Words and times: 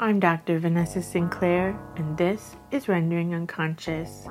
I'm 0.00 0.20
Dr. 0.20 0.60
Vanessa 0.60 1.02
Sinclair, 1.02 1.76
and 1.96 2.16
this 2.16 2.54
is 2.70 2.86
Rendering 2.86 3.34
Unconscious. 3.34 4.28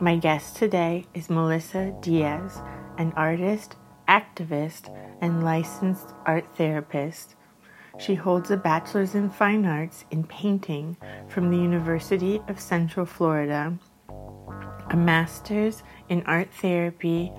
My 0.00 0.16
guest 0.16 0.56
today 0.56 1.06
is 1.14 1.30
Melissa 1.30 1.94
Diaz, 2.00 2.60
an 2.98 3.12
artist, 3.14 3.76
activist, 4.08 4.92
and 5.20 5.44
licensed 5.44 6.14
art 6.26 6.44
therapist. 6.56 7.36
She 8.00 8.16
holds 8.16 8.50
a 8.50 8.56
bachelor's 8.56 9.14
in 9.14 9.30
fine 9.30 9.66
arts 9.66 10.04
in 10.10 10.24
painting 10.24 10.96
from 11.28 11.50
the 11.50 11.58
University 11.58 12.42
of 12.48 12.58
Central 12.58 13.06
Florida, 13.06 13.78
a 14.90 14.96
master's 14.96 15.84
in 16.08 16.24
art 16.24 16.48
therapy 16.52 17.32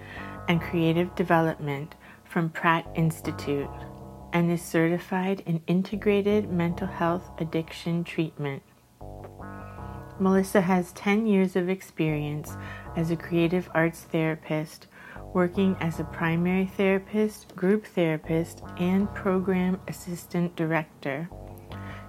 and 0.47 0.61
creative 0.61 1.13
development 1.15 1.95
from 2.23 2.49
Pratt 2.49 2.87
Institute 2.95 3.69
and 4.33 4.51
is 4.51 4.61
certified 4.61 5.43
in 5.45 5.61
integrated 5.67 6.51
mental 6.51 6.87
health 6.87 7.29
addiction 7.37 8.03
treatment. 8.03 8.63
Melissa 10.19 10.61
has 10.61 10.91
10 10.93 11.25
years 11.25 11.55
of 11.55 11.69
experience 11.69 12.57
as 12.95 13.11
a 13.11 13.15
creative 13.15 13.69
arts 13.73 14.01
therapist, 14.01 14.87
working 15.33 15.75
as 15.79 15.99
a 15.99 16.03
primary 16.03 16.65
therapist, 16.65 17.55
group 17.55 17.85
therapist, 17.85 18.61
and 18.77 19.13
program 19.13 19.79
assistant 19.87 20.55
director. 20.55 21.29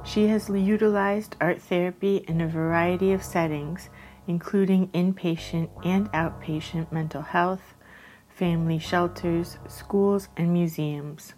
She 0.04 0.26
has 0.26 0.50
utilized 0.50 1.36
art 1.40 1.62
therapy 1.62 2.24
in 2.28 2.40
a 2.40 2.48
variety 2.48 3.12
of 3.12 3.22
settings, 3.22 3.88
including 4.26 4.88
inpatient 4.88 5.70
and 5.84 6.12
outpatient 6.12 6.92
mental 6.92 7.22
health, 7.22 7.74
family 8.28 8.78
shelters, 8.78 9.58
schools, 9.66 10.28
and 10.36 10.52
museums. 10.52 11.32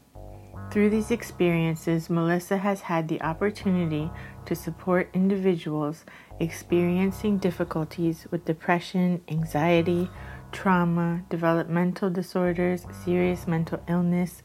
Through 0.71 0.91
these 0.91 1.11
experiences, 1.11 2.11
Melissa 2.11 2.59
has 2.59 2.83
had 2.83 3.09
the 3.09 3.23
opportunity 3.23 4.11
to 4.45 4.55
support 4.55 5.09
individuals 5.15 6.05
experiencing 6.39 7.39
difficulties 7.39 8.27
with 8.31 8.45
depression, 8.45 9.23
anxiety, 9.29 10.11
trauma, 10.53 11.23
developmental 11.31 12.11
disorders, 12.11 12.87
serious 13.05 13.47
mental 13.47 13.83
illness, 13.89 14.43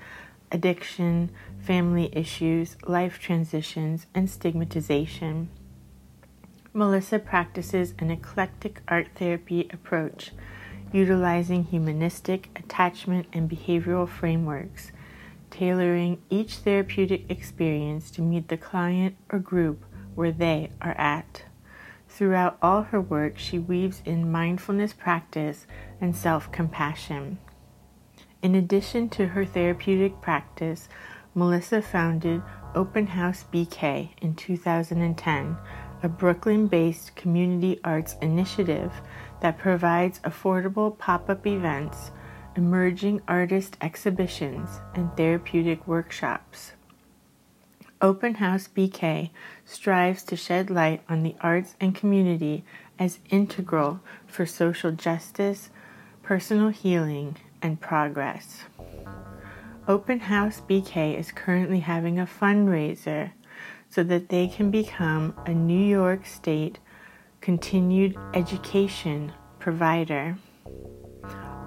addiction, 0.52 1.32
family 1.60 2.10
issues, 2.14 2.78
life 2.88 3.20
transitions, 3.20 4.08
and 4.14 4.30
stigmatization. 4.30 5.50
Melissa 6.74 7.20
practices 7.20 7.94
an 8.00 8.12
eclectic 8.12 8.82
art 8.88 9.08
therapy 9.16 9.68
approach, 9.74 10.32
utilizing 10.94 11.66
humanistic, 11.66 12.50
attachment, 12.56 13.28
and 13.34 13.50
behavioral 13.50 14.08
frameworks 14.08 14.92
tailoring 15.52 16.22
each 16.30 16.56
therapeutic 16.56 17.30
experience 17.30 18.10
to 18.12 18.22
meet 18.22 18.48
the 18.48 18.58
client 18.58 19.16
or 19.30 19.38
group 19.38 19.86
where 20.16 20.32
they 20.32 20.72
are 20.82 20.98
at. 20.98 21.44
Throughout 22.10 22.58
all 22.62 22.84
her 22.84 23.00
work, 23.00 23.38
she 23.38 23.60
weaves 23.60 24.02
in 24.06 24.32
mindfulness 24.32 24.94
practice 24.94 25.68
and 26.00 26.16
self 26.16 26.52
compassion. 26.52 27.38
In 28.42 28.56
addition 28.56 29.08
to 29.10 29.28
her 29.28 29.46
therapeutic 29.46 30.20
practice, 30.22 30.90
Melissa 31.36 31.82
founded 31.82 32.42
Open 32.74 33.08
House 33.08 33.46
BK 33.54 34.10
in 34.22 34.36
2010, 34.36 35.58
a 36.04 36.10
Brooklyn 36.10 36.68
based 36.68 37.16
community 37.16 37.80
arts 37.84 38.16
initiative 38.22 38.92
that 39.42 39.58
provides 39.58 40.20
affordable 40.20 40.98
pop 40.98 41.30
up 41.30 41.46
events 41.46 42.12
emerging 42.56 43.22
artist 43.28 43.78
exhibitions, 43.82 44.80
and 44.94 45.16
therapeutic 45.16 45.88
workshops. 45.88 46.74
Open 48.02 48.36
House 48.36 48.68
BK 48.68 49.30
strives 49.64 50.24
to 50.24 50.36
shed 50.36 50.70
light 50.70 51.02
on 51.08 51.24
the 51.24 51.36
arts 51.42 51.76
and 51.80 51.94
community 51.94 52.64
as 52.98 53.20
integral 53.30 54.00
for 54.26 54.46
social 54.46 54.92
justice, 54.92 55.70
personal 56.24 56.70
healing, 56.70 57.38
and 57.62 57.80
progress. 57.80 58.64
Open 59.88 60.22
House 60.22 60.62
BK 60.68 61.18
is 61.18 61.32
currently 61.32 61.80
having 61.80 62.20
a 62.20 62.26
fundraiser 62.26 63.32
so 63.90 64.04
that 64.04 64.30
they 64.30 64.48
can 64.48 64.72
become 64.72 65.36
a 65.46 65.54
New 65.54 65.84
York 65.84 66.26
State 66.26 66.80
continued 67.42 68.16
education 68.34 69.32
provider. 69.60 70.38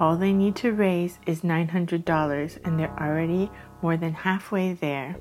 All 0.00 0.16
they 0.16 0.32
need 0.32 0.56
to 0.56 0.72
raise 0.72 1.18
is 1.26 1.42
$900 1.42 2.58
and 2.64 2.78
they're 2.78 3.00
already 3.00 3.50
more 3.80 3.96
than 3.96 4.12
halfway 4.12 4.72
there. 4.72 5.16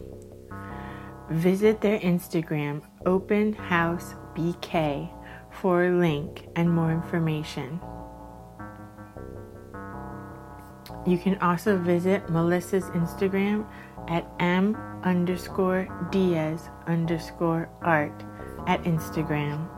Visit 1.29 1.81
their 1.81 1.99
Instagram, 1.99 2.81
Open 3.05 3.53
House 3.53 4.15
BK, 4.35 5.09
for 5.51 5.85
a 5.85 5.91
link 5.91 6.47
and 6.55 6.69
more 6.69 6.91
information. 6.91 7.79
You 11.05 11.17
can 11.17 11.37
also 11.39 11.77
visit 11.77 12.29
Melissa's 12.29 12.85
Instagram 12.85 13.67
at 14.09 14.25
m 14.39 14.75
underscore 15.03 15.87
Diaz 16.11 16.69
underscore 16.87 17.69
art 17.81 18.23
at 18.67 18.83
Instagram. 18.83 19.69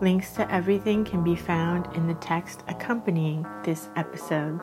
Links 0.00 0.32
to 0.32 0.50
everything 0.50 1.04
can 1.04 1.22
be 1.22 1.36
found 1.36 1.94
in 1.94 2.06
the 2.06 2.14
text 2.14 2.64
accompanying 2.68 3.44
this 3.64 3.90
episode. 3.96 4.58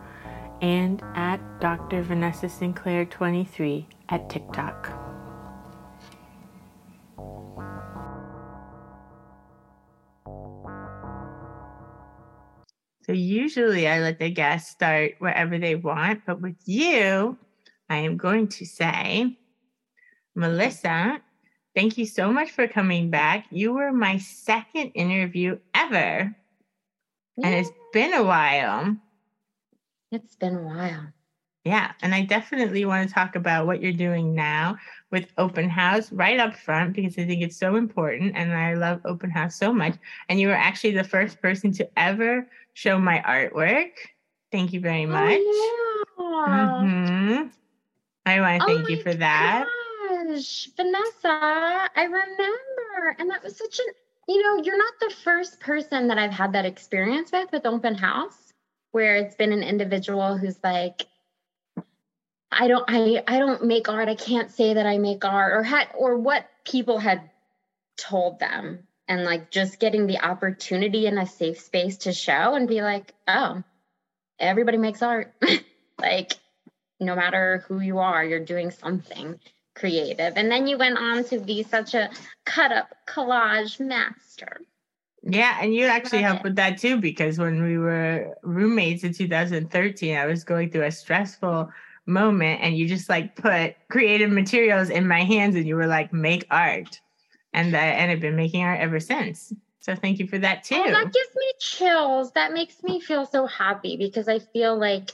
and 0.61 1.01
at 1.15 1.39
Dr. 1.59 2.03
Vanessa 2.03 2.47
Sinclair 2.47 3.05
23 3.05 3.87
at 4.09 4.29
TikTok. 4.29 5.04
So 13.05 13.13
usually 13.13 13.87
I 13.87 13.99
let 13.99 14.17
the 14.17 14.31
guests 14.31 14.71
start 14.71 15.13
wherever 15.19 15.59
they 15.59 15.75
want, 15.75 16.23
but 16.25 16.41
with 16.41 16.57
you, 16.65 17.37
I 17.87 17.97
am 17.97 18.17
going 18.17 18.47
to 18.47 18.65
say, 18.65 19.37
Melissa, 20.33 21.21
thank 21.75 21.99
you 21.99 22.07
so 22.07 22.33
much 22.33 22.49
for 22.49 22.67
coming 22.67 23.11
back. 23.11 23.45
You 23.51 23.73
were 23.73 23.91
my 23.91 24.17
second 24.17 24.89
interview 24.95 25.59
ever. 25.75 26.35
Yeah. 27.37 27.45
And 27.45 27.53
it's 27.53 27.69
been 27.93 28.13
a 28.13 28.23
while. 28.23 28.97
It's 30.11 30.35
been 30.35 30.55
a 30.55 30.63
while. 30.63 31.07
Yeah. 31.63 31.91
And 32.01 32.15
I 32.15 32.21
definitely 32.21 32.85
want 32.85 33.07
to 33.07 33.13
talk 33.13 33.35
about 33.35 33.67
what 33.67 33.81
you're 33.81 33.91
doing 33.91 34.33
now 34.33 34.77
with 35.15 35.31
Open 35.37 35.69
House 35.69 36.11
right 36.11 36.41
up 36.41 36.57
front 36.57 36.93
because 36.93 37.17
I 37.17 37.25
think 37.25 37.41
it's 37.41 37.55
so 37.55 37.77
important. 37.77 38.35
And 38.35 38.53
I 38.53 38.73
love 38.73 38.99
Open 39.05 39.29
House 39.29 39.55
so 39.55 39.71
much. 39.71 39.95
And 40.27 40.41
you 40.41 40.49
were 40.49 40.53
actually 40.53 40.91
the 40.91 41.05
first 41.05 41.41
person 41.41 41.71
to 41.73 41.87
ever 41.97 42.49
show 42.73 42.99
my 42.99 43.23
artwork. 43.25 43.91
Thank 44.51 44.73
you 44.73 44.81
very 44.81 45.05
much. 45.05 45.39
Oh, 46.17 46.45
yeah. 46.47 46.81
mm-hmm. 46.83 47.47
I 48.25 48.41
want 48.41 48.61
to 48.61 48.67
thank 48.67 48.85
oh 48.85 48.89
you 48.89 49.01
for 49.01 49.13
that. 49.13 49.65
Gosh, 50.09 50.67
Vanessa, 50.75 51.89
I 51.95 52.03
remember. 52.03 53.15
And 53.17 53.29
that 53.29 53.41
was 53.41 53.57
such 53.57 53.79
an, 53.79 53.85
you 54.27 54.43
know, 54.43 54.63
you're 54.63 54.77
not 54.77 54.93
the 54.99 55.15
first 55.23 55.61
person 55.61 56.09
that 56.09 56.17
I've 56.17 56.31
had 56.31 56.51
that 56.51 56.65
experience 56.65 57.31
with 57.31 57.49
with 57.53 57.65
open 57.65 57.95
house 57.95 58.51
where 58.91 59.15
it's 59.15 59.35
been 59.35 59.53
an 59.53 59.63
individual 59.63 60.37
who's 60.37 60.59
like, 60.61 61.05
I 62.51 62.67
don't 62.67 62.85
I 62.87 63.23
I 63.27 63.39
don't 63.39 63.65
make 63.65 63.89
art. 63.89 64.09
I 64.09 64.15
can't 64.15 64.51
say 64.51 64.73
that 64.73 64.85
I 64.85 64.97
make 64.97 65.25
art 65.25 65.53
or 65.53 65.63
had 65.63 65.89
or 65.97 66.17
what 66.17 66.47
people 66.63 66.99
had 66.99 67.29
told 67.97 68.39
them 68.39 68.87
and 69.07 69.23
like 69.23 69.51
just 69.51 69.79
getting 69.79 70.07
the 70.07 70.19
opportunity 70.19 71.05
in 71.05 71.17
a 71.17 71.27
safe 71.27 71.59
space 71.59 71.97
to 71.97 72.13
show 72.13 72.55
and 72.55 72.67
be 72.67 72.81
like, 72.81 73.13
oh, 73.27 73.63
everybody 74.39 74.77
makes 74.77 75.01
art. 75.01 75.33
like 75.99 76.33
no 76.99 77.15
matter 77.15 77.63
who 77.67 77.79
you 77.79 77.99
are, 77.99 78.23
you're 78.23 78.43
doing 78.43 78.71
something 78.71 79.39
creative. 79.75 80.33
And 80.35 80.49
then 80.49 80.67
you 80.67 80.77
went 80.77 80.97
on 80.97 81.23
to 81.25 81.39
be 81.39 81.63
such 81.63 81.93
a 81.93 82.09
cut 82.45 82.71
up 82.71 82.95
collage 83.07 83.79
master. 83.79 84.61
Yeah, 85.27 85.57
and 85.59 85.73
you 85.73 85.85
actually 85.85 86.21
helped 86.21 86.43
with 86.43 86.55
that 86.57 86.77
too 86.77 87.01
because 87.01 87.39
when 87.39 87.63
we 87.63 87.77
were 87.79 88.35
roommates 88.43 89.03
in 89.03 89.13
2013, 89.13 90.15
I 90.15 90.27
was 90.27 90.43
going 90.43 90.69
through 90.69 90.83
a 90.83 90.91
stressful 90.91 91.71
moment 92.05 92.61
and 92.61 92.77
you 92.77 92.87
just 92.87 93.09
like 93.09 93.35
put 93.35 93.75
creative 93.89 94.31
materials 94.31 94.89
in 94.89 95.07
my 95.07 95.23
hands 95.23 95.55
and 95.55 95.67
you 95.67 95.75
were 95.75 95.87
like 95.87 96.13
make 96.13 96.45
art. 96.51 96.99
And 97.53 97.73
that 97.73 97.99
and 97.99 98.11
I've 98.11 98.19
been 98.19 98.35
making 98.35 98.63
art 98.63 98.79
ever 98.81 98.99
since. 98.99 99.53
So 99.79 99.95
thank 99.95 100.19
you 100.19 100.27
for 100.27 100.37
that 100.39 100.63
too. 100.63 100.75
Oh, 100.75 100.91
that 100.91 101.13
gives 101.13 101.35
me 101.35 101.51
chills. 101.59 102.31
That 102.33 102.53
makes 102.53 102.81
me 102.83 102.99
feel 102.99 103.25
so 103.25 103.45
happy 103.45 103.97
because 103.97 104.27
I 104.27 104.39
feel 104.39 104.77
like 104.77 105.11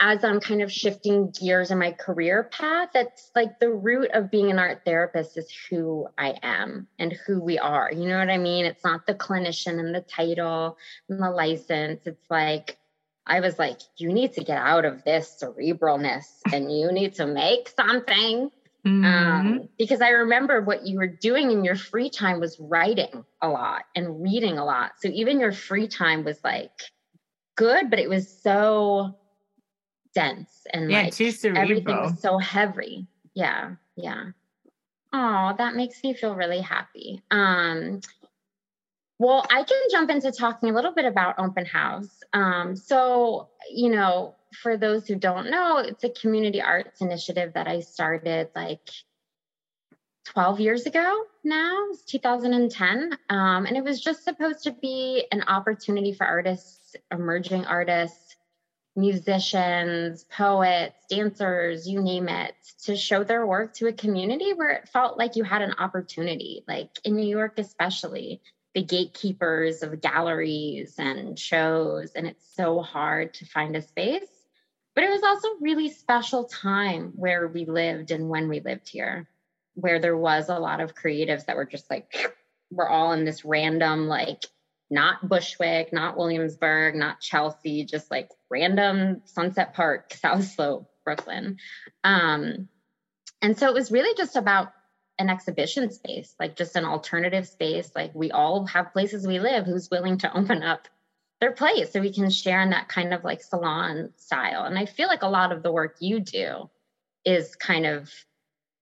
as 0.00 0.22
I'm 0.22 0.40
kind 0.40 0.62
of 0.62 0.72
shifting 0.72 1.30
gears 1.30 1.70
in 1.70 1.78
my 1.78 1.92
career 1.92 2.44
path, 2.44 2.90
that's 2.94 3.30
like 3.34 3.58
the 3.58 3.70
root 3.70 4.10
of 4.12 4.30
being 4.30 4.50
an 4.50 4.58
art 4.58 4.82
therapist 4.84 5.36
is 5.36 5.52
who 5.68 6.06
I 6.16 6.38
am 6.42 6.86
and 6.98 7.12
who 7.26 7.40
we 7.40 7.58
are. 7.58 7.90
You 7.92 8.08
know 8.08 8.18
what 8.18 8.30
I 8.30 8.38
mean? 8.38 8.64
It's 8.64 8.84
not 8.84 9.06
the 9.06 9.14
clinician 9.14 9.80
and 9.80 9.94
the 9.94 10.00
title 10.00 10.78
and 11.08 11.20
the 11.22 11.30
license. 11.30 12.06
It's 12.06 12.30
like, 12.30 12.77
I 13.28 13.40
was 13.40 13.58
like, 13.58 13.80
you 13.96 14.12
need 14.12 14.32
to 14.34 14.44
get 14.44 14.58
out 14.58 14.84
of 14.84 15.04
this 15.04 15.42
cerebralness 15.42 16.24
and 16.52 16.72
you 16.72 16.90
need 16.90 17.14
to 17.14 17.26
make 17.26 17.68
something. 17.68 18.50
Mm-hmm. 18.86 19.04
Um, 19.04 19.68
because 19.78 20.00
I 20.00 20.10
remember 20.10 20.62
what 20.62 20.86
you 20.86 20.98
were 20.98 21.08
doing 21.08 21.50
in 21.50 21.64
your 21.64 21.76
free 21.76 22.08
time 22.08 22.40
was 22.40 22.58
writing 22.58 23.24
a 23.42 23.48
lot 23.48 23.82
and 23.94 24.22
reading 24.22 24.56
a 24.56 24.64
lot. 24.64 24.92
So 25.00 25.08
even 25.08 25.40
your 25.40 25.52
free 25.52 25.88
time 25.88 26.24
was 26.24 26.38
like 26.42 26.70
good, 27.56 27.90
but 27.90 27.98
it 27.98 28.08
was 28.08 28.40
so 28.42 29.18
dense 30.14 30.66
and 30.72 30.90
yeah, 30.90 31.02
like 31.02 31.14
too 31.14 31.30
cerebral. 31.30 31.62
everything 31.62 31.96
was 31.96 32.20
so 32.20 32.38
heavy. 32.38 33.06
Yeah, 33.34 33.74
yeah. 33.96 34.30
Oh, 35.12 35.54
that 35.58 35.74
makes 35.74 36.02
me 36.02 36.14
feel 36.14 36.34
really 36.34 36.60
happy. 36.60 37.22
Um, 37.30 38.00
well, 39.18 39.44
I 39.50 39.64
can 39.64 39.82
jump 39.90 40.10
into 40.10 40.30
talking 40.30 40.70
a 40.70 40.72
little 40.72 40.92
bit 40.92 41.04
about 41.04 41.38
open 41.38 41.66
house. 41.66 42.22
Um, 42.32 42.76
so, 42.76 43.48
you 43.70 43.90
know, 43.90 44.36
for 44.62 44.76
those 44.76 45.06
who 45.06 45.16
don't 45.16 45.50
know, 45.50 45.78
it's 45.78 46.04
a 46.04 46.10
community 46.10 46.62
arts 46.62 47.00
initiative 47.00 47.52
that 47.54 47.66
I 47.66 47.80
started 47.80 48.48
like 48.54 48.88
12 50.26 50.60
years 50.60 50.86
ago 50.86 51.24
now, 51.44 51.86
it's 51.90 52.04
2010. 52.04 53.18
Um, 53.30 53.66
and 53.66 53.76
it 53.76 53.82
was 53.82 54.00
just 54.00 54.24
supposed 54.24 54.62
to 54.64 54.72
be 54.72 55.24
an 55.32 55.42
opportunity 55.48 56.12
for 56.12 56.26
artists, 56.26 56.94
emerging 57.10 57.64
artists, 57.64 58.36
musicians, 58.94 60.24
poets, 60.24 60.96
dancers, 61.08 61.88
you 61.88 62.02
name 62.02 62.28
it, 62.28 62.54
to 62.84 62.96
show 62.96 63.24
their 63.24 63.46
work 63.46 63.72
to 63.74 63.86
a 63.86 63.92
community 63.92 64.52
where 64.52 64.70
it 64.70 64.88
felt 64.88 65.16
like 65.16 65.36
you 65.36 65.44
had 65.44 65.62
an 65.62 65.74
opportunity, 65.78 66.64
like 66.68 66.90
in 67.04 67.16
New 67.16 67.26
York, 67.26 67.58
especially 67.58 68.40
the 68.74 68.82
gatekeepers 68.82 69.82
of 69.82 70.00
galleries 70.00 70.94
and 70.98 71.38
shows. 71.38 72.12
And 72.12 72.26
it's 72.26 72.54
so 72.54 72.80
hard 72.80 73.34
to 73.34 73.46
find 73.46 73.76
a 73.76 73.82
space. 73.82 74.26
But 74.94 75.04
it 75.04 75.10
was 75.10 75.22
also 75.22 75.48
really 75.60 75.90
special 75.90 76.44
time 76.44 77.12
where 77.14 77.46
we 77.46 77.64
lived 77.64 78.10
and 78.10 78.28
when 78.28 78.48
we 78.48 78.60
lived 78.60 78.88
here, 78.88 79.28
where 79.74 80.00
there 80.00 80.16
was 80.16 80.48
a 80.48 80.58
lot 80.58 80.80
of 80.80 80.94
creatives 80.94 81.46
that 81.46 81.56
were 81.56 81.64
just 81.64 81.88
like, 81.90 82.12
we're 82.70 82.88
all 82.88 83.12
in 83.12 83.24
this 83.24 83.44
random, 83.44 84.08
like, 84.08 84.44
not 84.90 85.28
Bushwick, 85.28 85.92
not 85.92 86.16
Williamsburg, 86.16 86.94
not 86.94 87.20
Chelsea, 87.20 87.84
just 87.84 88.10
like 88.10 88.30
random 88.50 89.22
Sunset 89.24 89.74
Park, 89.74 90.14
South 90.20 90.44
Slope, 90.44 90.90
Brooklyn. 91.04 91.58
Um, 92.04 92.68
and 93.40 93.56
so 93.56 93.68
it 93.68 93.74
was 93.74 93.92
really 93.92 94.16
just 94.16 94.36
about 94.36 94.72
an 95.18 95.30
exhibition 95.30 95.90
space, 95.90 96.34
like 96.38 96.56
just 96.56 96.76
an 96.76 96.84
alternative 96.84 97.46
space. 97.46 97.90
Like 97.94 98.14
we 98.14 98.30
all 98.30 98.66
have 98.66 98.92
places 98.92 99.26
we 99.26 99.40
live 99.40 99.66
who's 99.66 99.90
willing 99.90 100.18
to 100.18 100.36
open 100.36 100.62
up 100.62 100.88
their 101.40 101.52
place 101.52 101.92
so 101.92 102.00
we 102.00 102.12
can 102.12 102.30
share 102.30 102.60
in 102.62 102.70
that 102.70 102.88
kind 102.88 103.14
of 103.14 103.24
like 103.24 103.42
salon 103.42 104.12
style. 104.16 104.64
And 104.64 104.78
I 104.78 104.86
feel 104.86 105.08
like 105.08 105.22
a 105.22 105.28
lot 105.28 105.52
of 105.52 105.62
the 105.62 105.72
work 105.72 105.96
you 106.00 106.20
do 106.20 106.70
is 107.24 107.54
kind 107.56 107.86
of 107.86 108.10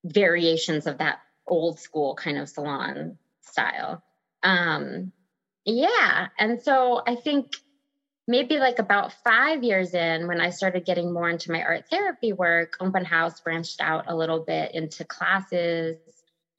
variations 0.05 0.87
of 0.87 0.99
that 0.99 1.19
old 1.47 1.79
school 1.79 2.15
kind 2.15 2.39
of 2.39 2.49
salon 2.49 3.19
style. 3.41 4.03
Um, 4.43 5.13
yeah. 5.65 6.29
And 6.39 6.63
so 6.63 7.03
I 7.07 7.17
think 7.17 7.53
maybe 8.29 8.59
like 8.59 8.79
about 8.79 9.13
five 9.25 9.63
years 9.63 9.95
in, 9.95 10.27
when 10.27 10.41
I 10.41 10.51
started 10.51 10.85
getting 10.85 11.13
more 11.13 11.29
into 11.29 11.53
my 11.53 11.63
art 11.63 11.85
therapy 11.91 12.33
work, 12.33 12.77
Open 12.81 13.05
House 13.05 13.41
branched 13.41 13.81
out 13.81 14.05
a 14.09 14.17
little 14.17 14.41
bit 14.41 14.75
into 14.75 15.05
classes. 15.05 15.97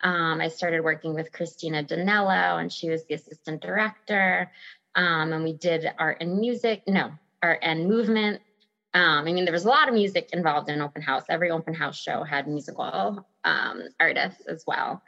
Um, 0.01 0.41
I 0.41 0.49
started 0.49 0.83
working 0.83 1.13
with 1.13 1.31
Christina 1.31 1.83
Danello, 1.83 2.59
and 2.59 2.71
she 2.71 2.89
was 2.89 3.05
the 3.05 3.15
assistant 3.15 3.61
director. 3.61 4.51
Um, 4.95 5.33
and 5.33 5.43
we 5.43 5.53
did 5.53 5.85
art 5.99 6.17
and 6.21 6.39
music, 6.39 6.83
no, 6.87 7.11
art 7.41 7.59
and 7.61 7.87
movement. 7.87 8.41
Um, 8.93 9.27
I 9.27 9.31
mean, 9.33 9.45
there 9.45 9.53
was 9.53 9.65
a 9.65 9.69
lot 9.69 9.87
of 9.87 9.93
music 9.93 10.29
involved 10.33 10.69
in 10.69 10.81
open 10.81 11.01
house. 11.01 11.23
Every 11.29 11.51
open 11.51 11.73
house 11.73 11.99
show 11.99 12.23
had 12.23 12.47
musical 12.47 13.27
um, 13.43 13.83
artists 13.99 14.47
as 14.47 14.63
well 14.65 15.01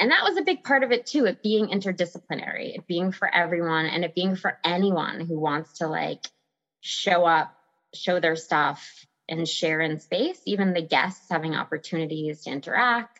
and 0.00 0.10
that 0.10 0.24
was 0.24 0.38
a 0.38 0.42
big 0.42 0.64
part 0.64 0.82
of 0.82 0.90
it 0.90 1.06
too 1.06 1.26
it 1.26 1.42
being 1.42 1.68
interdisciplinary 1.68 2.74
it 2.74 2.86
being 2.88 3.12
for 3.12 3.32
everyone 3.32 3.86
and 3.86 4.04
it 4.04 4.14
being 4.14 4.34
for 4.34 4.58
anyone 4.64 5.20
who 5.20 5.38
wants 5.38 5.78
to 5.78 5.86
like 5.86 6.26
show 6.80 7.24
up 7.24 7.54
show 7.94 8.18
their 8.18 8.36
stuff 8.36 9.06
and 9.28 9.46
share 9.46 9.80
in 9.80 10.00
space 10.00 10.40
even 10.46 10.72
the 10.72 10.82
guests 10.82 11.26
having 11.30 11.54
opportunities 11.54 12.42
to 12.42 12.50
interact 12.50 13.19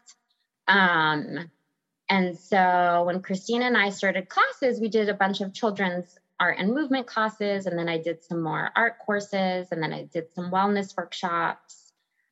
um, 0.70 1.50
and 2.08 2.38
so 2.38 3.02
when 3.06 3.20
christina 3.22 3.67
and 3.67 3.76
i 3.76 3.90
started 3.90 4.28
classes 4.28 4.81
we 4.81 4.88
did 4.88 5.08
a 5.08 5.14
bunch 5.14 5.40
of 5.40 5.52
children's 5.52 6.19
art 6.38 6.56
and 6.58 6.72
movement 6.72 7.06
classes 7.06 7.67
and 7.67 7.78
then 7.78 7.88
i 7.88 7.99
did 7.99 8.22
some 8.22 8.43
more 8.43 8.70
art 8.76 8.99
courses 8.99 9.69
and 9.70 9.82
then 9.82 9.93
i 9.93 10.05
did 10.05 10.32
some 10.34 10.50
wellness 10.50 10.96
workshops 10.96 11.81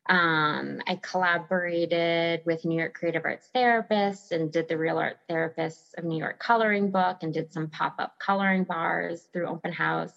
um, 0.08 0.81
I 0.87 0.99
collaborated 1.02 2.40
with 2.46 2.64
New 2.64 2.79
York 2.79 2.94
Creative 2.94 3.23
Arts 3.25 3.49
therapists 3.55 4.32
and 4.32 4.50
did 4.50 4.69
the 4.69 4.79
Real 4.79 4.96
Art 4.96 5.19
Therapists 5.29 5.99
of 5.99 6.05
New 6.05 6.19
York 6.19 6.38
coloring 6.38 6.90
book 6.90 7.19
and 7.20 7.32
did 7.32 7.52
some 7.52 7.69
pop 7.69 7.96
up 7.99 8.19
coloring 8.19 8.64
bars 8.64 9.29
through 9.32 9.49
Open 9.49 9.73
House. 9.73 10.12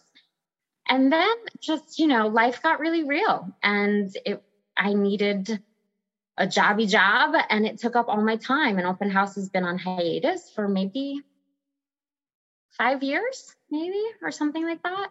And 0.88 1.12
then 1.12 1.34
just, 1.60 2.00
you 2.00 2.08
know, 2.08 2.28
life 2.28 2.62
got 2.62 2.80
really 2.80 3.04
real 3.04 3.54
and 3.62 4.16
it, 4.26 4.42
I 4.78 4.94
needed 4.94 5.62
a 6.38 6.48
jobby 6.48 6.88
job 6.88 7.36
and 7.50 7.66
it 7.66 7.80
took 7.80 7.96
up 7.96 8.08
all 8.08 8.22
my 8.22 8.38
time. 8.38 8.78
And 8.78 8.88
Open 8.88 9.10
House 9.10 9.36
has 9.36 9.50
been 9.50 9.64
on 9.64 9.78
hiatus 9.78 10.50
for 10.56 10.68
maybe 10.68 11.22
five 12.78 13.04
years, 13.04 13.56
maybe, 13.70 14.02
or 14.22 14.32
something 14.32 14.64
like 14.64 14.82
that 14.84 15.10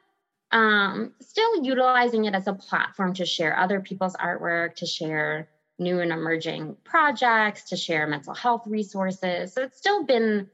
um, 0.52 1.12
still 1.20 1.62
utilizing 1.62 2.24
it 2.24 2.34
as 2.34 2.46
a 2.46 2.52
platform 2.52 3.14
to 3.14 3.26
share 3.26 3.56
other 3.56 3.80
people's 3.80 4.16
artwork, 4.16 4.76
to 4.76 4.86
share 4.86 5.48
new 5.78 6.00
and 6.00 6.12
emerging 6.12 6.76
projects, 6.84 7.70
to 7.70 7.76
share 7.76 8.06
mental 8.06 8.34
health 8.34 8.62
resources. 8.66 9.54
So 9.54 9.62
it's 9.62 9.78
still 9.78 10.04
been 10.04 10.48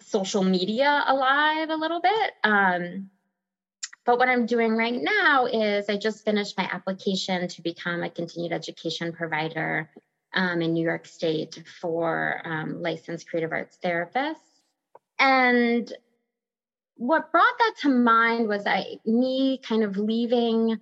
social 0.00 0.44
media 0.44 1.04
alive 1.06 1.70
a 1.70 1.76
little 1.76 2.00
bit. 2.00 2.32
Um, 2.44 3.10
but 4.04 4.18
what 4.18 4.28
I'm 4.28 4.46
doing 4.46 4.76
right 4.76 5.00
now 5.00 5.46
is 5.46 5.88
I 5.88 5.96
just 5.96 6.24
finished 6.24 6.58
my 6.58 6.68
application 6.70 7.48
to 7.48 7.62
become 7.62 8.02
a 8.02 8.10
continued 8.10 8.52
education 8.52 9.12
provider 9.12 9.90
um, 10.34 10.62
in 10.62 10.72
New 10.72 10.84
York 10.84 11.06
State 11.06 11.62
for 11.80 12.40
um, 12.44 12.82
licensed 12.82 13.28
creative 13.28 13.52
arts 13.52 13.78
therapists. 13.82 14.36
And 15.18 15.92
what 16.96 17.30
brought 17.30 17.58
that 17.58 17.74
to 17.82 17.88
mind 17.88 18.48
was 18.48 18.66
I 18.66 18.98
me 19.04 19.58
kind 19.58 19.84
of 19.84 19.96
leaving 19.96 20.80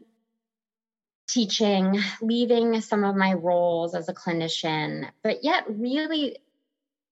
teaching, 1.28 2.00
leaving 2.20 2.80
some 2.80 3.04
of 3.04 3.16
my 3.16 3.34
roles 3.34 3.94
as 3.94 4.08
a 4.08 4.14
clinician, 4.14 5.08
but 5.22 5.44
yet 5.44 5.64
really 5.68 6.38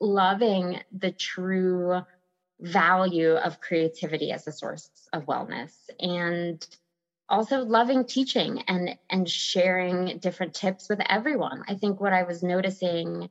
loving 0.00 0.80
the 0.96 1.12
true 1.12 2.02
value 2.60 3.32
of 3.32 3.60
creativity 3.60 4.32
as 4.32 4.46
a 4.46 4.52
source 4.52 4.90
of 5.12 5.26
wellness 5.26 5.72
and 6.00 6.66
also 7.28 7.60
loving 7.60 8.04
teaching 8.04 8.62
and 8.66 8.96
and 9.10 9.28
sharing 9.28 10.18
different 10.18 10.54
tips 10.54 10.88
with 10.88 11.00
everyone. 11.08 11.62
I 11.68 11.74
think 11.74 12.00
what 12.00 12.12
I 12.12 12.22
was 12.24 12.42
noticing 12.42 13.30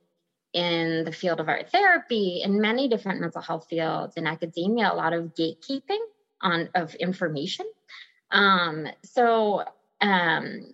in 0.53 1.03
the 1.03 1.12
field 1.12 1.39
of 1.39 1.50
art 1.50 1.69
therapy, 1.72 2.41
in 2.43 2.62
many 2.62 2.88
different 2.88 3.22
mental 3.22 3.41
health 3.41 3.67
fields, 3.69 4.15
in 4.15 4.25
academia, 4.25 4.91
a 4.91 4.96
lot 4.96 5.13
of 5.13 5.36
gatekeeping 5.36 6.00
on 6.41 6.69
of 6.74 6.96
information. 6.96 7.65
Um, 8.31 8.88
so 9.03 9.63
um, 10.01 10.74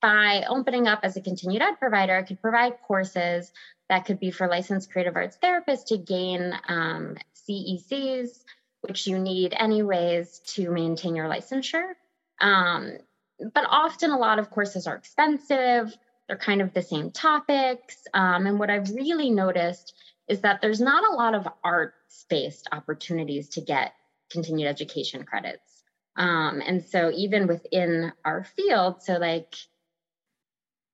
by 0.00 0.44
opening 0.48 0.86
up 0.86 1.00
as 1.02 1.16
a 1.16 1.20
continued 1.20 1.62
ed 1.62 1.78
provider, 1.78 2.16
I 2.16 2.22
could 2.22 2.40
provide 2.40 2.74
courses 2.86 3.52
that 3.88 4.04
could 4.04 4.20
be 4.20 4.30
for 4.30 4.48
licensed 4.48 4.90
creative 4.90 5.16
arts 5.16 5.38
therapists 5.42 5.86
to 5.86 5.98
gain 5.98 6.52
um, 6.68 7.16
CECs, 7.48 8.44
which 8.82 9.06
you 9.06 9.18
need 9.18 9.54
anyways 9.56 10.40
to 10.54 10.70
maintain 10.70 11.16
your 11.16 11.28
licensure. 11.28 11.92
Um, 12.40 12.98
but 13.54 13.64
often 13.68 14.10
a 14.10 14.18
lot 14.18 14.38
of 14.38 14.50
courses 14.50 14.86
are 14.86 14.96
expensive. 14.96 15.96
They're 16.26 16.36
kind 16.36 16.60
of 16.60 16.72
the 16.72 16.82
same 16.82 17.10
topics. 17.10 17.96
Um, 18.14 18.46
and 18.46 18.58
what 18.58 18.70
I've 18.70 18.90
really 18.90 19.30
noticed 19.30 19.94
is 20.28 20.40
that 20.40 20.60
there's 20.60 20.80
not 20.80 21.04
a 21.04 21.16
lot 21.16 21.34
of 21.34 21.48
arts 21.62 22.26
based 22.28 22.68
opportunities 22.72 23.50
to 23.50 23.60
get 23.60 23.92
continued 24.30 24.68
education 24.68 25.24
credits. 25.24 25.82
Um, 26.16 26.62
and 26.66 26.84
so 26.84 27.12
even 27.14 27.46
within 27.46 28.12
our 28.24 28.44
field, 28.44 29.02
so 29.02 29.18
like 29.18 29.54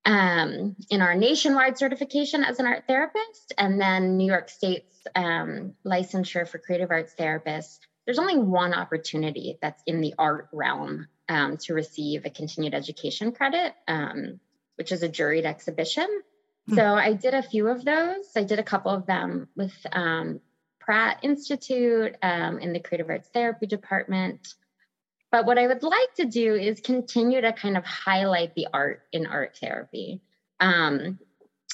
um, 0.05 0.77
in 0.91 1.01
our 1.01 1.15
nationwide 1.15 1.79
certification 1.79 2.43
as 2.43 2.59
an 2.59 2.67
art 2.67 2.85
therapist, 2.87 3.53
and 3.57 3.81
then 3.81 4.17
New 4.17 4.27
York 4.27 4.49
State's 4.49 5.07
um, 5.15 5.75
licensure 5.85 6.49
for 6.49 6.59
creative 6.59 6.91
arts 6.91 7.15
therapists, 7.19 7.79
there's 8.05 8.19
only 8.19 8.37
one 8.37 8.75
opportunity 8.75 9.59
that's 9.63 9.83
in 9.87 10.01
the 10.01 10.15
art 10.19 10.49
realm 10.53 11.07
um, 11.29 11.57
to 11.59 11.75
receive 11.75 12.25
a 12.25 12.31
continued 12.31 12.75
education 12.75 13.33
credit, 13.33 13.75
um, 13.87 14.41
which 14.77 14.91
is 14.91 15.03
a 15.03 15.09
juried 15.09 15.45
exhibition. 15.45 16.09
Mm-hmm. 16.69 16.75
So 16.75 16.85
I 16.85 17.13
did 17.13 17.35
a 17.35 17.43
few 17.43 17.69
of 17.69 17.85
those. 17.85 18.27
I 18.37 18.43
did 18.43 18.59
a 18.59 18.65
couple 18.65 18.93
of 18.93 19.07
them 19.07 19.49
with 19.57 19.75
um, 19.93 20.41
Pratt 20.81 21.21
Institute 21.23 22.17
um, 22.23 22.59
in 22.59 22.73
the 22.73 22.81
creative 22.81 23.09
arts 23.09 23.29
therapy 23.33 23.67
department. 23.67 24.55
But 25.33 25.47
what 25.47 25.59
I 25.59 25.67
would 25.67 25.83
like 25.83 26.15
to 26.17 26.27
do 26.27 26.55
is 26.55 26.81
continue 26.81 27.41
to 27.41 27.55
kind 27.55 27.79
of 27.79 27.85
highlight 27.85 28.55
the 28.55 28.69
art 28.73 29.03
in 29.13 29.27
art 29.27 29.57
therapy. 29.57 30.21
Um, 30.61 31.19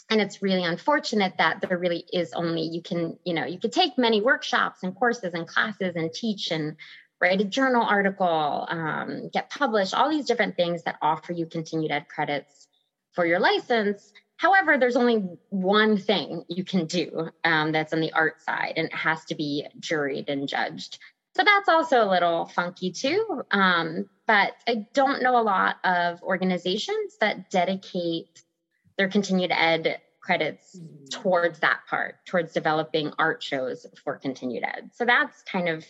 and 0.08 0.20
it's 0.20 0.40
really 0.40 0.64
unfortunate 0.64 1.34
that 1.38 1.60
there 1.60 1.76
really 1.76 2.04
is 2.12 2.32
only 2.32 2.62
you 2.62 2.80
can 2.80 3.18
you 3.24 3.34
know 3.34 3.44
you 3.44 3.58
could 3.58 3.72
take 3.72 3.98
many 3.98 4.20
workshops 4.22 4.82
and 4.82 4.94
courses 4.94 5.34
and 5.34 5.46
classes 5.46 5.96
and 5.96 6.12
teach 6.12 6.50
and 6.50 6.76
write 7.20 7.40
a 7.40 7.44
journal 7.44 7.82
article 7.82 8.66
um, 8.70 9.28
get 9.32 9.50
published 9.50 9.92
all 9.92 10.08
these 10.08 10.26
different 10.26 10.56
things 10.56 10.84
that 10.84 10.96
offer 11.02 11.32
you 11.32 11.44
continued 11.44 11.90
ed 11.90 12.06
credits 12.08 12.68
for 13.12 13.26
your 13.26 13.38
license 13.38 14.12
however 14.38 14.78
there's 14.78 14.96
only 14.96 15.16
one 15.50 15.98
thing 15.98 16.44
you 16.48 16.64
can 16.64 16.86
do 16.86 17.28
um, 17.44 17.72
that's 17.72 17.92
on 17.92 18.00
the 18.00 18.12
art 18.12 18.40
side 18.40 18.74
and 18.76 18.86
it 18.86 18.94
has 18.94 19.24
to 19.26 19.34
be 19.34 19.66
juried 19.80 20.30
and 20.30 20.48
judged 20.48 20.98
so 21.38 21.44
that's 21.44 21.68
also 21.68 22.02
a 22.02 22.10
little 22.10 22.46
funky 22.46 22.90
too. 22.90 23.42
Um, 23.52 24.06
but 24.26 24.54
I 24.66 24.86
don't 24.92 25.22
know 25.22 25.38
a 25.38 25.42
lot 25.42 25.76
of 25.84 26.20
organizations 26.20 27.16
that 27.20 27.48
dedicate 27.48 28.42
their 28.96 29.08
continued 29.08 29.52
ed 29.52 30.00
credits 30.20 30.76
mm-hmm. 30.76 31.06
towards 31.10 31.60
that 31.60 31.82
part, 31.88 32.16
towards 32.26 32.52
developing 32.52 33.12
art 33.20 33.40
shows 33.40 33.86
for 34.02 34.16
continued 34.16 34.64
ed. 34.64 34.90
So 34.94 35.04
that's 35.04 35.40
kind 35.42 35.68
of 35.68 35.86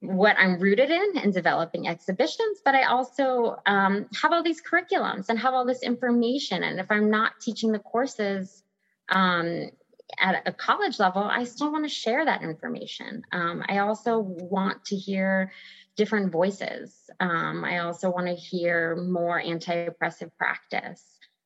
what 0.00 0.36
I'm 0.38 0.58
rooted 0.58 0.90
in 0.90 1.16
and 1.16 1.32
developing 1.32 1.88
exhibitions, 1.88 2.58
but 2.62 2.74
I 2.74 2.82
also 2.82 3.56
um, 3.64 4.08
have 4.20 4.34
all 4.34 4.42
these 4.42 4.60
curriculums 4.60 5.30
and 5.30 5.38
have 5.38 5.54
all 5.54 5.64
this 5.64 5.82
information. 5.82 6.64
And 6.64 6.80
if 6.80 6.90
I'm 6.90 7.08
not 7.08 7.32
teaching 7.40 7.72
the 7.72 7.78
courses, 7.78 8.62
um, 9.08 9.70
at 10.18 10.46
a 10.46 10.52
college 10.52 10.98
level, 10.98 11.22
I 11.22 11.44
still 11.44 11.72
want 11.72 11.84
to 11.84 11.94
share 11.94 12.24
that 12.24 12.42
information. 12.42 13.22
Um, 13.32 13.64
I 13.68 13.78
also 13.78 14.18
want 14.18 14.84
to 14.86 14.96
hear 14.96 15.52
different 15.96 16.32
voices. 16.32 16.94
Um, 17.20 17.64
I 17.64 17.78
also 17.78 18.10
want 18.10 18.26
to 18.26 18.34
hear 18.34 18.96
more 18.96 19.40
anti 19.40 19.74
oppressive 19.74 20.36
practice, 20.38 21.04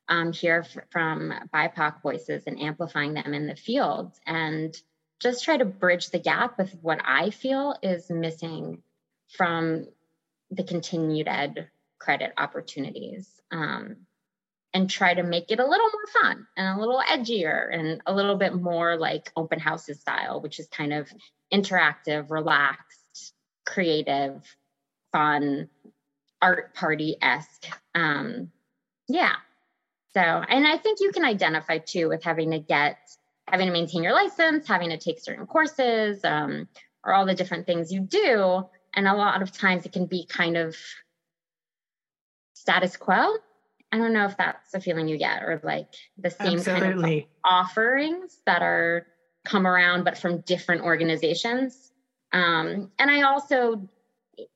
um, 0.08 0.32
hear 0.32 0.64
f- 0.64 0.84
from 0.90 1.32
BIPOC 1.52 2.02
voices 2.02 2.44
and 2.46 2.60
amplifying 2.60 3.14
them 3.14 3.34
in 3.34 3.46
the 3.46 3.56
field, 3.56 4.12
and 4.26 4.76
just 5.20 5.44
try 5.44 5.56
to 5.56 5.64
bridge 5.64 6.10
the 6.10 6.18
gap 6.18 6.58
with 6.58 6.76
what 6.82 7.00
I 7.04 7.30
feel 7.30 7.76
is 7.82 8.10
missing 8.10 8.82
from 9.36 9.86
the 10.50 10.64
continued 10.64 11.28
ed 11.28 11.68
credit 11.98 12.32
opportunities. 12.36 13.28
Um, 13.50 13.96
and 14.74 14.90
try 14.90 15.14
to 15.14 15.22
make 15.22 15.52
it 15.52 15.60
a 15.60 15.66
little 15.66 15.86
more 15.86 16.22
fun 16.22 16.46
and 16.56 16.76
a 16.76 16.80
little 16.80 17.00
edgier 17.08 17.72
and 17.72 18.02
a 18.06 18.14
little 18.14 18.34
bit 18.34 18.52
more 18.52 18.96
like 18.96 19.30
open 19.36 19.60
houses 19.60 20.00
style, 20.00 20.40
which 20.40 20.58
is 20.58 20.66
kind 20.66 20.92
of 20.92 21.08
interactive, 21.52 22.28
relaxed, 22.30 23.32
creative, 23.64 24.42
fun, 25.12 25.68
art 26.42 26.74
party 26.74 27.16
esque. 27.22 27.66
Um, 27.94 28.50
yeah. 29.08 29.34
So, 30.12 30.20
and 30.20 30.66
I 30.66 30.76
think 30.76 30.98
you 31.00 31.12
can 31.12 31.24
identify 31.24 31.78
too 31.78 32.08
with 32.08 32.24
having 32.24 32.50
to 32.50 32.58
get, 32.58 32.98
having 33.46 33.66
to 33.66 33.72
maintain 33.72 34.02
your 34.02 34.12
license, 34.12 34.66
having 34.66 34.90
to 34.90 34.98
take 34.98 35.20
certain 35.20 35.46
courses, 35.46 36.24
um, 36.24 36.68
or 37.04 37.14
all 37.14 37.26
the 37.26 37.34
different 37.34 37.66
things 37.66 37.92
you 37.92 38.00
do. 38.00 38.64
And 38.92 39.06
a 39.06 39.14
lot 39.14 39.40
of 39.40 39.52
times 39.52 39.86
it 39.86 39.92
can 39.92 40.06
be 40.06 40.26
kind 40.26 40.56
of 40.56 40.76
status 42.54 42.96
quo 42.96 43.36
I 43.94 43.96
don't 43.98 44.12
know 44.12 44.24
if 44.24 44.36
that's 44.36 44.74
a 44.74 44.80
feeling 44.80 45.06
you 45.06 45.16
get 45.18 45.44
or 45.44 45.60
like 45.62 45.86
the 46.18 46.28
same 46.28 46.58
Absolutely. 46.58 47.02
kind 47.02 47.22
of 47.22 47.28
offerings 47.44 48.40
that 48.44 48.60
are 48.60 49.06
come 49.44 49.68
around, 49.68 50.02
but 50.02 50.18
from 50.18 50.40
different 50.40 50.82
organizations. 50.82 51.92
Um, 52.32 52.90
and 52.98 53.08
I 53.08 53.22
also, 53.22 53.88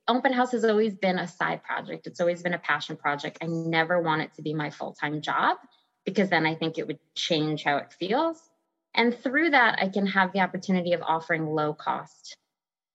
open 0.08 0.32
house 0.32 0.50
has 0.50 0.64
always 0.64 0.96
been 0.96 1.20
a 1.20 1.28
side 1.28 1.62
project. 1.62 2.08
It's 2.08 2.20
always 2.20 2.42
been 2.42 2.54
a 2.54 2.58
passion 2.58 2.96
project. 2.96 3.38
I 3.40 3.46
never 3.46 4.02
want 4.02 4.22
it 4.22 4.34
to 4.34 4.42
be 4.42 4.54
my 4.54 4.70
full 4.70 4.92
time 4.92 5.20
job 5.22 5.58
because 6.04 6.30
then 6.30 6.44
I 6.44 6.56
think 6.56 6.76
it 6.76 6.88
would 6.88 6.98
change 7.14 7.62
how 7.62 7.76
it 7.76 7.92
feels. 7.92 8.42
And 8.92 9.16
through 9.16 9.50
that, 9.50 9.78
I 9.80 9.88
can 9.88 10.08
have 10.08 10.32
the 10.32 10.40
opportunity 10.40 10.94
of 10.94 11.02
offering 11.02 11.46
low 11.46 11.74
cost 11.74 12.36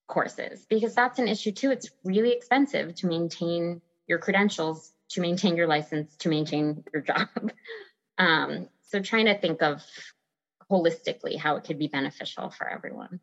courses 0.09 0.65
because 0.69 0.93
that's 0.93 1.19
an 1.19 1.29
issue 1.29 1.53
too. 1.53 1.71
It's 1.71 1.89
really 2.03 2.33
expensive 2.33 2.95
to 2.95 3.07
maintain 3.07 3.79
your 4.07 4.19
credentials 4.19 4.91
to 5.13 5.21
maintain 5.21 5.55
your 5.55 5.67
license, 5.67 6.15
to 6.17 6.29
maintain 6.29 6.83
your 6.93 7.01
job. 7.01 7.27
Um, 8.15 8.69
so 8.83 9.01
trying 9.01 9.25
to 9.25 9.35
think 9.35 9.63
of 9.63 9.81
holistically 10.71 11.35
how 11.35 11.55
it 11.55 11.63
could 11.63 11.79
be 11.79 11.87
beneficial 11.87 12.51
for 12.51 12.69
everyone. 12.69 13.19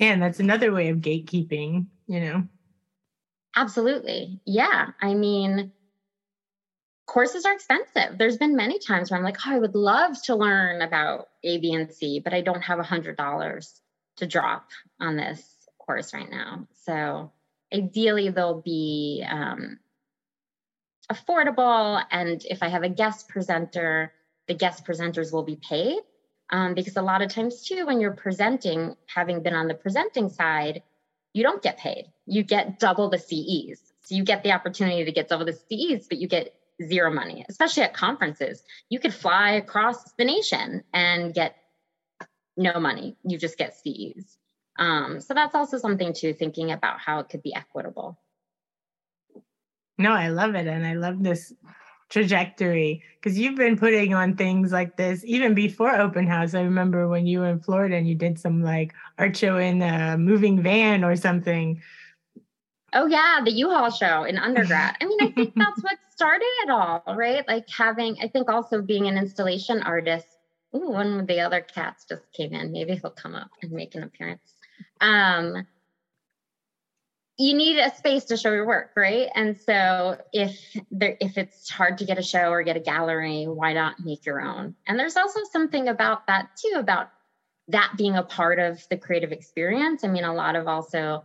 And 0.00 0.22
that's 0.22 0.40
another 0.40 0.72
way 0.72 0.88
of 0.88 0.98
gatekeeping, 0.98 1.86
you 2.06 2.20
know? 2.20 2.44
Absolutely. 3.54 4.40
Yeah. 4.46 4.88
I 5.02 5.12
mean, 5.12 5.72
courses 7.06 7.44
are 7.44 7.52
expensive. 7.52 8.18
There's 8.18 8.36
been 8.36 8.56
many 8.56 8.78
times 8.78 9.10
where 9.10 9.18
I'm 9.18 9.24
like, 9.24 9.38
oh, 9.46 9.50
I 9.54 9.58
would 9.58 9.74
love 9.74 10.20
to 10.24 10.34
learn 10.34 10.82
about 10.82 11.28
A, 11.44 11.58
B, 11.58 11.72
and 11.72 11.92
C, 11.92 12.20
but 12.20 12.34
I 12.34 12.40
don't 12.40 12.62
have 12.62 12.78
a 12.78 12.84
$100 12.84 13.80
to 14.16 14.26
drop 14.26 14.68
on 15.00 15.16
this 15.16 15.42
course 15.78 16.12
right 16.12 16.30
now. 16.30 16.66
So 16.84 17.32
ideally, 17.72 18.30
there'll 18.30 18.60
be 18.60 19.24
um, 19.28 19.78
affordable. 21.10 22.02
And 22.10 22.44
if 22.44 22.62
I 22.62 22.68
have 22.68 22.82
a 22.82 22.88
guest 22.88 23.28
presenter, 23.28 24.12
the 24.48 24.54
guest 24.54 24.84
presenters 24.84 25.32
will 25.32 25.42
be 25.42 25.56
paid. 25.56 25.98
Um, 26.50 26.74
because 26.74 26.96
a 26.96 27.02
lot 27.02 27.22
of 27.22 27.28
times, 27.28 27.64
too, 27.64 27.86
when 27.86 28.00
you're 28.00 28.12
presenting, 28.12 28.96
having 29.12 29.42
been 29.42 29.54
on 29.54 29.66
the 29.66 29.74
presenting 29.74 30.28
side, 30.28 30.82
you 31.32 31.42
don't 31.42 31.62
get 31.62 31.78
paid. 31.78 32.06
You 32.24 32.44
get 32.44 32.78
double 32.78 33.10
the 33.10 33.18
CEs. 33.18 33.80
So 34.04 34.14
you 34.14 34.22
get 34.22 34.44
the 34.44 34.52
opportunity 34.52 35.04
to 35.04 35.12
get 35.12 35.28
double 35.28 35.46
the 35.46 35.52
CEs, 35.52 36.06
but 36.06 36.18
you 36.18 36.28
get 36.28 36.54
zero 36.82 37.12
money, 37.12 37.44
especially 37.48 37.82
at 37.82 37.94
conferences. 37.94 38.62
You 38.88 39.00
could 39.00 39.12
fly 39.12 39.52
across 39.52 40.12
the 40.12 40.24
nation 40.24 40.84
and 40.92 41.34
get 41.34 41.56
no 42.56 42.78
money. 42.78 43.16
You 43.24 43.38
just 43.38 43.58
get 43.58 43.76
CEs. 43.76 44.38
Um, 44.78 45.20
so 45.20 45.34
that's 45.34 45.54
also 45.54 45.78
something 45.78 46.12
to 46.14 46.34
thinking 46.34 46.70
about 46.70 47.00
how 47.00 47.18
it 47.20 47.28
could 47.28 47.42
be 47.42 47.54
equitable. 47.54 48.18
No, 49.98 50.12
I 50.12 50.28
love 50.28 50.54
it. 50.54 50.66
And 50.66 50.86
I 50.86 50.94
love 50.94 51.22
this 51.22 51.52
trajectory 52.08 53.02
because 53.20 53.38
you've 53.38 53.56
been 53.56 53.76
putting 53.76 54.14
on 54.14 54.36
things 54.36 54.72
like 54.72 54.96
this 54.96 55.24
even 55.24 55.54
before 55.54 55.94
open 55.96 56.26
house. 56.26 56.54
I 56.54 56.62
remember 56.62 57.08
when 57.08 57.26
you 57.26 57.40
were 57.40 57.48
in 57.48 57.60
Florida 57.60 57.96
and 57.96 58.08
you 58.08 58.14
did 58.14 58.38
some 58.38 58.62
like 58.62 58.94
art 59.18 59.36
show 59.36 59.58
in 59.58 59.82
a 59.82 60.16
moving 60.16 60.62
van 60.62 61.02
or 61.02 61.16
something. 61.16 61.80
Oh 62.92 63.06
yeah, 63.06 63.40
the 63.44 63.50
U-Haul 63.50 63.90
show 63.90 64.24
in 64.24 64.38
undergrad. 64.38 64.96
I 65.00 65.04
mean, 65.04 65.18
I 65.20 65.30
think 65.32 65.54
that's 65.56 65.82
what 65.82 65.98
started 66.10 66.46
it 66.62 66.70
all, 66.70 67.02
right? 67.14 67.46
Like 67.48 67.68
having, 67.68 68.16
I 68.22 68.28
think 68.28 68.48
also 68.48 68.80
being 68.80 69.06
an 69.06 69.18
installation 69.18 69.82
artist. 69.82 70.26
Ooh, 70.74 70.90
one 70.90 71.20
of 71.20 71.26
the 71.26 71.40
other 71.40 71.60
cats 71.60 72.06
just 72.08 72.32
came 72.32 72.52
in. 72.54 72.72
Maybe 72.72 72.94
he'll 72.94 73.10
come 73.10 73.34
up 73.34 73.50
and 73.62 73.72
make 73.72 73.94
an 73.94 74.02
appearance. 74.02 74.54
Um, 75.00 75.66
you 77.38 77.54
need 77.54 77.78
a 77.78 77.94
space 77.94 78.24
to 78.24 78.36
show 78.36 78.52
your 78.52 78.66
work, 78.66 78.92
right? 78.96 79.28
And 79.34 79.58
so 79.58 80.18
if 80.32 80.58
there 80.90 81.16
if 81.20 81.36
it's 81.36 81.68
hard 81.68 81.98
to 81.98 82.04
get 82.04 82.18
a 82.18 82.22
show 82.22 82.50
or 82.50 82.62
get 82.62 82.76
a 82.76 82.80
gallery, 82.80 83.44
why 83.44 83.74
not 83.74 84.00
make 84.00 84.24
your 84.24 84.40
own? 84.40 84.74
And 84.86 84.98
there's 84.98 85.16
also 85.16 85.40
something 85.50 85.88
about 85.88 86.26
that 86.28 86.50
too 86.56 86.76
about 86.78 87.10
that 87.68 87.92
being 87.98 88.16
a 88.16 88.22
part 88.22 88.58
of 88.58 88.86
the 88.88 88.96
creative 88.96 89.32
experience. 89.32 90.04
I 90.04 90.08
mean, 90.08 90.24
a 90.24 90.34
lot 90.34 90.56
of 90.56 90.66
also 90.66 91.24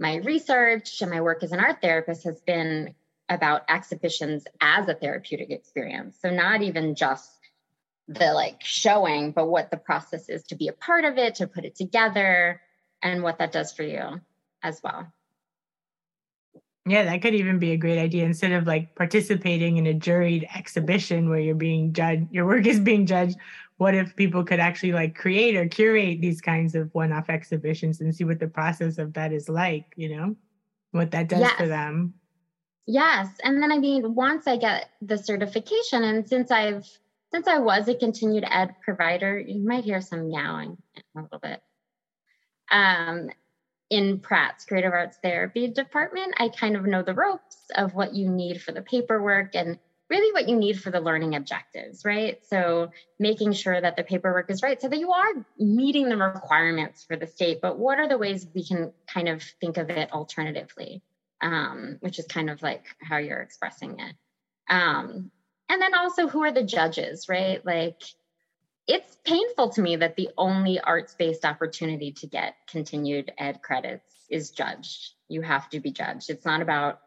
my 0.00 0.16
research 0.16 1.00
and 1.00 1.10
my 1.10 1.20
work 1.20 1.42
as 1.42 1.52
an 1.52 1.60
art 1.60 1.80
therapist 1.80 2.24
has 2.24 2.40
been 2.40 2.94
about 3.28 3.62
exhibitions 3.68 4.44
as 4.60 4.88
a 4.88 4.94
therapeutic 4.94 5.50
experience. 5.50 6.18
So 6.20 6.30
not 6.30 6.62
even 6.62 6.96
just 6.96 7.30
the 8.08 8.32
like 8.32 8.62
showing, 8.64 9.30
but 9.30 9.46
what 9.46 9.70
the 9.70 9.76
process 9.76 10.28
is 10.28 10.42
to 10.44 10.56
be 10.56 10.66
a 10.68 10.72
part 10.72 11.04
of 11.04 11.18
it, 11.18 11.36
to 11.36 11.46
put 11.46 11.64
it 11.64 11.76
together, 11.76 12.60
and 13.00 13.22
what 13.22 13.38
that 13.38 13.52
does 13.52 13.72
for 13.72 13.84
you 13.84 14.20
as 14.62 14.80
well. 14.82 15.12
Yeah, 16.84 17.04
that 17.04 17.22
could 17.22 17.34
even 17.34 17.58
be 17.58 17.72
a 17.72 17.76
great 17.76 17.98
idea. 17.98 18.24
Instead 18.24 18.52
of 18.52 18.66
like 18.66 18.94
participating 18.96 19.76
in 19.76 19.86
a 19.86 19.94
juried 19.94 20.48
exhibition 20.54 21.28
where 21.28 21.38
you're 21.38 21.54
being 21.54 21.92
judged, 21.92 22.26
your 22.32 22.44
work 22.44 22.66
is 22.66 22.80
being 22.80 23.06
judged. 23.06 23.36
What 23.76 23.94
if 23.94 24.14
people 24.16 24.44
could 24.44 24.60
actually 24.60 24.92
like 24.92 25.14
create 25.14 25.56
or 25.56 25.66
curate 25.68 26.20
these 26.20 26.40
kinds 26.40 26.74
of 26.74 26.92
one 26.92 27.12
off 27.12 27.30
exhibitions 27.30 28.00
and 28.00 28.14
see 28.14 28.24
what 28.24 28.40
the 28.40 28.48
process 28.48 28.98
of 28.98 29.12
that 29.14 29.32
is 29.32 29.48
like, 29.48 29.92
you 29.96 30.16
know, 30.16 30.36
what 30.90 31.10
that 31.12 31.28
does 31.28 31.40
yes. 31.40 31.52
for 31.52 31.66
them? 31.66 32.14
Yes. 32.86 33.28
And 33.44 33.62
then, 33.62 33.70
I 33.70 33.78
mean, 33.78 34.14
once 34.14 34.46
I 34.46 34.56
get 34.56 34.90
the 35.00 35.16
certification, 35.16 36.02
and 36.02 36.28
since 36.28 36.50
I've, 36.50 36.86
since 37.32 37.46
I 37.46 37.58
was 37.58 37.88
a 37.88 37.94
continued 37.94 38.44
ed 38.48 38.74
provider, 38.84 39.38
you 39.38 39.64
might 39.64 39.84
hear 39.84 40.00
some 40.00 40.28
meowing 40.28 40.76
a 41.16 41.22
little 41.22 41.38
bit. 41.38 41.62
Um, 42.70 43.30
in 43.92 44.20
Pratt's 44.20 44.64
Creative 44.64 44.90
Arts 44.90 45.18
Therapy 45.22 45.68
department, 45.68 46.32
I 46.38 46.48
kind 46.48 46.76
of 46.76 46.86
know 46.86 47.02
the 47.02 47.12
ropes 47.12 47.58
of 47.76 47.92
what 47.92 48.14
you 48.14 48.26
need 48.30 48.62
for 48.62 48.72
the 48.72 48.80
paperwork 48.80 49.54
and 49.54 49.78
really 50.08 50.32
what 50.32 50.48
you 50.48 50.56
need 50.56 50.80
for 50.80 50.90
the 50.90 51.00
learning 51.00 51.34
objectives, 51.34 52.02
right? 52.02 52.38
So 52.46 52.90
making 53.18 53.52
sure 53.52 53.78
that 53.78 53.96
the 53.96 54.02
paperwork 54.02 54.50
is 54.50 54.62
right 54.62 54.80
so 54.80 54.88
that 54.88 54.98
you 54.98 55.12
are 55.12 55.46
meeting 55.58 56.08
the 56.08 56.16
requirements 56.16 57.04
for 57.04 57.16
the 57.16 57.26
state, 57.26 57.60
but 57.60 57.78
what 57.78 57.98
are 57.98 58.08
the 58.08 58.16
ways 58.16 58.46
we 58.54 58.64
can 58.64 58.94
kind 59.06 59.28
of 59.28 59.42
think 59.60 59.76
of 59.76 59.90
it 59.90 60.10
alternatively, 60.10 61.02
um, 61.42 61.98
which 62.00 62.18
is 62.18 62.24
kind 62.26 62.48
of 62.48 62.62
like 62.62 62.86
how 63.02 63.18
you're 63.18 63.42
expressing 63.42 64.00
it. 64.00 64.16
Um, 64.70 65.30
and 65.68 65.82
then 65.82 65.94
also, 65.94 66.28
who 66.28 66.42
are 66.44 66.52
the 66.52 66.62
judges, 66.62 67.26
right? 67.28 67.64
Like, 67.64 68.00
it's 68.86 69.16
painful 69.24 69.70
to 69.70 69.82
me 69.82 69.96
that 69.96 70.16
the 70.16 70.30
only 70.36 70.80
arts 70.80 71.14
based 71.14 71.44
opportunity 71.44 72.12
to 72.12 72.26
get 72.26 72.54
continued 72.68 73.32
ed 73.38 73.62
credits 73.62 74.14
is 74.28 74.50
judged. 74.50 75.12
You 75.28 75.42
have 75.42 75.68
to 75.70 75.80
be 75.80 75.92
judged. 75.92 76.30
It's 76.30 76.44
not 76.44 76.62
about 76.62 77.00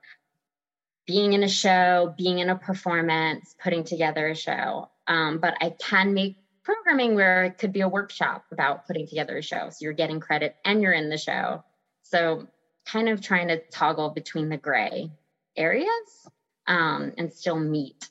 being 1.06 1.34
in 1.34 1.44
a 1.44 1.50
show, 1.50 2.14
being 2.18 2.40
in 2.40 2.50
a 2.50 2.56
performance, 2.56 3.56
putting 3.62 3.84
together 3.84 4.28
a 4.28 4.36
show. 4.36 4.90
Um, 5.08 5.40
but 5.40 5.56
I 5.62 5.70
can 5.70 6.14
make 6.14 6.38
programming 6.64 7.14
where 7.14 7.44
it 7.44 7.58
could 7.58 7.74
be 7.74 7.82
a 7.82 7.88
workshop 7.88 8.46
about 8.52 8.88
putting 8.88 9.08
together 9.08 9.38
a 9.38 9.44
show. 9.44 9.70
So 9.70 9.78
you're 9.82 9.94
getting 9.94 10.20
credit 10.20 10.56
and 10.66 10.82
you're 10.82 10.94
in 10.94 11.10
the 11.10 11.18
show. 11.18 11.64
So 12.02 12.48
kind 12.86 13.10
of 13.10 13.22
trying 13.22 13.50
to 13.50 13.62
toggle 13.72 14.10
between 14.10 14.50
the 14.50 14.58
gray 14.58 15.12
areas 15.56 16.28
um, 16.68 17.14
and 17.18 17.32
still 17.32 17.60
meet 17.60 18.10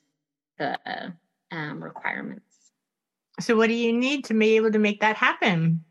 the 0.57 0.77
um, 1.51 1.83
requirements. 1.83 2.54
So, 3.39 3.55
what 3.55 3.67
do 3.67 3.73
you 3.73 3.91
need 3.91 4.25
to 4.25 4.33
be 4.33 4.55
able 4.55 4.71
to 4.71 4.79
make 4.79 5.01
that 5.01 5.15
happen? 5.15 5.83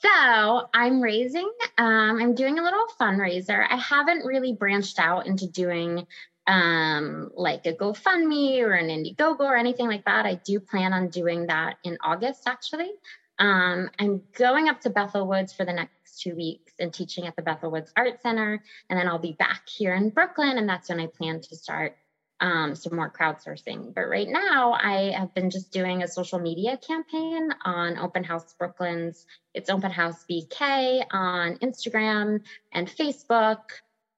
So, 0.00 0.68
I'm 0.74 1.00
raising, 1.00 1.50
um, 1.76 2.20
I'm 2.20 2.34
doing 2.34 2.58
a 2.58 2.62
little 2.62 2.86
fundraiser. 3.00 3.66
I 3.68 3.76
haven't 3.76 4.24
really 4.24 4.52
branched 4.52 4.98
out 4.98 5.26
into 5.26 5.46
doing 5.46 6.06
um, 6.46 7.30
like 7.34 7.66
a 7.66 7.74
GoFundMe 7.74 8.60
or 8.60 8.72
an 8.72 8.88
Indiegogo 8.88 9.40
or 9.40 9.56
anything 9.56 9.86
like 9.86 10.04
that. 10.06 10.24
I 10.24 10.36
do 10.36 10.58
plan 10.58 10.92
on 10.92 11.08
doing 11.08 11.46
that 11.46 11.76
in 11.84 11.98
August, 12.02 12.48
actually. 12.48 12.90
Um, 13.38 13.90
I'm 13.98 14.22
going 14.32 14.68
up 14.68 14.80
to 14.80 14.90
Bethel 14.90 15.28
Woods 15.28 15.52
for 15.52 15.64
the 15.64 15.72
next 15.72 16.20
two 16.20 16.34
weeks 16.34 16.72
and 16.80 16.92
teaching 16.92 17.26
at 17.26 17.36
the 17.36 17.42
Bethel 17.42 17.70
Woods 17.70 17.92
Art 17.96 18.20
Center. 18.22 18.62
And 18.88 18.98
then 18.98 19.06
I'll 19.06 19.18
be 19.18 19.36
back 19.38 19.68
here 19.68 19.94
in 19.94 20.10
Brooklyn, 20.10 20.58
and 20.58 20.68
that's 20.68 20.88
when 20.88 21.00
I 21.00 21.06
plan 21.06 21.40
to 21.40 21.56
start 21.56 21.96
um, 22.40 22.74
some 22.74 22.94
more 22.94 23.10
crowdsourcing. 23.10 23.94
But 23.94 24.08
right 24.08 24.28
now, 24.28 24.72
I 24.72 25.12
have 25.16 25.34
been 25.34 25.50
just 25.50 25.72
doing 25.72 26.02
a 26.02 26.08
social 26.08 26.38
media 26.38 26.76
campaign 26.76 27.50
on 27.64 27.98
Open 27.98 28.24
House 28.24 28.54
Brooklyn's. 28.58 29.26
It's 29.54 29.70
Open 29.70 29.90
House 29.90 30.24
BK 30.30 31.04
on 31.10 31.56
Instagram 31.58 32.40
and 32.72 32.88
Facebook, 32.88 33.62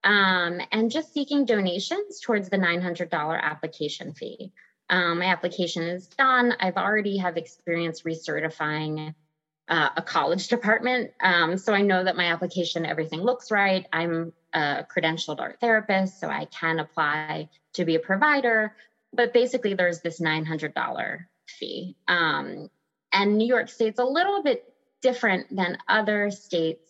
um, 0.04 0.60
and 0.72 0.90
just 0.90 1.12
seeking 1.12 1.44
donations 1.44 2.20
towards 2.20 2.48
the 2.48 2.58
$900 2.58 3.42
application 3.42 4.12
fee. 4.12 4.52
Um, 4.90 5.20
my 5.20 5.26
application 5.26 5.84
is 5.84 6.08
done. 6.08 6.54
I've 6.58 6.76
already 6.76 7.18
have 7.18 7.36
experience 7.36 8.02
recertifying 8.02 9.14
uh, 9.68 9.90
a 9.96 10.02
college 10.02 10.48
department. 10.48 11.12
Um, 11.20 11.56
so 11.56 11.72
I 11.72 11.82
know 11.82 12.04
that 12.04 12.16
my 12.16 12.26
application, 12.26 12.84
everything 12.84 13.22
looks 13.22 13.50
right. 13.50 13.86
I'm 13.92 14.32
a 14.52 14.84
credentialed 14.84 15.40
art 15.40 15.58
therapist, 15.60 16.20
so 16.20 16.28
I 16.28 16.46
can 16.46 16.78
apply 16.78 17.48
to 17.74 17.84
be 17.84 17.94
a 17.94 18.00
provider. 18.00 18.74
But 19.12 19.32
basically, 19.32 19.74
there's 19.74 20.00
this 20.00 20.20
$900 20.20 21.18
fee. 21.48 21.96
Um, 22.08 22.70
and 23.12 23.38
New 23.38 23.46
York 23.46 23.68
State's 23.68 23.98
a 23.98 24.04
little 24.04 24.42
bit 24.42 24.64
different 25.02 25.54
than 25.54 25.78
other 25.88 26.30
states 26.30 26.88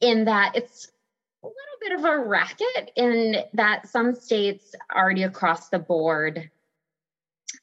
in 0.00 0.24
that 0.24 0.56
it's 0.56 0.88
a 1.42 1.46
little 1.46 1.56
bit 1.80 1.98
of 1.98 2.04
a 2.04 2.18
racket 2.18 2.90
in 2.96 3.36
that 3.54 3.88
some 3.88 4.14
states 4.14 4.74
already 4.94 5.22
across 5.22 5.68
the 5.68 5.78
board 5.78 6.50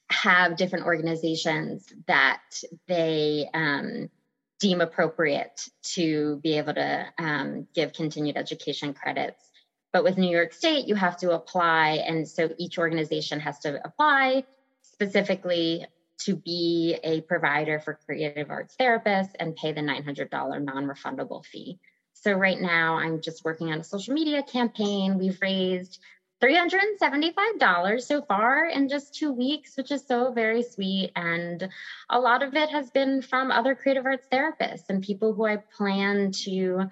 have 0.10 0.58
different 0.58 0.86
organizations 0.86 1.92
that 2.08 2.42
they 2.88 3.50
um, 3.54 4.10
deem 4.60 4.82
appropriate 4.82 5.70
to 5.82 6.38
be 6.44 6.58
able 6.58 6.74
to 6.74 7.06
um, 7.18 7.68
give 7.74 7.94
continued 7.94 8.38
education 8.38 8.94
credits. 8.94 9.44
But 9.92 10.04
with 10.04 10.18
New 10.18 10.30
York 10.30 10.54
State, 10.54 10.88
you 10.88 10.96
have 10.96 11.18
to 11.18 11.32
apply. 11.32 12.04
And 12.06 12.28
so 12.28 12.50
each 12.58 12.78
organization 12.78 13.40
has 13.40 13.60
to 13.60 13.80
apply 13.84 14.44
specifically 14.82 15.86
to 16.20 16.36
be 16.36 16.98
a 17.04 17.22
provider 17.22 17.80
for 17.80 17.98
creative 18.06 18.52
arts 18.52 18.76
therapists 18.80 19.32
and 19.40 19.56
pay 19.56 19.72
the 19.72 19.82
$900 19.82 20.30
non 20.32 20.86
refundable 20.86 21.46
fee. 21.46 21.80
So 22.14 22.34
right 22.34 22.60
now, 22.60 22.96
I'm 22.96 23.22
just 23.22 23.46
working 23.46 23.72
on 23.72 23.80
a 23.80 23.84
social 23.84 24.14
media 24.14 24.44
campaign. 24.44 25.18
We've 25.18 25.40
raised 25.42 26.00
$375 26.42 28.02
so 28.02 28.22
far 28.22 28.66
in 28.66 28.88
just 28.88 29.14
two 29.14 29.32
weeks, 29.32 29.76
which 29.76 29.92
is 29.92 30.06
so 30.06 30.32
very 30.32 30.64
sweet. 30.64 31.12
And 31.16 31.70
a 32.10 32.20
lot 32.20 32.44
of 32.44 32.54
it 32.56 32.70
has 32.70 32.90
been 32.92 33.22
from 33.22 33.52
other 33.52 33.76
creative 33.76 34.06
arts 34.06 34.28
therapists 34.32 34.90
and 34.90 35.04
people 35.04 35.34
who 35.34 35.46
I 35.46 35.58
plan 35.58 36.32
to 36.44 36.90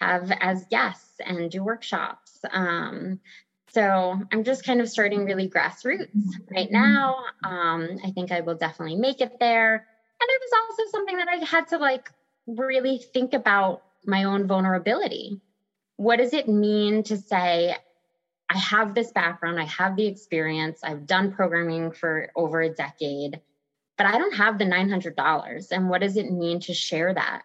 have 0.00 0.30
as 0.40 0.66
guests 0.70 1.14
and 1.24 1.50
do 1.50 1.64
workshops. 1.64 2.40
Um, 2.52 3.20
so 3.68 4.20
I'm 4.32 4.44
just 4.44 4.64
kind 4.64 4.80
of 4.80 4.88
starting 4.88 5.24
really 5.24 5.48
grassroots 5.48 6.08
right 6.50 6.70
now. 6.70 7.16
Um, 7.42 7.98
I 8.04 8.12
think 8.12 8.30
I 8.30 8.40
will 8.40 8.54
definitely 8.54 8.96
make 8.96 9.20
it 9.20 9.40
there. 9.40 9.74
And 9.74 10.28
it 10.30 10.40
was 10.40 10.60
also 10.62 10.90
something 10.92 11.16
that 11.16 11.28
I 11.28 11.44
had 11.44 11.68
to 11.68 11.78
like 11.78 12.08
really 12.46 12.98
think 12.98 13.34
about 13.34 13.82
my 14.06 14.24
own 14.24 14.46
vulnerability. 14.46 15.40
What 15.96 16.16
does 16.16 16.32
it 16.32 16.48
mean 16.48 17.02
to 17.04 17.16
say, 17.16 17.74
I 18.50 18.58
have 18.58 18.94
this 18.94 19.10
background, 19.12 19.58
I 19.58 19.64
have 19.64 19.96
the 19.96 20.06
experience, 20.06 20.80
I've 20.84 21.06
done 21.06 21.32
programming 21.32 21.92
for 21.92 22.30
over 22.36 22.60
a 22.60 22.68
decade, 22.68 23.40
but 23.96 24.06
I 24.06 24.18
don't 24.18 24.34
have 24.34 24.58
the 24.58 24.64
$900. 24.64 25.72
And 25.72 25.88
what 25.88 26.00
does 26.00 26.16
it 26.16 26.30
mean 26.30 26.60
to 26.60 26.74
share 26.74 27.14
that 27.14 27.42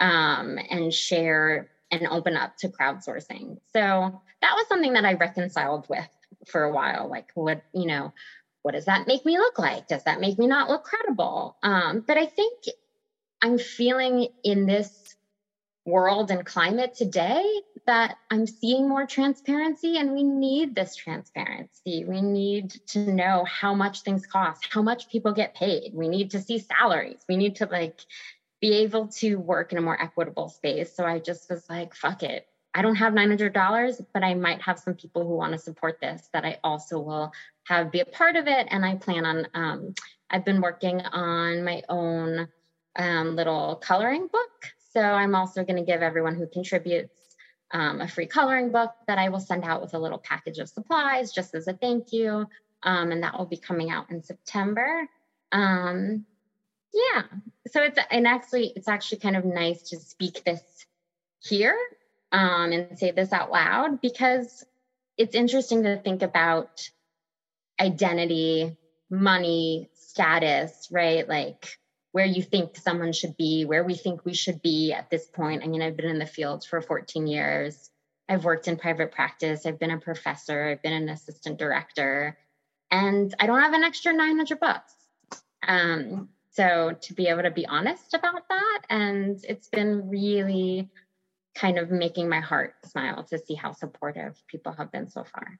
um, 0.00 0.58
and 0.70 0.92
share 0.92 1.70
and 1.90 2.06
open 2.06 2.36
up 2.36 2.56
to 2.58 2.68
crowdsourcing? 2.68 3.58
So 3.72 4.22
that 4.40 4.54
was 4.54 4.68
something 4.68 4.92
that 4.92 5.04
I 5.04 5.14
reconciled 5.14 5.86
with 5.88 6.08
for 6.46 6.62
a 6.62 6.72
while. 6.72 7.08
Like, 7.08 7.30
what, 7.34 7.62
you 7.72 7.86
know, 7.86 8.12
what 8.62 8.72
does 8.72 8.84
that 8.84 9.06
make 9.06 9.24
me 9.24 9.38
look 9.38 9.58
like? 9.58 9.88
Does 9.88 10.04
that 10.04 10.20
make 10.20 10.38
me 10.38 10.46
not 10.46 10.68
look 10.68 10.84
credible? 10.84 11.56
Um, 11.62 12.04
but 12.06 12.16
I 12.16 12.26
think 12.26 12.64
I'm 13.42 13.58
feeling 13.58 14.28
in 14.44 14.66
this 14.66 15.16
world 15.84 16.30
and 16.30 16.44
climate 16.44 16.94
today 16.94 17.44
that 17.88 18.18
I'm 18.30 18.46
seeing 18.46 18.86
more 18.86 19.06
transparency 19.06 19.96
and 19.96 20.12
we 20.12 20.22
need 20.22 20.74
this 20.74 20.94
transparency. 20.94 22.04
We 22.04 22.20
need 22.20 22.72
to 22.88 23.10
know 23.10 23.44
how 23.44 23.72
much 23.72 24.02
things 24.02 24.26
cost, 24.26 24.68
how 24.70 24.82
much 24.82 25.08
people 25.08 25.32
get 25.32 25.54
paid. 25.54 25.94
We 25.94 26.06
need 26.06 26.30
to 26.32 26.40
see 26.42 26.58
salaries. 26.58 27.24
We 27.30 27.38
need 27.38 27.56
to 27.56 27.66
like 27.66 27.98
be 28.60 28.74
able 28.74 29.08
to 29.08 29.36
work 29.36 29.72
in 29.72 29.78
a 29.78 29.80
more 29.80 30.00
equitable 30.00 30.50
space. 30.50 30.94
So 30.94 31.06
I 31.06 31.18
just 31.18 31.48
was 31.48 31.64
like, 31.70 31.94
fuck 31.94 32.22
it. 32.22 32.46
I 32.74 32.82
don't 32.82 32.96
have 32.96 33.14
$900, 33.14 34.04
but 34.12 34.22
I 34.22 34.34
might 34.34 34.60
have 34.60 34.78
some 34.78 34.94
people 34.94 35.26
who 35.26 35.34
want 35.34 35.52
to 35.52 35.58
support 35.58 35.98
this 35.98 36.28
that 36.34 36.44
I 36.44 36.58
also 36.62 37.00
will 37.00 37.32
have 37.68 37.90
be 37.90 38.00
a 38.00 38.04
part 38.04 38.36
of 38.36 38.46
it. 38.48 38.66
And 38.70 38.84
I 38.84 38.96
plan 38.96 39.24
on, 39.24 39.46
um, 39.54 39.94
I've 40.28 40.44
been 40.44 40.60
working 40.60 41.00
on 41.00 41.64
my 41.64 41.82
own 41.88 42.48
um, 42.96 43.34
little 43.34 43.76
coloring 43.76 44.28
book 44.30 44.74
so 44.92 45.00
I'm 45.00 45.34
also 45.34 45.64
going 45.64 45.76
to 45.76 45.82
give 45.82 46.02
everyone 46.02 46.34
who 46.34 46.46
contributes 46.46 47.17
um, 47.70 48.00
a 48.00 48.08
free 48.08 48.26
coloring 48.26 48.70
book 48.70 48.92
that 49.06 49.18
I 49.18 49.28
will 49.28 49.40
send 49.40 49.64
out 49.64 49.82
with 49.82 49.94
a 49.94 49.98
little 49.98 50.18
package 50.18 50.58
of 50.58 50.68
supplies 50.68 51.32
just 51.32 51.54
as 51.54 51.68
a 51.68 51.72
thank 51.72 52.12
you. 52.12 52.46
Um, 52.82 53.10
and 53.10 53.22
that 53.22 53.36
will 53.36 53.46
be 53.46 53.56
coming 53.56 53.90
out 53.90 54.10
in 54.10 54.22
September. 54.22 55.06
Um, 55.52 56.24
yeah. 56.92 57.22
So 57.68 57.82
it's 57.82 57.98
and 58.10 58.26
actually 58.26 58.72
it's 58.74 58.88
actually 58.88 59.18
kind 59.18 59.36
of 59.36 59.44
nice 59.44 59.82
to 59.90 59.96
speak 59.96 60.44
this 60.44 60.62
here 61.40 61.76
um, 62.32 62.72
and 62.72 62.98
say 62.98 63.10
this 63.10 63.32
out 63.32 63.50
loud 63.50 64.00
because 64.00 64.64
it's 65.16 65.34
interesting 65.34 65.82
to 65.82 65.96
think 65.98 66.22
about 66.22 66.88
identity, 67.80 68.76
money, 69.10 69.88
status, 69.94 70.88
right? 70.90 71.28
Like 71.28 71.77
where 72.12 72.26
you 72.26 72.42
think 72.42 72.76
someone 72.76 73.12
should 73.12 73.36
be, 73.36 73.64
where 73.64 73.84
we 73.84 73.94
think 73.94 74.24
we 74.24 74.34
should 74.34 74.62
be 74.62 74.92
at 74.92 75.10
this 75.10 75.26
point. 75.26 75.62
I 75.62 75.66
mean, 75.66 75.82
I've 75.82 75.96
been 75.96 76.08
in 76.08 76.18
the 76.18 76.26
field 76.26 76.64
for 76.64 76.80
14 76.80 77.26
years. 77.26 77.90
I've 78.28 78.44
worked 78.44 78.68
in 78.68 78.76
private 78.76 79.12
practice, 79.12 79.64
I've 79.64 79.78
been 79.78 79.90
a 79.90 79.98
professor, 79.98 80.68
I've 80.68 80.82
been 80.82 80.92
an 80.92 81.08
assistant 81.08 81.58
director, 81.58 82.36
and 82.90 83.34
I 83.40 83.46
don't 83.46 83.60
have 83.60 83.72
an 83.72 83.84
extra 83.84 84.12
900 84.12 84.60
bucks. 84.60 84.92
Um, 85.66 86.28
so 86.50 86.94
to 87.00 87.14
be 87.14 87.28
able 87.28 87.42
to 87.42 87.50
be 87.50 87.66
honest 87.66 88.14
about 88.14 88.48
that, 88.48 88.80
and 88.90 89.38
it's 89.48 89.68
been 89.68 90.10
really 90.10 90.90
kind 91.54 91.78
of 91.78 91.90
making 91.90 92.28
my 92.28 92.40
heart 92.40 92.74
smile 92.84 93.24
to 93.24 93.38
see 93.38 93.54
how 93.54 93.72
supportive 93.72 94.40
people 94.46 94.72
have 94.72 94.92
been 94.92 95.08
so 95.08 95.24
far. 95.24 95.58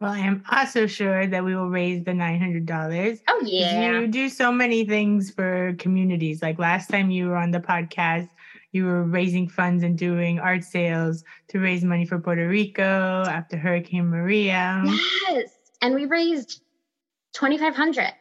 Well, 0.00 0.12
I 0.12 0.18
am 0.18 0.44
also 0.50 0.86
sure 0.86 1.26
that 1.26 1.44
we 1.44 1.54
will 1.54 1.70
raise 1.70 2.04
the 2.04 2.10
$900. 2.10 3.20
Oh, 3.28 3.42
yeah. 3.44 4.00
You 4.00 4.06
do 4.08 4.28
so 4.28 4.50
many 4.50 4.84
things 4.84 5.30
for 5.30 5.74
communities. 5.78 6.42
Like 6.42 6.58
last 6.58 6.90
time 6.90 7.10
you 7.10 7.28
were 7.28 7.36
on 7.36 7.52
the 7.52 7.60
podcast, 7.60 8.28
you 8.72 8.84
were 8.84 9.04
raising 9.04 9.48
funds 9.48 9.84
and 9.84 9.96
doing 9.96 10.40
art 10.40 10.64
sales 10.64 11.22
to 11.48 11.60
raise 11.60 11.84
money 11.84 12.04
for 12.04 12.18
Puerto 12.18 12.48
Rico 12.48 13.22
after 13.26 13.56
Hurricane 13.56 14.08
Maria. 14.08 14.82
Yes. 15.28 15.50
And 15.80 15.94
we 15.94 16.06
raised 16.06 16.60
2500 17.34 18.12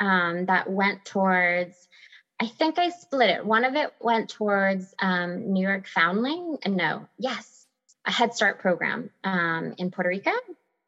um, 0.00 0.46
that 0.46 0.70
went 0.70 1.04
towards 1.04 1.88
I 2.40 2.46
think 2.46 2.76
I 2.76 2.88
split 2.88 3.30
it. 3.30 3.46
One 3.46 3.64
of 3.64 3.76
it 3.76 3.92
went 4.00 4.28
towards 4.28 4.92
um, 4.98 5.52
New 5.52 5.64
York 5.64 5.86
Foundling, 5.86 6.58
and 6.64 6.76
no, 6.76 7.06
yes, 7.16 7.68
a 8.04 8.10
Head 8.10 8.34
Start 8.34 8.58
program 8.58 9.10
um, 9.22 9.74
in 9.78 9.92
Puerto 9.92 10.08
Rico 10.08 10.32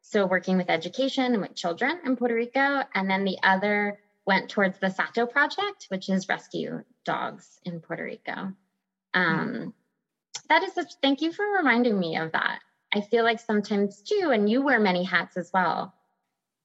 so 0.07 0.27
working 0.27 0.57
with 0.57 0.69
education 0.69 1.33
and 1.33 1.41
with 1.41 1.55
children 1.55 1.99
in 2.05 2.15
Puerto 2.15 2.35
Rico. 2.35 2.83
And 2.93 3.09
then 3.09 3.25
the 3.25 3.37
other 3.41 3.99
went 4.25 4.49
towards 4.49 4.77
the 4.77 4.89
Sato 4.89 5.25
Project, 5.25 5.87
which 5.89 6.09
is 6.09 6.29
rescue 6.29 6.83
dogs 7.03 7.59
in 7.63 7.79
Puerto 7.79 8.03
Rico. 8.03 8.53
Um, 9.15 9.73
that 10.47 10.61
is 10.61 10.73
such, 10.73 10.93
thank 11.01 11.21
you 11.21 11.31
for 11.31 11.45
reminding 11.57 11.99
me 11.99 12.17
of 12.17 12.33
that. 12.33 12.59
I 12.93 13.01
feel 13.01 13.23
like 13.23 13.39
sometimes 13.39 14.01
too, 14.03 14.29
and 14.31 14.47
you 14.47 14.61
wear 14.61 14.79
many 14.79 15.03
hats 15.03 15.37
as 15.37 15.49
well, 15.51 15.95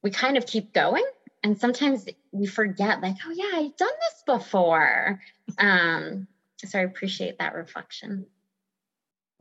we 0.03 0.11
kind 0.11 0.37
of 0.37 0.45
keep 0.45 0.71
going. 0.71 1.05
And 1.43 1.59
sometimes 1.59 2.07
we 2.31 2.45
forget, 2.45 3.01
like, 3.01 3.15
oh, 3.25 3.31
yeah, 3.31 3.59
I've 3.59 3.75
done 3.75 3.89
this 3.89 4.23
before. 4.27 5.19
Um, 5.57 6.27
so 6.57 6.77
I 6.77 6.83
appreciate 6.83 7.39
that 7.39 7.55
reflection. 7.55 8.27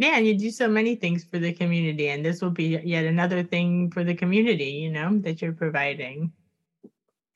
Yeah, 0.01 0.17
you 0.17 0.39
do 0.39 0.51
so 0.51 0.67
many 0.67 0.95
things 0.95 1.25
for 1.25 1.39
the 1.39 1.53
community, 1.53 2.09
and 2.09 2.25
this 2.25 2.41
will 2.41 2.51
be 2.51 2.69
yet 2.83 3.05
another 3.05 3.43
thing 3.43 3.91
for 3.91 4.03
the 4.03 4.15
community, 4.15 4.71
you 4.71 4.91
know, 4.91 5.19
that 5.19 5.43
you're 5.43 5.53
providing. 5.53 6.33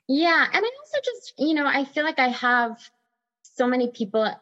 Yeah, 0.09 0.47
and 0.51 0.65
I 0.65 0.71
also 0.81 0.99
just, 1.05 1.35
you 1.39 1.53
know, 1.53 1.67
I 1.67 1.85
feel 1.85 2.05
like 2.05 2.19
I 2.19 2.29
have 2.29 2.81
so 3.43 3.67
many 3.67 3.91
people 3.91 4.35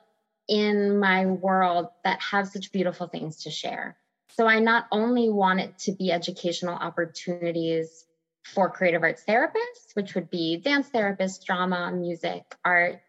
in 0.46 1.00
my 1.00 1.26
world 1.26 1.88
that 2.04 2.20
have 2.20 2.46
such 2.46 2.70
beautiful 2.70 3.08
things 3.08 3.42
to 3.42 3.50
share. 3.50 3.96
So 4.36 4.46
I 4.46 4.60
not 4.60 4.86
only 4.92 5.28
want 5.28 5.58
it 5.58 5.76
to 5.80 5.92
be 5.92 6.12
educational 6.12 6.76
opportunities 6.76 8.06
for 8.44 8.70
creative 8.70 9.02
arts 9.02 9.24
therapists, 9.28 9.94
which 9.94 10.14
would 10.14 10.30
be 10.30 10.58
dance 10.58 10.88
therapists, 10.90 11.44
drama, 11.44 11.90
music, 11.90 12.44
art, 12.64 13.02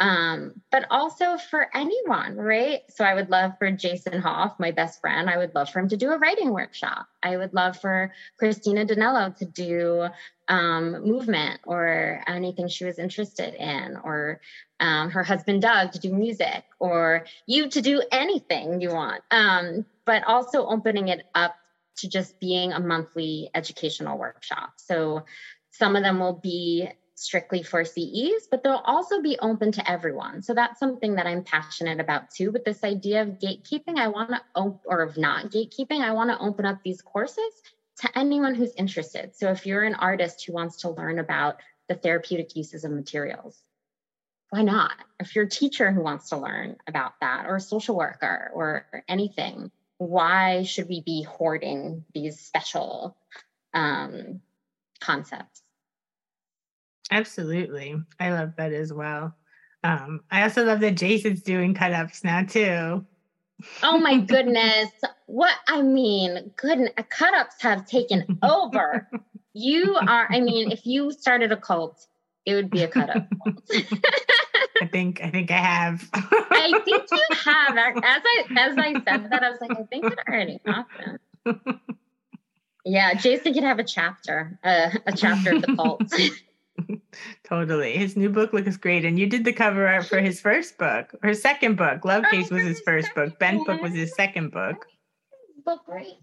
um, 0.00 0.60
but 0.72 0.86
also 0.90 1.36
for 1.36 1.68
anyone, 1.72 2.36
right? 2.36 2.80
So 2.90 3.04
I 3.04 3.14
would 3.14 3.30
love 3.30 3.52
for 3.58 3.70
Jason 3.70 4.20
Hoff, 4.20 4.58
my 4.58 4.72
best 4.72 5.00
friend, 5.00 5.30
I 5.30 5.38
would 5.38 5.54
love 5.54 5.70
for 5.70 5.78
him 5.78 5.88
to 5.88 5.96
do 5.96 6.10
a 6.10 6.18
writing 6.18 6.50
workshop. 6.50 7.06
I 7.22 7.36
would 7.36 7.54
love 7.54 7.80
for 7.80 8.12
Christina 8.38 8.84
Danello 8.84 9.36
to 9.36 9.44
do 9.44 10.08
um, 10.48 11.06
movement 11.06 11.60
or 11.64 12.22
anything 12.26 12.68
she 12.68 12.84
was 12.84 12.98
interested 12.98 13.54
in, 13.54 13.96
or 14.02 14.40
um, 14.80 15.10
her 15.10 15.22
husband 15.22 15.62
Doug 15.62 15.92
to 15.92 16.00
do 16.00 16.12
music, 16.12 16.64
or 16.80 17.24
you 17.46 17.68
to 17.68 17.80
do 17.80 18.02
anything 18.10 18.80
you 18.80 18.90
want. 18.90 19.22
Um, 19.30 19.86
but 20.04 20.24
also 20.24 20.66
opening 20.66 21.08
it 21.08 21.22
up 21.34 21.54
to 21.98 22.08
just 22.08 22.38
being 22.40 22.72
a 22.72 22.80
monthly 22.80 23.48
educational 23.54 24.18
workshop. 24.18 24.72
So 24.76 25.24
some 25.70 25.96
of 25.96 26.02
them 26.02 26.18
will 26.18 26.40
be 26.42 26.88
strictly 27.14 27.62
for 27.62 27.84
CEs, 27.84 28.48
but 28.50 28.62
they'll 28.62 28.82
also 28.84 29.22
be 29.22 29.38
open 29.40 29.72
to 29.72 29.90
everyone. 29.90 30.42
So 30.42 30.54
that's 30.54 30.80
something 30.80 31.14
that 31.14 31.26
I'm 31.26 31.44
passionate 31.44 32.00
about 32.00 32.30
too. 32.30 32.50
But 32.50 32.64
this 32.64 32.82
idea 32.82 33.22
of 33.22 33.38
gatekeeping, 33.38 33.96
I 33.96 34.08
want 34.08 34.30
to, 34.30 34.42
op- 34.54 34.82
or 34.84 35.02
of 35.02 35.16
not 35.16 35.50
gatekeeping, 35.50 36.00
I 36.00 36.12
want 36.12 36.30
to 36.30 36.38
open 36.38 36.66
up 36.66 36.82
these 36.82 37.00
courses 37.02 37.62
to 38.00 38.18
anyone 38.18 38.54
who's 38.54 38.74
interested. 38.74 39.36
So 39.36 39.50
if 39.50 39.66
you're 39.66 39.84
an 39.84 39.94
artist 39.94 40.44
who 40.44 40.52
wants 40.52 40.78
to 40.78 40.90
learn 40.90 41.18
about 41.18 41.60
the 41.88 41.94
therapeutic 41.94 42.56
uses 42.56 42.84
of 42.84 42.90
materials, 42.90 43.62
why 44.50 44.62
not? 44.62 44.92
If 45.20 45.34
you're 45.34 45.46
a 45.46 45.50
teacher 45.50 45.90
who 45.90 46.02
wants 46.02 46.28
to 46.28 46.36
learn 46.36 46.76
about 46.86 47.14
that, 47.20 47.46
or 47.46 47.56
a 47.56 47.60
social 47.60 47.96
worker, 47.96 48.50
or 48.54 48.86
anything, 49.08 49.70
why 49.98 50.62
should 50.62 50.88
we 50.88 51.00
be 51.00 51.22
hoarding 51.22 52.04
these 52.14 52.38
special 52.40 53.16
um, 53.72 54.40
concepts? 55.00 55.63
Absolutely. 57.14 57.94
I 58.18 58.32
love 58.32 58.54
that 58.58 58.72
as 58.72 58.92
well. 58.92 59.36
Um, 59.84 60.22
I 60.32 60.42
also 60.42 60.64
love 60.64 60.80
that 60.80 60.96
Jason's 60.96 61.42
doing 61.42 61.72
cut 61.72 61.92
ups 61.92 62.24
now 62.24 62.42
too. 62.42 63.06
Oh 63.84 63.98
my 63.98 64.18
goodness. 64.26 64.90
what 65.26 65.54
I 65.68 65.80
mean, 65.82 66.50
goodness, 66.56 66.90
cut 67.10 67.32
ups 67.32 67.54
have 67.60 67.86
taken 67.86 68.40
over. 68.42 69.08
you 69.52 69.94
are, 69.94 70.26
I 70.28 70.40
mean, 70.40 70.72
if 70.72 70.84
you 70.84 71.12
started 71.12 71.52
a 71.52 71.56
cult, 71.56 72.04
it 72.44 72.54
would 72.54 72.68
be 72.68 72.82
a 72.82 72.88
cut 72.88 73.10
up. 73.10 73.28
I 74.82 74.86
think 74.86 75.20
I 75.22 75.30
think 75.30 75.52
I 75.52 75.58
have. 75.58 76.08
I 76.14 76.80
think 76.84 77.04
you 77.12 77.24
have. 77.44 77.76
As 78.04 78.22
I 78.26 78.44
as 78.56 78.76
I 78.76 78.92
said 78.92 79.30
that, 79.30 79.44
I 79.44 79.50
was 79.50 79.60
like, 79.60 79.70
I 79.70 79.84
think 79.84 80.04
it 80.04 80.18
already 80.28 80.58
happened. 80.66 81.20
Yeah, 82.84 83.14
Jason 83.14 83.54
could 83.54 83.62
have 83.62 83.78
a 83.78 83.84
chapter, 83.84 84.58
uh, 84.64 84.90
a 85.06 85.12
chapter 85.12 85.54
of 85.54 85.62
the 85.62 85.74
cult. 85.76 86.02
totally. 87.44 87.96
His 87.96 88.16
new 88.16 88.28
book 88.28 88.52
looks 88.52 88.76
great. 88.76 89.04
And 89.04 89.18
you 89.18 89.26
did 89.26 89.44
the 89.44 89.52
cover 89.52 89.86
art 89.86 90.06
for 90.06 90.18
his 90.18 90.40
first 90.40 90.78
book, 90.78 91.14
her 91.22 91.34
second 91.34 91.76
book. 91.76 92.04
Love 92.04 92.24
oh, 92.26 92.30
Case 92.30 92.50
was 92.50 92.62
his 92.62 92.80
first 92.80 93.14
book. 93.14 93.38
Ben's 93.38 93.64
book 93.64 93.80
was 93.80 93.92
his 93.92 94.14
second 94.14 94.50
book. 94.50 94.86
Book 95.64 95.84
great. 95.86 96.18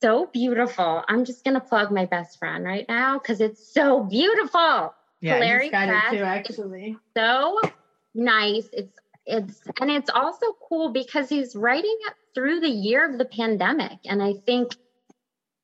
So 0.00 0.26
beautiful. 0.26 1.02
I'm 1.08 1.24
just 1.24 1.44
gonna 1.44 1.60
plug 1.60 1.90
my 1.90 2.04
best 2.04 2.38
friend 2.38 2.64
right 2.64 2.86
now 2.88 3.18
because 3.18 3.40
it's 3.40 3.72
so 3.72 4.04
beautiful. 4.04 4.94
Yeah, 5.20 5.38
Larry 5.38 5.70
got 5.70 5.88
Press 5.88 6.12
it 6.12 6.16
too, 6.18 6.22
actually. 6.22 6.98
So 7.16 7.58
nice. 8.14 8.68
It's 8.72 8.98
it's 9.26 9.62
and 9.80 9.90
it's 9.90 10.10
also 10.10 10.46
cool 10.68 10.90
because 10.90 11.30
he's 11.30 11.56
writing 11.56 11.96
it 12.06 12.14
through 12.34 12.60
the 12.60 12.68
year 12.68 13.10
of 13.10 13.16
the 13.16 13.24
pandemic. 13.24 13.98
And 14.04 14.22
I 14.22 14.34
think 14.44 14.76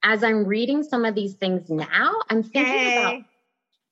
as 0.03 0.25
I'm 0.25 0.45
reading 0.45 0.83
some 0.83 1.05
of 1.05 1.15
these 1.15 1.35
things 1.35 1.69
now, 1.69 2.15
I'm 2.29 2.43
thinking 2.43 2.73
hey. 2.73 2.99
about, 2.99 3.23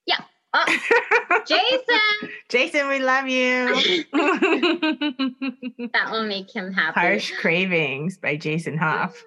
yeah. 0.06 0.20
Oh, 0.54 1.42
Jason. 1.46 2.30
Jason, 2.48 2.88
we 2.88 3.00
love 3.00 3.28
you. 3.28 3.74
that 5.92 6.08
will 6.10 6.24
make 6.26 6.50
him 6.50 6.72
happy. 6.72 6.98
Harsh 6.98 7.32
Cravings 7.32 8.16
by 8.16 8.36
Jason 8.36 8.78
Hoff. 8.78 9.22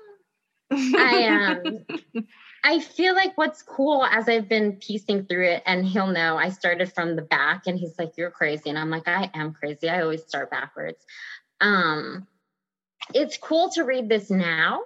I 0.71 1.55
am. 1.65 1.85
Um, 2.15 2.25
I 2.63 2.79
feel 2.79 3.15
like 3.15 3.37
what's 3.37 3.61
cool 3.61 4.05
as 4.05 4.29
I've 4.29 4.47
been 4.47 4.73
piecing 4.73 5.25
through 5.25 5.47
it, 5.47 5.63
and 5.65 5.85
he'll 5.85 6.07
know 6.07 6.37
I 6.37 6.49
started 6.49 6.93
from 6.93 7.15
the 7.15 7.21
back, 7.21 7.67
and 7.67 7.77
he's 7.77 7.97
like, 7.99 8.17
"You're 8.17 8.31
crazy," 8.31 8.69
and 8.69 8.79
I'm 8.79 8.89
like, 8.89 9.07
"I 9.07 9.29
am 9.33 9.53
crazy. 9.53 9.89
I 9.89 10.01
always 10.01 10.23
start 10.23 10.49
backwards." 10.51 11.03
Um, 11.59 12.27
it's 13.13 13.37
cool 13.37 13.69
to 13.71 13.83
read 13.83 14.09
this 14.09 14.29
now 14.29 14.81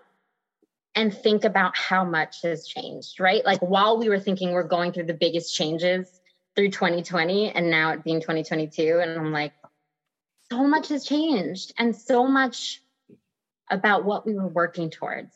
and 0.95 1.13
think 1.13 1.43
about 1.43 1.77
how 1.77 2.05
much 2.05 2.41
has 2.43 2.65
changed, 2.65 3.19
right? 3.19 3.45
Like 3.45 3.59
while 3.59 3.97
we 3.97 4.09
were 4.09 4.19
thinking 4.19 4.53
we're 4.53 4.63
going 4.63 4.93
through 4.93 5.05
the 5.05 5.13
biggest 5.13 5.53
changes 5.53 6.07
through 6.55 6.69
2020 6.69 7.51
and 7.51 7.69
now 7.69 7.91
it 7.91 8.03
being 8.03 8.21
2022 8.21 8.99
and 9.01 9.11
I'm 9.11 9.31
like 9.33 9.53
so 10.49 10.65
much 10.65 10.89
has 10.89 11.03
changed 11.03 11.73
and 11.77 11.95
so 11.95 12.27
much 12.27 12.81
about 13.69 14.05
what 14.05 14.25
we 14.25 14.35
were 14.35 14.47
working 14.47 14.89
towards 14.89 15.35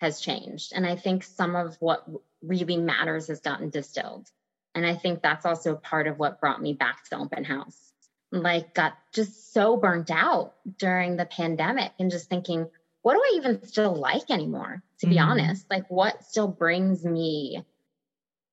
has 0.00 0.20
changed 0.20 0.72
and 0.74 0.86
I 0.86 0.96
think 0.96 1.24
some 1.24 1.56
of 1.56 1.76
what 1.80 2.08
really 2.42 2.78
matters 2.78 3.28
has 3.28 3.40
gotten 3.40 3.68
distilled. 3.68 4.28
And 4.74 4.86
I 4.86 4.94
think 4.94 5.20
that's 5.20 5.44
also 5.44 5.74
part 5.74 6.06
of 6.06 6.18
what 6.18 6.40
brought 6.40 6.62
me 6.62 6.72
back 6.72 7.04
to 7.10 7.18
open 7.18 7.44
house. 7.44 7.92
Like 8.32 8.72
got 8.72 8.96
just 9.12 9.52
so 9.52 9.76
burnt 9.76 10.10
out 10.10 10.54
during 10.78 11.16
the 11.16 11.26
pandemic 11.26 11.92
and 11.98 12.10
just 12.10 12.30
thinking 12.30 12.70
what 13.02 13.14
do 13.14 13.20
I 13.20 13.32
even 13.36 13.66
still 13.66 13.94
like 13.94 14.30
anymore, 14.30 14.82
to 15.00 15.06
be 15.06 15.16
mm-hmm. 15.16 15.30
honest? 15.30 15.66
Like, 15.70 15.90
what 15.90 16.24
still 16.24 16.48
brings 16.48 17.04
me 17.04 17.62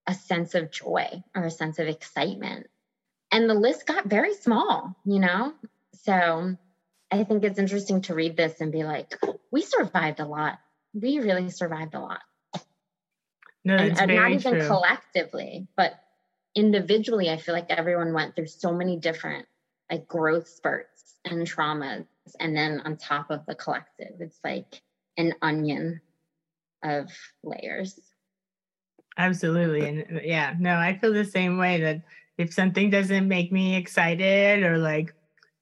a 0.05 0.13
sense 0.13 0.55
of 0.55 0.71
joy 0.71 1.23
or 1.35 1.45
a 1.45 1.51
sense 1.51 1.79
of 1.79 1.87
excitement? 1.87 2.67
And 3.31 3.49
the 3.49 3.53
list 3.53 3.85
got 3.85 4.05
very 4.05 4.33
small, 4.33 4.95
you 5.05 5.19
know? 5.19 5.53
So 6.03 6.55
I 7.11 7.23
think 7.23 7.43
it's 7.43 7.59
interesting 7.59 8.01
to 8.03 8.13
read 8.13 8.37
this 8.37 8.61
and 8.61 8.71
be 8.71 8.83
like, 8.83 9.19
we 9.51 9.61
survived 9.61 10.21
a 10.21 10.25
lot. 10.25 10.59
We 10.93 11.19
really 11.19 11.49
survived 11.49 11.93
a 11.93 11.99
lot. 11.99 12.21
No, 13.65 13.75
and, 13.75 13.99
and 13.99 14.15
not 14.15 14.31
even 14.31 14.59
true. 14.59 14.67
collectively, 14.67 15.67
but 15.75 15.93
individually, 16.55 17.29
I 17.29 17.35
feel 17.35 17.53
like 17.53 17.69
everyone 17.69 18.13
went 18.13 18.33
through 18.35 18.47
so 18.47 18.73
many 18.73 18.97
different 18.97 19.45
like 19.91 20.07
growth 20.07 20.47
spurts 20.47 21.15
and 21.25 21.45
traumas 21.45 22.05
and 22.39 22.55
then 22.55 22.81
on 22.85 22.97
top 22.97 23.29
of 23.29 23.45
the 23.45 23.55
collective. 23.55 24.15
It's 24.19 24.39
like 24.43 24.81
an 25.17 25.33
onion 25.41 26.01
of 26.83 27.09
layers. 27.43 27.99
Absolutely. 29.17 29.87
And 29.87 30.21
yeah, 30.23 30.53
no, 30.59 30.75
I 30.75 30.97
feel 30.97 31.13
the 31.13 31.25
same 31.25 31.57
way 31.57 31.81
that 31.81 32.01
if 32.37 32.53
something 32.53 32.89
doesn't 32.89 33.27
make 33.27 33.51
me 33.51 33.75
excited 33.75 34.63
or 34.63 34.77
like 34.77 35.13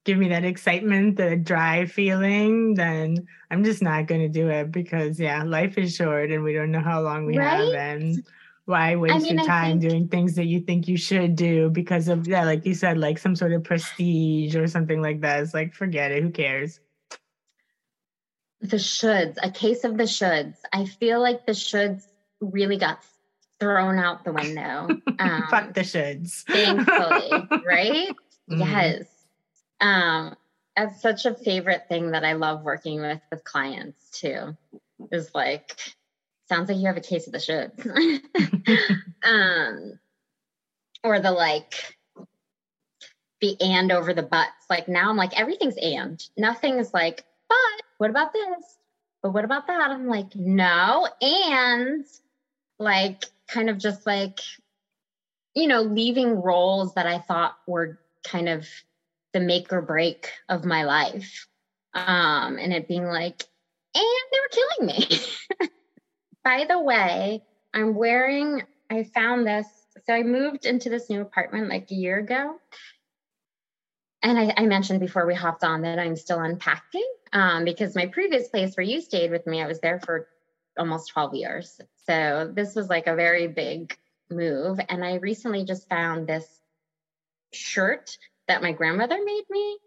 give 0.04 0.18
me 0.18 0.28
that 0.30 0.46
excitement, 0.46 1.18
the 1.18 1.36
dry 1.36 1.86
feeling, 1.86 2.76
then 2.76 3.26
I'm 3.50 3.64
just 3.64 3.82
not 3.82 4.08
going 4.08 4.22
to 4.22 4.28
do 4.30 4.50
it 4.50 4.72
because 4.72 5.20
yeah, 5.20 5.44
life 5.44 5.78
is 5.78 5.96
short 5.96 6.32
and 6.32 6.44
we 6.44 6.54
don't 6.54 6.72
know 6.72 6.82
how 6.82 7.02
long 7.02 7.26
we 7.26 7.38
right? 7.38 7.60
have 7.60 7.74
and 7.74 8.26
why 8.66 8.96
waste 8.96 9.16
I 9.16 9.20
mean, 9.20 9.38
your 9.38 9.46
time 9.46 9.80
think, 9.80 9.92
doing 9.92 10.08
things 10.08 10.36
that 10.36 10.46
you 10.46 10.60
think 10.60 10.88
you 10.88 10.98
should 10.98 11.36
do 11.36 11.70
because 11.70 12.08
of 12.08 12.28
yeah, 12.28 12.44
like 12.44 12.66
you 12.66 12.74
said, 12.74 12.98
like 12.98 13.18
some 13.18 13.36
sort 13.36 13.54
of 13.54 13.64
prestige 13.64 14.56
or 14.56 14.68
something 14.68 15.02
like 15.02 15.22
that. 15.22 15.42
It's 15.42 15.54
like 15.54 15.74
forget 15.74 16.12
it, 16.12 16.24
who 16.24 16.32
cares? 16.32 16.80
The 18.62 18.78
shoulds, 18.78 19.38
a 19.44 19.52
case 19.52 19.84
of 19.84 19.98
the 19.98 20.04
shoulds. 20.04 20.56
I 20.74 20.86
feel 20.86 21.22
like 21.22 21.46
the 21.46 21.52
shoulds 21.52 22.08
really 22.42 22.78
got 22.78 23.04
thrown 23.60 24.00
out 24.00 24.24
the 24.24 24.34
window. 24.34 24.88
Um, 25.20 25.44
Fuck 25.50 25.74
the 25.74 25.82
shoulds. 25.82 26.44
thankfully, 26.44 27.64
right? 27.66 28.10
Mm-hmm. 28.48 28.62
Yes. 28.62 29.08
Um, 29.82 30.36
that's 30.78 31.02
such 31.02 31.26
a 31.26 31.34
favorite 31.34 31.88
thing 31.90 32.12
that 32.12 32.24
I 32.24 32.34
love 32.34 32.64
working 32.64 33.02
with 33.02 33.20
with 33.32 33.44
clients 33.44 34.12
too. 34.12 34.56
Is 35.12 35.32
like, 35.34 35.76
sounds 36.48 36.70
like 36.70 36.78
you 36.78 36.88
have 36.88 36.98
a 36.98 37.02
case 37.02 37.28
of 37.28 37.34
the 37.34 37.40
shoulds. 37.40 37.86
um, 39.24 40.00
or 41.04 41.20
the 41.20 41.32
like, 41.32 41.96
the 43.42 43.58
and 43.62 43.92
over 43.92 44.14
the 44.14 44.24
buts. 44.24 44.66
Like 44.70 44.88
now 44.88 45.10
I'm 45.10 45.18
like, 45.18 45.40
everything's 45.40 45.78
and. 45.78 46.24
Nothing's 46.38 46.94
like, 46.94 47.24
but 47.50 47.86
what 47.98 48.10
about 48.10 48.34
this? 48.34 48.78
But 49.22 49.34
what 49.34 49.46
about 49.46 49.68
that? 49.68 49.92
I'm 49.92 50.08
like, 50.08 50.36
no, 50.36 51.08
and 51.22 52.06
like 52.80 53.26
kind 53.48 53.70
of 53.70 53.78
just 53.78 54.06
like, 54.06 54.40
you 55.56 55.68
know, 55.68 55.82
leaving 55.82 56.42
roles 56.42 56.94
that 56.96 57.08
I 57.08 57.20
thought 57.20 57.58
were 57.68 58.00
kind 58.24 58.50
of 58.50 58.68
the 59.34 59.40
make 59.40 59.72
or 59.74 59.82
break 59.82 60.32
of 60.50 60.66
my 60.66 60.84
life. 60.84 61.48
Um, 61.94 62.58
and 62.58 62.74
it 62.74 62.88
being 62.88 63.06
like, 63.06 63.44
and 63.96 64.04
they 64.32 64.40
were 64.40 64.50
killing 64.52 64.98
me. 64.98 65.70
By 66.46 66.66
the 66.70 66.80
way, 66.80 67.44
I'm 67.74 67.96
wearing, 67.96 68.62
I 68.90 69.04
found 69.04 69.48
this. 69.48 69.68
So 70.06 70.14
I 70.14 70.22
moved 70.22 70.68
into 70.68 70.90
this 70.90 71.10
new 71.10 71.22
apartment 71.22 71.70
like 71.70 71.90
a 71.90 71.96
year 71.96 72.20
ago. 72.20 72.58
And 74.22 74.38
I, 74.38 74.54
I 74.56 74.66
mentioned 74.68 75.00
before 75.00 75.26
we 75.26 75.34
hopped 75.34 75.64
on 75.64 75.82
that 75.82 75.98
I'm 75.98 76.16
still 76.16 76.40
unpacking 76.40 77.08
um, 77.34 77.66
because 77.66 77.96
my 77.96 78.06
previous 78.06 78.48
place 78.48 78.78
where 78.78 78.86
you 78.86 79.02
stayed 79.02 79.32
with 79.32 79.48
me, 79.48 79.62
I 79.62 79.68
was 79.68 79.80
there 79.80 80.00
for 80.00 80.28
almost 80.78 81.10
12 81.10 81.34
years. 81.34 81.82
So 82.06 82.52
this 82.54 82.76
was 82.76 82.90
like 82.90 83.08
a 83.08 83.16
very 83.16 83.48
big 83.48 83.98
move. 84.30 84.80
And 84.88 85.04
I 85.04 85.16
recently 85.16 85.66
just 85.66 85.90
found 85.90 86.28
this 86.28 86.48
shirt 87.54 88.18
that 88.48 88.62
my 88.62 88.72
grandmother 88.72 89.18
made 89.24 89.46
me. 89.50 89.80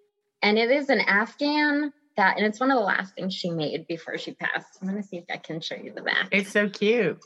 And 0.42 0.58
it 0.58 0.72
is 0.72 0.88
an 0.88 1.00
Afghan 1.00 1.92
that, 2.18 2.37
and 2.37 2.44
it's 2.44 2.61
one 2.61 2.70
of 2.70 2.76
the 2.76 2.85
last 2.85 3.14
things 3.14 3.33
she 3.33 3.50
made 3.50 3.87
before 3.87 4.18
she 4.18 4.33
passed. 4.33 4.78
I'm 4.83 4.88
going 4.88 5.00
to 5.00 5.09
see 5.09 5.16
if 5.16 5.24
I 5.33 5.38
can 5.38 5.61
show 5.61 5.76
you 5.76 5.92
the 5.92 6.02
back. 6.02 6.28
It's 6.31 6.52
so 6.52 6.68
cute. 6.68 7.24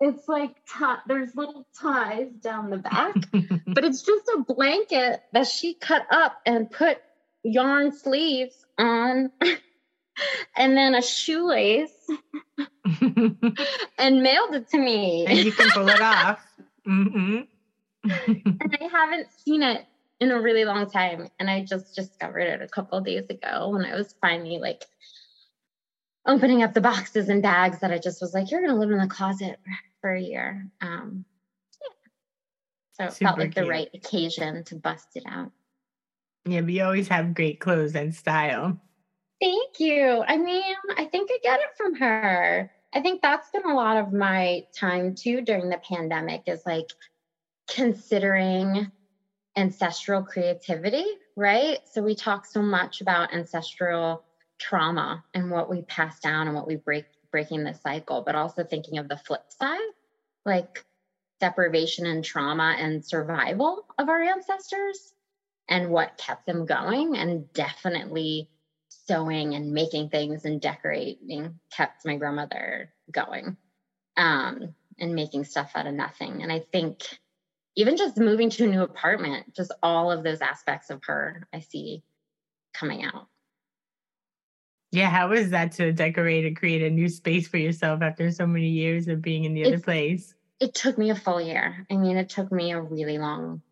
It's 0.00 0.26
like 0.26 0.56
t- 0.66 0.84
there's 1.06 1.36
little 1.36 1.66
ties 1.78 2.32
down 2.40 2.70
the 2.70 2.78
back, 2.78 3.14
but 3.66 3.84
it's 3.84 4.02
just 4.02 4.28
a 4.28 4.40
blanket 4.40 5.22
that 5.32 5.46
she 5.46 5.74
cut 5.74 6.06
up 6.10 6.40
and 6.46 6.70
put 6.70 6.98
yarn 7.44 7.92
sleeves 7.92 8.64
on 8.78 9.30
and 10.56 10.76
then 10.76 10.94
a 10.94 11.02
shoelace 11.02 11.92
and 13.98 14.22
mailed 14.22 14.54
it 14.54 14.68
to 14.70 14.78
me. 14.78 15.26
And 15.26 15.38
you 15.38 15.52
can 15.52 15.70
pull 15.70 15.88
it 15.88 16.00
off. 16.00 16.40
Mm-hmm. 16.88 17.42
and 18.04 18.78
I 18.80 18.88
haven't 18.90 19.28
seen 19.44 19.62
it 19.62 19.84
in 20.22 20.30
a 20.30 20.40
really 20.40 20.64
long 20.64 20.88
time. 20.88 21.28
And 21.40 21.50
I 21.50 21.64
just 21.64 21.96
discovered 21.96 22.46
it 22.46 22.62
a 22.62 22.68
couple 22.68 23.00
days 23.00 23.28
ago 23.28 23.70
when 23.70 23.84
I 23.84 23.96
was 23.96 24.14
finally 24.20 24.58
like 24.58 24.84
opening 26.24 26.62
up 26.62 26.74
the 26.74 26.80
boxes 26.80 27.28
and 27.28 27.42
bags 27.42 27.80
that 27.80 27.90
I 27.90 27.98
just 27.98 28.20
was 28.20 28.32
like, 28.32 28.50
you're 28.50 28.60
going 28.60 28.72
to 28.72 28.78
live 28.78 28.92
in 28.92 28.98
the 28.98 29.08
closet 29.08 29.58
for 30.00 30.14
a 30.14 30.20
year. 30.20 30.68
Um, 30.80 31.24
yeah. 31.82 32.10
So 32.92 33.04
it 33.06 33.12
Super 33.14 33.28
felt 33.28 33.38
like 33.40 33.54
cute. 33.54 33.64
the 33.64 33.70
right 33.70 33.88
occasion 33.92 34.62
to 34.64 34.76
bust 34.76 35.08
it 35.16 35.24
out. 35.28 35.50
Yeah, 36.44 36.60
but 36.60 36.72
you 36.72 36.84
always 36.84 37.08
have 37.08 37.34
great 37.34 37.58
clothes 37.58 37.96
and 37.96 38.14
style. 38.14 38.80
Thank 39.40 39.80
you. 39.80 40.22
I 40.24 40.36
mean, 40.36 40.62
I 40.96 41.06
think 41.06 41.30
I 41.32 41.38
get 41.42 41.58
it 41.58 41.76
from 41.76 41.96
her. 41.96 42.70
I 42.94 43.00
think 43.00 43.22
that's 43.22 43.50
been 43.50 43.68
a 43.68 43.74
lot 43.74 43.96
of 43.96 44.12
my 44.12 44.62
time 44.72 45.16
too 45.16 45.40
during 45.40 45.68
the 45.68 45.78
pandemic 45.78 46.42
is 46.46 46.62
like 46.64 46.90
considering 47.68 48.92
ancestral 49.56 50.22
creativity, 50.22 51.04
right? 51.36 51.78
So 51.90 52.02
we 52.02 52.14
talk 52.14 52.46
so 52.46 52.62
much 52.62 53.00
about 53.00 53.34
ancestral 53.34 54.24
trauma 54.58 55.24
and 55.34 55.50
what 55.50 55.68
we 55.68 55.82
pass 55.82 56.20
down 56.20 56.46
and 56.46 56.56
what 56.56 56.66
we 56.66 56.76
break 56.76 57.04
breaking 57.30 57.64
the 57.64 57.74
cycle, 57.74 58.22
but 58.24 58.34
also 58.34 58.62
thinking 58.62 58.98
of 58.98 59.08
the 59.08 59.16
flip 59.16 59.44
side, 59.48 59.80
like 60.44 60.84
deprivation 61.40 62.06
and 62.06 62.24
trauma 62.24 62.76
and 62.78 63.04
survival 63.04 63.86
of 63.98 64.08
our 64.08 64.22
ancestors 64.22 65.14
and 65.68 65.90
what 65.90 66.18
kept 66.18 66.46
them 66.46 66.66
going 66.66 67.16
and 67.16 67.52
definitely 67.52 68.50
sewing 68.88 69.54
and 69.54 69.72
making 69.72 70.10
things 70.10 70.44
and 70.44 70.60
decorating 70.60 71.58
kept 71.74 72.04
my 72.04 72.16
grandmother 72.16 72.92
going 73.10 73.56
um, 74.16 74.74
and 74.98 75.14
making 75.14 75.44
stuff 75.44 75.72
out 75.74 75.86
of 75.86 75.94
nothing. 75.94 76.42
And 76.42 76.52
I 76.52 76.60
think 76.72 77.02
even 77.76 77.96
just 77.96 78.16
moving 78.16 78.50
to 78.50 78.64
a 78.64 78.68
new 78.68 78.82
apartment, 78.82 79.54
just 79.54 79.72
all 79.82 80.10
of 80.10 80.24
those 80.24 80.40
aspects 80.40 80.90
of 80.90 81.02
her 81.04 81.46
I 81.52 81.60
see 81.60 82.02
coming 82.74 83.04
out. 83.04 83.28
Yeah, 84.90 85.08
how 85.08 85.32
is 85.32 85.50
that 85.50 85.72
to 85.72 85.90
decorate 85.92 86.44
and 86.44 86.56
create 86.56 86.82
a 86.82 86.90
new 86.90 87.08
space 87.08 87.48
for 87.48 87.56
yourself 87.56 88.02
after 88.02 88.30
so 88.30 88.46
many 88.46 88.68
years 88.68 89.08
of 89.08 89.22
being 89.22 89.44
in 89.44 89.54
the 89.54 89.64
other 89.64 89.80
place? 89.80 90.34
It 90.60 90.74
took 90.74 90.98
me 90.98 91.10
a 91.10 91.14
full 91.14 91.40
year. 91.40 91.86
I 91.90 91.96
mean, 91.96 92.18
it 92.18 92.28
took 92.28 92.52
me 92.52 92.72
a 92.72 92.80
really 92.80 93.18
long 93.18 93.62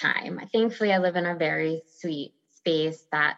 time. 0.00 0.40
Thankfully, 0.50 0.92
I 0.92 0.98
live 0.98 1.16
in 1.16 1.26
a 1.26 1.36
very 1.36 1.82
sweet 1.98 2.32
space 2.56 3.04
that 3.12 3.36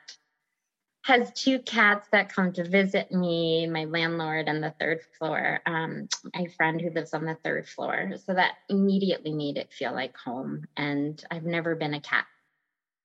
has 1.04 1.30
two 1.32 1.58
cats 1.58 2.08
that 2.12 2.32
come 2.32 2.50
to 2.50 2.66
visit 2.66 3.12
me, 3.12 3.66
my 3.66 3.84
landlord 3.84 4.48
and 4.48 4.62
the 4.62 4.74
third 4.80 5.00
floor, 5.18 5.60
um, 5.66 6.08
my 6.34 6.46
friend 6.56 6.80
who 6.80 6.88
lives 6.88 7.12
on 7.12 7.26
the 7.26 7.36
third 7.44 7.68
floor. 7.68 8.12
So 8.24 8.32
that 8.32 8.54
immediately 8.70 9.34
made 9.34 9.58
it 9.58 9.70
feel 9.70 9.92
like 9.92 10.16
home. 10.16 10.64
And 10.78 11.22
I've 11.30 11.44
never 11.44 11.74
been 11.74 11.92
a 11.92 12.00
cat 12.00 12.24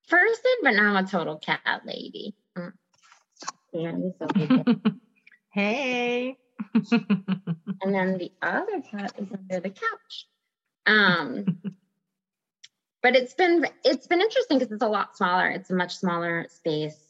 person, 0.08 0.52
but 0.64 0.76
now 0.76 0.96
I'm 0.96 1.06
a 1.06 1.10
total 1.10 1.40
cat 1.40 1.60
lady. 1.84 2.36
Mm. 2.58 2.72
hey. 5.52 6.38
and 6.92 7.94
then 7.94 8.18
the 8.18 8.32
other 8.42 8.82
cat 8.82 9.14
is 9.18 9.28
under 9.34 9.60
the 9.60 9.72
couch. 9.72 10.28
Um, 10.86 11.60
but 13.04 13.18
it's 13.18 13.34
been 13.34 13.66
it's 13.84 14.08
been 14.08 14.22
interesting 14.22 14.58
because 14.58 14.72
it's 14.72 14.84
a 14.84 14.88
lot 14.88 15.18
smaller. 15.18 15.50
It's 15.50 15.70
a 15.70 15.76
much 15.76 15.98
smaller 15.98 16.48
space 16.50 17.09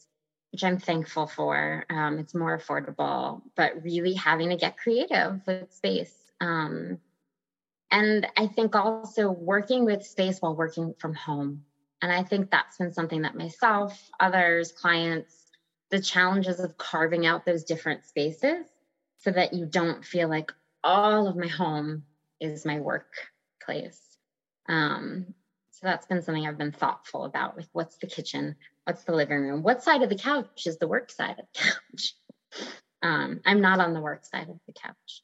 which 0.51 0.63
I'm 0.63 0.79
thankful 0.79 1.27
for. 1.27 1.85
Um, 1.89 2.19
it's 2.19 2.35
more 2.35 2.57
affordable, 2.57 3.41
but 3.55 3.83
really 3.83 4.13
having 4.13 4.49
to 4.49 4.55
get 4.55 4.77
creative 4.77 5.41
with 5.45 5.71
space. 5.71 6.13
Um, 6.41 6.99
and 7.91 8.27
I 8.37 8.47
think 8.47 8.75
also 8.75 9.31
working 9.31 9.85
with 9.85 10.05
space 10.05 10.39
while 10.39 10.55
working 10.55 10.93
from 10.99 11.13
home. 11.13 11.63
And 12.01 12.11
I 12.11 12.23
think 12.23 12.49
that's 12.49 12.77
been 12.77 12.93
something 12.93 13.23
that 13.23 13.35
myself, 13.35 14.09
others, 14.19 14.71
clients, 14.71 15.35
the 15.89 15.99
challenges 15.99 16.59
of 16.59 16.77
carving 16.77 17.25
out 17.25 17.45
those 17.45 17.63
different 17.63 18.05
spaces 18.05 18.65
so 19.17 19.31
that 19.31 19.53
you 19.53 19.65
don't 19.65 20.05
feel 20.05 20.29
like 20.29 20.51
all 20.83 21.27
of 21.27 21.35
my 21.35 21.47
home 21.47 22.03
is 22.39 22.65
my 22.65 22.79
workplace. 22.79 23.99
Um, 24.67 25.33
so 25.71 25.87
that's 25.87 26.05
been 26.05 26.21
something 26.21 26.45
I've 26.45 26.57
been 26.57 26.71
thoughtful 26.71 27.25
about 27.25 27.55
with 27.55 27.67
what's 27.73 27.97
the 27.97 28.07
kitchen, 28.07 28.55
what's 28.89 29.03
the 29.03 29.13
living 29.13 29.37
room, 29.37 29.61
what 29.61 29.83
side 29.83 30.01
of 30.01 30.09
the 30.09 30.17
couch 30.17 30.65
is 30.65 30.79
the 30.79 30.87
work 30.87 31.11
side 31.11 31.37
of 31.37 31.45
the 31.53 31.59
couch. 31.61 32.15
Um, 33.01 33.39
I'm 33.45 33.61
not 33.61 33.79
on 33.79 33.93
the 33.93 34.01
work 34.01 34.25
side 34.25 34.49
of 34.49 34.59
the 34.67 34.73
couch. 34.73 35.23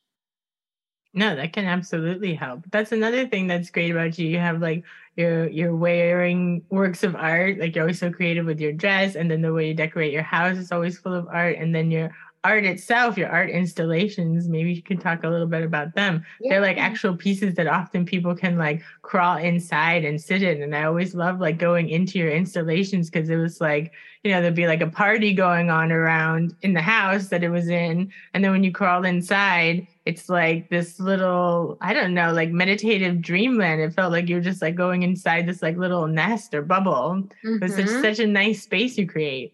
No, 1.14 1.36
that 1.36 1.52
can 1.52 1.66
absolutely 1.66 2.34
help. 2.34 2.64
That's 2.72 2.94
another 2.94 3.28
thing 3.28 3.48
that's 3.48 3.70
great 3.70 3.92
about 3.92 4.18
you. 4.18 4.30
You 4.30 4.38
have 4.38 4.62
like 4.62 4.86
you're 5.18 5.50
you're 5.50 5.76
wearing 5.76 6.64
works 6.70 7.04
of 7.04 7.18
art, 7.18 7.60
like 7.60 7.76
you're 7.76 7.84
always 7.84 8.00
so 8.00 8.14
creative 8.14 8.46
with 8.46 8.62
your 8.62 8.72
dress, 8.72 9.16
and 9.16 9.30
then 9.30 9.42
the 9.42 9.52
way 9.52 9.68
you 9.68 9.74
decorate 9.74 10.14
your 10.14 10.24
house 10.24 10.58
is 10.58 10.72
always 10.72 10.98
full 10.98 11.14
of 11.14 11.28
art, 11.28 11.58
and 11.58 11.76
then 11.76 11.92
you're 11.92 12.16
art 12.46 12.64
itself, 12.64 13.18
your 13.18 13.30
art 13.30 13.50
installations, 13.50 14.48
maybe 14.48 14.72
you 14.72 14.84
can 14.84 14.98
talk 14.98 15.24
a 15.24 15.28
little 15.28 15.48
bit 15.48 15.64
about 15.64 15.96
them. 15.96 16.24
Yeah. 16.40 16.52
They're 16.52 16.62
like 16.62 16.78
actual 16.78 17.18
pieces 17.18 17.56
that 17.56 17.66
often 17.66 18.06
people 18.06 18.36
can 18.36 18.58
like 18.58 18.84
crawl 19.02 19.38
inside 19.38 20.06
and 20.06 20.22
sit 20.22 20.44
in. 20.44 20.62
And 20.62 20.76
I 20.76 20.84
always 20.84 21.16
love 21.16 21.40
like 21.40 21.58
going 21.58 21.90
into 21.90 22.20
your 22.20 22.30
installations 22.30 23.10
because 23.10 23.30
it 23.30 23.38
was 23.38 23.60
like, 23.60 23.94
you 24.24 24.32
know, 24.32 24.42
there'd 24.42 24.54
be 24.54 24.68
like 24.68 24.82
a 24.82 24.88
party 24.88 25.34
going 25.34 25.72
on 25.72 25.92
around 25.92 26.56
in 26.62 26.74
the 26.74 26.82
house 26.82 27.28
that 27.30 27.44
it 27.44 27.50
was 27.50 27.68
in. 27.68 28.12
And 28.34 28.44
then 28.44 28.52
when 28.52 28.64
you 28.64 28.72
crawl 28.72 29.06
inside, 29.06 29.88
it's 30.06 30.30
like 30.30 30.70
this 30.70 31.00
little, 31.00 31.78
I 31.82 31.94
don't 31.94 32.14
know, 32.14 32.32
like 32.32 32.52
meditative 32.52 33.22
dreamland. 33.22 33.82
It 33.82 33.94
felt 33.94 34.12
like 34.12 34.30
you 34.30 34.36
were 34.36 34.42
just 34.42 34.62
like 34.62 34.76
going 34.76 35.02
inside 35.02 35.48
this 35.48 35.64
like 35.64 35.78
little 35.78 36.06
nest 36.08 36.54
or 36.54 36.62
bubble. 36.62 37.24
Mm-hmm. 37.44 37.56
It 37.56 37.62
was 37.62 37.76
such, 37.76 37.86
mm-hmm. 37.86 38.02
such 38.02 38.20
a 38.20 38.28
nice 38.28 38.62
space 38.62 38.98
you 38.98 39.08
create. 39.08 39.54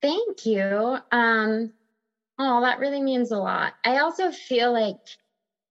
Thank 0.00 0.46
you. 0.46 0.98
Um, 1.10 1.72
oh, 2.38 2.60
that 2.62 2.78
really 2.80 3.02
means 3.02 3.30
a 3.32 3.38
lot. 3.38 3.74
I 3.84 3.98
also 3.98 4.30
feel 4.30 4.72
like 4.72 4.96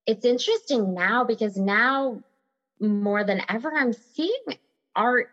it's 0.07 0.25
interesting 0.25 0.93
now 0.93 1.23
because 1.23 1.57
now 1.57 2.21
more 2.79 3.23
than 3.23 3.41
ever, 3.49 3.71
I'm 3.73 3.93
seeing 3.93 4.41
art 4.95 5.29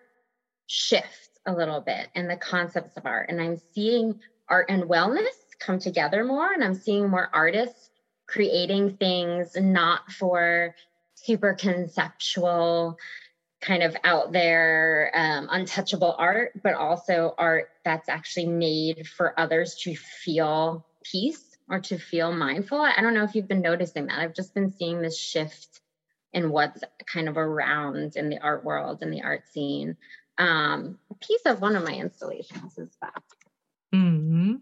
shift 0.66 1.30
a 1.46 1.54
little 1.54 1.80
bit 1.80 2.08
and 2.14 2.30
the 2.30 2.36
concepts 2.36 2.96
of 2.96 3.06
art. 3.06 3.28
And 3.30 3.40
I'm 3.40 3.58
seeing 3.74 4.20
art 4.48 4.66
and 4.70 4.84
wellness 4.84 5.36
come 5.60 5.78
together 5.78 6.24
more. 6.24 6.52
And 6.52 6.64
I'm 6.64 6.74
seeing 6.74 7.08
more 7.10 7.30
artists 7.34 7.90
creating 8.28 8.96
things 8.98 9.56
not 9.56 10.10
for 10.12 10.74
super 11.14 11.54
conceptual 11.54 12.96
kind 13.64 13.82
of 13.82 13.96
out 14.04 14.32
there, 14.32 15.10
um, 15.14 15.48
untouchable 15.50 16.14
art, 16.18 16.52
but 16.62 16.74
also 16.74 17.34
art 17.38 17.70
that's 17.84 18.08
actually 18.08 18.46
made 18.46 19.06
for 19.06 19.38
others 19.38 19.74
to 19.82 19.96
feel 19.96 20.84
peace 21.02 21.56
or 21.68 21.80
to 21.80 21.98
feel 21.98 22.32
mindful. 22.32 22.80
I 22.80 23.00
don't 23.00 23.14
know 23.14 23.24
if 23.24 23.34
you've 23.34 23.48
been 23.48 23.62
noticing 23.62 24.06
that. 24.06 24.18
I've 24.18 24.34
just 24.34 24.54
been 24.54 24.70
seeing 24.70 25.00
this 25.00 25.18
shift 25.18 25.80
in 26.32 26.50
what's 26.50 26.82
kind 27.06 27.28
of 27.28 27.36
around 27.36 28.16
in 28.16 28.28
the 28.28 28.38
art 28.38 28.64
world 28.64 28.98
and 29.00 29.12
the 29.12 29.22
art 29.22 29.48
scene. 29.48 29.96
Um, 30.36 30.98
a 31.10 31.14
piece 31.14 31.42
of 31.46 31.60
one 31.62 31.76
of 31.76 31.84
my 31.84 31.94
installations 31.94 32.76
is 32.76 32.90
that. 33.00 33.22
Mm-hmm. 33.94 34.54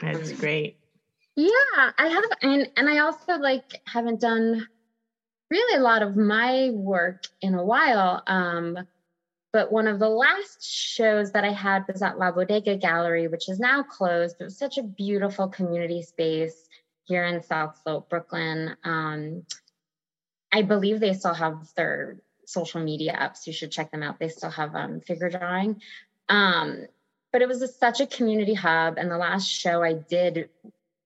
That's 0.00 0.30
um, 0.30 0.36
great. 0.36 0.78
Yeah, 1.34 1.48
I 1.76 2.08
have, 2.08 2.24
and 2.42 2.70
and 2.76 2.88
I 2.88 2.98
also 2.98 3.38
like 3.38 3.80
haven't 3.86 4.20
done 4.20 4.66
really 5.52 5.78
a 5.78 5.82
lot 5.82 6.02
of 6.02 6.16
my 6.16 6.70
work 6.72 7.26
in 7.42 7.54
a 7.54 7.64
while. 7.64 8.22
Um, 8.26 8.78
but 9.52 9.70
one 9.70 9.86
of 9.86 9.98
the 9.98 10.08
last 10.08 10.64
shows 10.64 11.32
that 11.32 11.44
I 11.44 11.52
had 11.52 11.86
was 11.86 12.00
at 12.00 12.18
La 12.18 12.32
Bodega 12.32 12.76
Gallery, 12.76 13.28
which 13.28 13.50
is 13.50 13.60
now 13.60 13.82
closed. 13.82 14.36
It 14.40 14.44
was 14.44 14.56
such 14.56 14.78
a 14.78 14.82
beautiful 14.82 15.48
community 15.48 16.02
space 16.02 16.68
here 17.04 17.24
in 17.24 17.42
South 17.42 17.78
Slope, 17.82 18.08
Brooklyn. 18.08 18.74
Um, 18.82 19.44
I 20.50 20.62
believe 20.62 21.00
they 21.00 21.12
still 21.12 21.34
have 21.34 21.68
their 21.76 22.16
social 22.46 22.80
media 22.80 23.12
apps. 23.12 23.46
You 23.46 23.52
should 23.52 23.70
check 23.70 23.90
them 23.90 24.02
out. 24.02 24.18
They 24.18 24.28
still 24.28 24.50
have 24.50 24.74
um, 24.74 25.00
figure 25.00 25.28
drawing. 25.28 25.82
Um, 26.30 26.86
but 27.30 27.42
it 27.42 27.48
was 27.48 27.60
a, 27.60 27.68
such 27.68 28.00
a 28.00 28.06
community 28.06 28.54
hub. 28.54 28.96
And 28.96 29.10
the 29.10 29.18
last 29.18 29.46
show 29.46 29.82
I 29.82 29.92
did, 29.92 30.48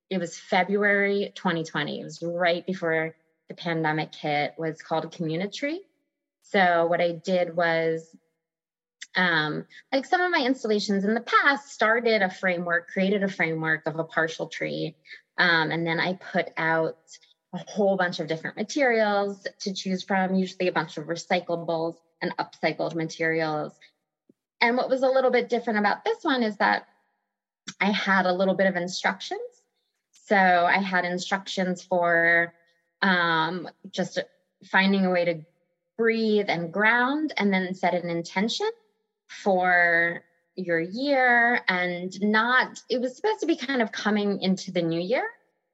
it 0.08 0.18
was 0.18 0.38
February 0.38 1.32
2020. 1.34 2.00
It 2.00 2.04
was 2.04 2.22
right 2.22 2.64
before 2.64 3.16
the 3.48 3.54
pandemic 3.54 4.14
hit 4.14 4.54
was 4.58 4.82
called 4.82 5.04
a 5.04 5.08
community. 5.08 5.80
So 6.42 6.86
what 6.86 7.00
I 7.00 7.12
did 7.12 7.56
was 7.56 8.14
um, 9.16 9.64
like 9.92 10.04
some 10.04 10.20
of 10.20 10.30
my 10.30 10.44
installations 10.44 11.04
in 11.04 11.14
the 11.14 11.20
past 11.20 11.72
started 11.72 12.22
a 12.22 12.30
framework, 12.30 12.88
created 12.88 13.22
a 13.22 13.28
framework 13.28 13.86
of 13.86 13.98
a 13.98 14.04
partial 14.04 14.46
tree. 14.46 14.94
Um, 15.38 15.70
and 15.70 15.86
then 15.86 15.98
I 15.98 16.14
put 16.14 16.48
out 16.56 16.98
a 17.54 17.58
whole 17.70 17.96
bunch 17.96 18.20
of 18.20 18.26
different 18.26 18.56
materials 18.56 19.46
to 19.60 19.72
choose 19.72 20.02
from, 20.02 20.34
usually 20.34 20.68
a 20.68 20.72
bunch 20.72 20.98
of 20.98 21.06
recyclables 21.06 21.96
and 22.20 22.36
upcycled 22.36 22.94
materials. 22.94 23.72
And 24.60 24.76
what 24.76 24.90
was 24.90 25.02
a 25.02 25.08
little 25.08 25.30
bit 25.30 25.48
different 25.48 25.78
about 25.78 26.04
this 26.04 26.18
one 26.22 26.42
is 26.42 26.56
that 26.58 26.86
I 27.80 27.90
had 27.90 28.26
a 28.26 28.32
little 28.32 28.54
bit 28.54 28.66
of 28.66 28.76
instructions. 28.76 29.40
So 30.10 30.36
I 30.36 30.78
had 30.78 31.04
instructions 31.04 31.82
for 31.82 32.52
um, 33.06 33.68
just 33.90 34.18
finding 34.64 35.06
a 35.06 35.10
way 35.10 35.24
to 35.24 35.40
breathe 35.96 36.46
and 36.48 36.72
ground 36.72 37.32
and 37.36 37.52
then 37.52 37.72
set 37.72 37.94
an 37.94 38.10
intention 38.10 38.68
for 39.28 40.22
your 40.56 40.80
year 40.80 41.60
and 41.68 42.20
not 42.20 42.80
it 42.88 43.00
was 43.00 43.14
supposed 43.14 43.40
to 43.40 43.46
be 43.46 43.56
kind 43.56 43.80
of 43.80 43.92
coming 43.92 44.40
into 44.40 44.72
the 44.72 44.82
new 44.82 45.00
year. 45.00 45.24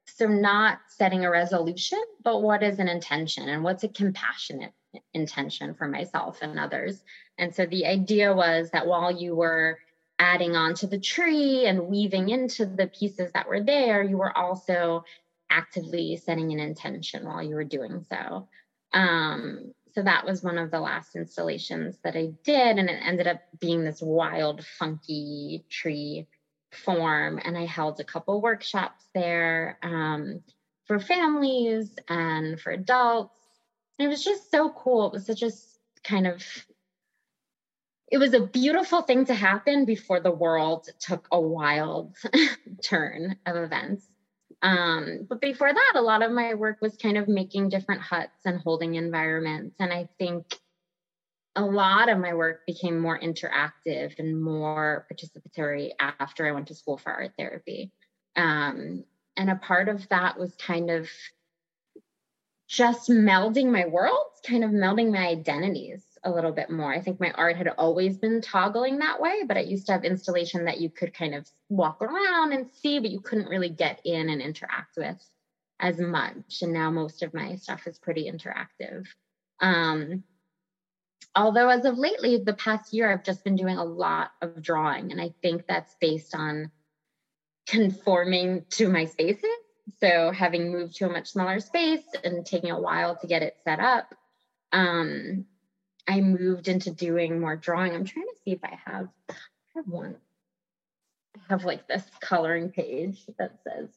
So 0.05 0.27
not 0.27 0.79
setting 0.89 1.25
a 1.25 1.31
resolution 1.31 1.99
but 2.23 2.41
what 2.41 2.61
is 2.61 2.79
an 2.79 2.87
intention 2.87 3.49
and 3.49 3.63
what's 3.63 3.83
a 3.83 3.87
compassionate 3.87 4.73
intention 5.13 5.73
for 5.73 5.87
myself 5.87 6.39
and 6.41 6.59
others? 6.59 7.03
And 7.37 7.53
so 7.55 7.65
the 7.65 7.87
idea 7.87 8.33
was 8.33 8.69
that 8.71 8.85
while 8.85 9.11
you 9.11 9.35
were 9.35 9.79
adding 10.19 10.55
on 10.55 10.75
to 10.75 10.87
the 10.87 10.99
tree 10.99 11.65
and 11.65 11.87
weaving 11.87 12.29
into 12.29 12.65
the 12.65 12.87
pieces 12.87 13.31
that 13.33 13.47
were 13.47 13.61
there 13.61 14.03
you 14.03 14.15
were 14.15 14.37
also 14.37 15.03
actively 15.53 16.17
setting 16.17 16.51
an 16.51 16.59
intention 16.59 17.25
while 17.25 17.43
you 17.43 17.55
were 17.55 17.63
doing 17.63 18.05
so. 18.09 18.47
Um, 18.93 19.73
so 19.93 20.01
that 20.01 20.25
was 20.25 20.43
one 20.43 20.57
of 20.57 20.71
the 20.71 20.79
last 20.79 21.15
installations 21.15 21.97
that 22.03 22.15
I 22.15 22.31
did, 22.43 22.79
and 22.79 22.89
it 22.89 22.99
ended 23.03 23.27
up 23.27 23.41
being 23.59 23.83
this 23.83 24.01
wild, 24.01 24.65
funky 24.65 25.63
tree 25.69 26.27
form. 26.71 27.39
And 27.43 27.57
I 27.57 27.65
held 27.65 27.99
a 27.99 28.03
couple 28.03 28.41
workshops 28.41 29.05
there 29.13 29.77
um, 29.83 30.41
for 30.85 30.99
families 30.99 31.95
and 32.09 32.59
for 32.59 32.71
adults. 32.71 33.37
And 33.99 34.07
it 34.07 34.09
was 34.09 34.23
just 34.23 34.49
so 34.49 34.69
cool. 34.69 35.07
It 35.07 35.13
was 35.13 35.27
such 35.27 35.43
a 35.43 35.51
kind 36.03 36.25
of 36.27 36.43
it 38.11 38.19
was 38.19 38.33
a 38.35 38.45
beautiful 38.45 39.01
thing 39.01 39.25
to 39.25 39.33
happen 39.33 39.85
before 39.85 40.19
the 40.19 40.29
world 40.29 40.87
took 40.99 41.27
a 41.31 41.41
wild 41.41 42.15
turn 42.83 43.37
of 43.47 43.55
events. 43.55 44.05
Um, 44.63 45.27
but 45.29 45.41
before 45.41 45.71
that, 45.71 45.91
a 45.95 46.01
lot 46.01 46.23
of 46.23 46.31
my 46.31 46.53
work 46.53 46.77
was 46.81 46.95
kind 46.95 47.17
of 47.17 47.27
making 47.27 47.69
different 47.69 48.01
huts 48.01 48.39
and 48.45 48.59
holding 48.61 48.95
environments. 48.95 49.75
And 49.79 49.91
I 49.91 50.07
think 50.17 50.57
a 51.55 51.61
lot 51.63 52.09
of 52.09 52.17
my 52.17 52.33
work 52.33 52.65
became 52.65 52.97
more 52.97 53.19
interactive 53.19 54.17
and 54.17 54.41
more 54.41 55.05
participatory 55.11 55.91
after 55.99 56.47
I 56.47 56.53
went 56.53 56.69
to 56.69 56.75
school 56.75 56.97
for 56.97 57.11
art 57.11 57.33
therapy. 57.37 57.91
Um, 58.37 59.03
and 59.35 59.49
a 59.49 59.55
part 59.55 59.89
of 59.89 60.07
that 60.09 60.39
was 60.39 60.55
kind 60.55 60.89
of 60.89 61.09
just 62.69 63.09
melding 63.09 63.69
my 63.69 63.85
worlds, 63.85 64.39
kind 64.47 64.63
of 64.63 64.71
melding 64.71 65.11
my 65.11 65.27
identities 65.27 66.03
a 66.23 66.31
little 66.31 66.51
bit 66.51 66.69
more. 66.69 66.93
I 66.93 67.01
think 67.01 67.19
my 67.19 67.31
art 67.31 67.57
had 67.57 67.67
always 67.77 68.17
been 68.17 68.41
toggling 68.41 68.99
that 68.99 69.19
way, 69.19 69.43
but 69.47 69.57
I 69.57 69.61
used 69.61 69.85
to 69.87 69.91
have 69.91 70.03
installation 70.03 70.65
that 70.65 70.79
you 70.79 70.89
could 70.89 71.13
kind 71.13 71.35
of 71.35 71.49
walk 71.69 72.01
around 72.01 72.53
and 72.53 72.69
see, 72.71 72.99
but 72.99 73.11
you 73.11 73.19
couldn't 73.19 73.49
really 73.49 73.69
get 73.69 73.99
in 74.05 74.29
and 74.29 74.41
interact 74.41 74.97
with 74.97 75.21
as 75.79 75.99
much. 75.99 76.61
And 76.61 76.73
now 76.73 76.89
most 76.91 77.23
of 77.23 77.33
my 77.33 77.55
stuff 77.55 77.87
is 77.87 77.99
pretty 77.99 78.31
interactive. 78.31 79.05
Um, 79.59 80.23
although 81.35 81.69
as 81.69 81.85
of 81.85 81.97
lately, 81.97 82.37
the 82.37 82.53
past 82.53 82.93
year, 82.93 83.11
I've 83.11 83.23
just 83.23 83.43
been 83.43 83.55
doing 83.55 83.77
a 83.77 83.83
lot 83.83 84.31
of 84.41 84.61
drawing, 84.61 85.11
and 85.11 85.21
I 85.21 85.33
think 85.41 85.67
that's 85.67 85.95
based 85.99 86.35
on 86.35 86.71
conforming 87.67 88.65
to 88.71 88.89
my 88.89 89.05
spaces. 89.05 89.49
So 89.99 90.31
having 90.31 90.71
moved 90.71 90.95
to 90.97 91.05
a 91.05 91.11
much 91.11 91.29
smaller 91.31 91.59
space 91.59 92.03
and 92.23 92.45
taking 92.45 92.71
a 92.71 92.79
while 92.79 93.17
to 93.17 93.27
get 93.27 93.41
it 93.41 93.57
set 93.65 93.79
up, 93.79 94.13
um, 94.71 95.45
I 96.07 96.21
moved 96.21 96.67
into 96.67 96.91
doing 96.91 97.39
more 97.39 97.55
drawing. 97.55 97.93
I'm 97.93 98.05
trying 98.05 98.27
to 98.27 98.35
see 98.43 98.51
if 98.51 98.63
I 98.63 98.77
have 98.85 99.07
I 99.29 99.35
have 99.75 99.87
one. 99.87 100.15
I 101.35 101.39
have 101.49 101.65
like 101.65 101.87
this 101.87 102.03
coloring 102.21 102.69
page 102.69 103.25
that 103.37 103.59
says 103.63 103.89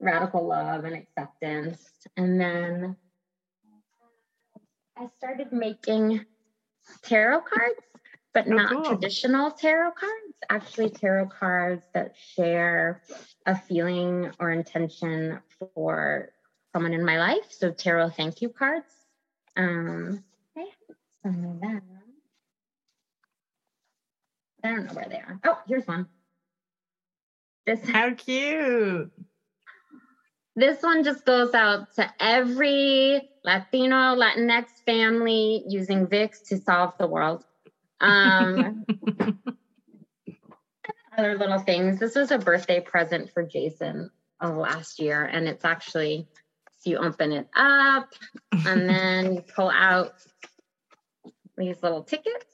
radical 0.00 0.46
love 0.46 0.84
and 0.84 0.94
acceptance. 0.94 1.82
And 2.16 2.40
then 2.40 2.96
I 4.98 5.06
started 5.18 5.52
making 5.52 6.24
tarot 7.02 7.42
cards, 7.42 7.80
but 8.34 8.46
oh, 8.46 8.50
not 8.50 8.70
cool. 8.70 8.84
traditional 8.84 9.50
tarot 9.50 9.92
cards, 9.92 10.36
actually 10.50 10.90
tarot 10.90 11.26
cards 11.26 11.84
that 11.94 12.14
share 12.16 13.02
a 13.46 13.56
feeling 13.56 14.30
or 14.38 14.50
intention 14.50 15.40
for 15.74 16.30
someone 16.72 16.92
in 16.92 17.04
my 17.04 17.18
life. 17.18 17.50
So 17.50 17.70
tarot 17.70 18.10
thank 18.10 18.42
you 18.42 18.48
cards. 18.48 18.92
Um, 19.56 20.24
some 21.26 21.58
them. 21.60 21.82
I 24.62 24.68
don't 24.68 24.86
know 24.86 24.94
where 24.94 25.08
they 25.08 25.16
are. 25.16 25.40
Oh, 25.44 25.58
here's 25.66 25.86
one. 25.86 26.06
This 27.66 27.80
how 27.88 28.14
cute. 28.14 29.10
This 30.54 30.82
one 30.82 31.04
just 31.04 31.26
goes 31.26 31.52
out 31.52 31.94
to 31.96 32.10
every 32.18 33.28
Latino, 33.44 34.16
Latinx 34.16 34.66
family 34.86 35.64
using 35.68 36.06
Vicks 36.06 36.48
to 36.48 36.58
solve 36.58 36.94
the 36.98 37.06
world. 37.06 37.44
Um, 38.00 38.86
other 41.18 41.36
little 41.36 41.58
things. 41.58 42.00
This 42.00 42.14
was 42.14 42.30
a 42.30 42.38
birthday 42.38 42.80
present 42.80 43.32
for 43.32 43.42
Jason 43.42 44.10
of 44.40 44.56
last 44.56 44.98
year, 44.98 45.24
and 45.24 45.46
it's 45.46 45.64
actually 45.64 46.26
so 46.78 46.90
you 46.90 46.98
open 46.98 47.32
it 47.32 47.48
up 47.56 48.08
and 48.52 48.88
then 48.88 49.34
you 49.34 49.42
pull 49.54 49.70
out 49.70 50.14
these 51.56 51.82
little 51.82 52.02
tickets. 52.02 52.46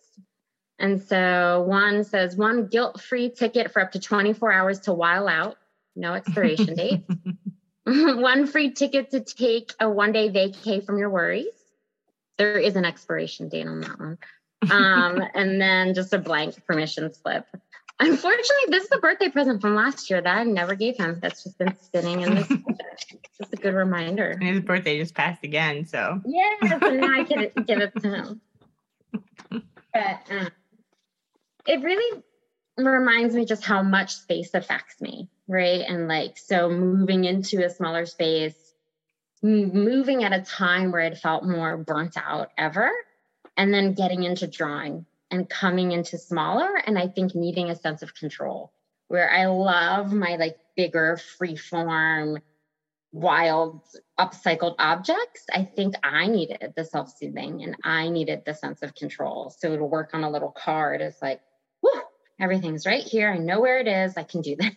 And 0.79 1.01
so 1.01 1.65
one 1.67 2.05
says 2.05 2.37
one 2.37 2.67
guilt 2.67 3.01
free 3.01 3.31
ticket 3.31 3.73
for 3.73 3.81
up 3.81 3.93
to 3.93 4.01
24 4.01 4.53
hours 4.53 4.81
to 4.81 4.93
while 4.93 5.29
out, 5.29 5.57
no 5.95 6.15
expiration 6.15 6.75
date. 6.75 7.05
one 7.85 8.47
free 8.47 8.71
ticket 8.71 9.11
to 9.11 9.21
take 9.21 9.73
a 9.81 9.91
one 9.91 10.13
day 10.13 10.31
vacay 10.31 10.85
from 10.85 10.99
your 10.99 11.11
worries. 11.11 11.47
There 12.39 12.59
is 12.59 12.77
an 12.77 12.85
expiration 12.85 13.49
date 13.49 13.67
on 13.67 13.81
that 13.81 13.99
one. 13.99 14.19
Um, 14.71 15.23
and 15.35 15.61
then 15.61 15.95
just 15.95 16.13
a 16.13 16.19
blank 16.19 16.65
permission 16.67 17.13
slip. 17.13 17.47
Unfortunately, 17.99 18.71
this 18.71 18.85
is 18.85 18.91
a 18.93 18.99
birthday 18.99 19.29
present 19.29 19.61
from 19.61 19.75
last 19.75 20.11
year 20.11 20.21
that 20.21 20.37
I 20.39 20.45
never 20.45 20.75
gave 20.75 20.97
him. 20.97 21.19
That's 21.21 21.45
just 21.45 21.59
been 21.59 21.77
sitting 21.93 22.23
in 22.23 22.35
this. 22.35 22.49
just 23.39 23.53
a 23.53 23.57
good 23.57 23.75
reminder. 23.75 24.31
And 24.31 24.43
his 24.43 24.61
birthday 24.61 24.99
just 24.99 25.15
passed 25.15 25.45
again, 25.45 25.87
so. 25.87 26.21
Yeah, 26.25 26.79
so 26.81 26.91
now 26.91 27.21
I 27.21 27.25
can 27.25 27.51
give 27.65 27.81
it 27.81 27.93
to 28.01 28.09
him. 28.09 28.41
But 29.51 30.21
uh, 30.31 30.49
it 31.67 31.83
really 31.83 32.23
reminds 32.79 33.35
me 33.35 33.45
just 33.45 33.65
how 33.65 33.83
much 33.83 34.15
space 34.15 34.55
affects 34.55 35.01
me, 35.01 35.29
right? 35.47 35.85
And 35.87 36.09
like, 36.09 36.39
so 36.39 36.71
moving 36.71 37.25
into 37.25 37.65
a 37.65 37.71
smaller 37.71 38.07
space, 38.07 38.57
moving 39.43 40.25
at 40.25 40.33
a 40.33 40.43
time 40.43 40.93
where 40.93 41.03
it 41.03 41.19
felt 41.19 41.45
more 41.45 41.77
burnt 41.77 42.17
out 42.17 42.51
ever, 42.57 42.91
and 43.57 43.73
then 43.73 43.95
getting 43.95 44.23
into 44.23 44.47
drawing 44.47 45.05
and 45.31 45.49
coming 45.49 45.93
into 45.93 46.19
smaller 46.19 46.77
and 46.87 46.99
I 46.99 47.09
think 47.09 47.35
needing 47.35 47.71
a 47.71 47.77
sense 47.77 48.03
of 48.03 48.15
control 48.15 48.73
where 49.09 49.31
I 49.31 49.47
love 49.47 50.13
my 50.13 50.37
like 50.37 50.57
bigger 50.77 51.17
free 51.17 51.57
form 51.57 52.39
wild 53.13 53.83
upcycled 54.19 54.75
objects 54.79 55.45
I 55.53 55.65
think 55.65 55.95
I 56.03 56.27
needed 56.27 56.73
the 56.75 56.85
self-soothing 56.85 57.63
and 57.63 57.77
I 57.85 58.09
needed 58.09 58.43
the 58.47 58.55
sense 58.55 58.83
of 58.83 58.95
control. 58.95 59.55
So 59.57 59.77
to 59.77 59.85
work 59.85 60.11
on 60.15 60.25
a 60.25 60.31
little 60.31 60.51
card 60.51 61.03
is 61.03 61.17
like 61.21 61.41
whoo, 61.83 61.91
everything's 62.41 62.87
right 62.87 63.03
here. 63.03 63.31
I 63.31 63.39
know 63.39 63.61
where 63.61 63.79
it 63.81 63.89
is. 63.89 64.17
I 64.17 64.23
can 64.23 64.41
do 64.41 64.57
that. 64.57 64.73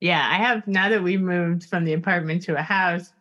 Yeah 0.00 0.26
I 0.26 0.36
have 0.36 0.66
now 0.66 0.88
that 0.88 1.02
we 1.02 1.18
moved 1.18 1.64
from 1.64 1.84
the 1.84 1.92
apartment 1.92 2.42
to 2.44 2.58
a 2.58 2.62
house 2.62 3.12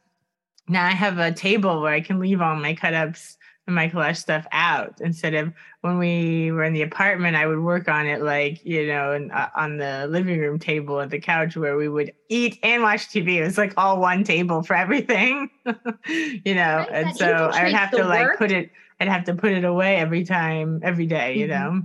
now 0.69 0.85
I 0.85 0.91
have 0.91 1.17
a 1.17 1.33
table 1.33 1.81
where 1.81 1.93
I 1.93 2.01
can 2.01 2.19
leave 2.19 2.39
all 2.39 2.55
my 2.55 2.75
cut 2.75 2.93
ups 2.93 3.37
my 3.67 3.87
collage 3.87 4.17
stuff 4.17 4.45
out. 4.51 4.99
Instead 5.01 5.33
of 5.33 5.53
when 5.81 5.97
we 5.97 6.51
were 6.51 6.63
in 6.63 6.73
the 6.73 6.83
apartment 6.83 7.35
i 7.35 7.45
would 7.45 7.59
work 7.59 7.87
on 7.87 8.05
it 8.05 8.21
like 8.21 8.63
you 8.63 8.87
know 8.87 9.11
and, 9.11 9.31
uh, 9.31 9.49
on 9.55 9.77
the 9.77 10.07
living 10.09 10.39
room 10.39 10.59
table 10.59 10.99
at 11.01 11.09
the 11.09 11.19
couch 11.19 11.57
where 11.57 11.75
we 11.75 11.89
would 11.89 12.13
eat 12.29 12.59
and 12.63 12.83
watch 12.83 13.09
tv 13.09 13.37
it 13.37 13.43
was 13.43 13.57
like 13.57 13.73
all 13.77 13.99
one 13.99 14.23
table 14.23 14.61
for 14.63 14.75
everything 14.75 15.49
you 16.07 16.55
know 16.55 16.85
and 16.91 17.15
so 17.15 17.49
i 17.53 17.63
would 17.63 17.73
have 17.73 17.91
to 17.91 18.03
like 18.03 18.27
work. 18.27 18.37
put 18.37 18.51
it 18.51 18.71
i'd 18.99 19.07
have 19.07 19.23
to 19.23 19.33
put 19.33 19.51
it 19.51 19.65
away 19.65 19.97
every 19.97 20.23
time 20.23 20.79
every 20.83 21.07
day, 21.07 21.37
you 21.37 21.47
mm-hmm. 21.47 21.77
know? 21.77 21.83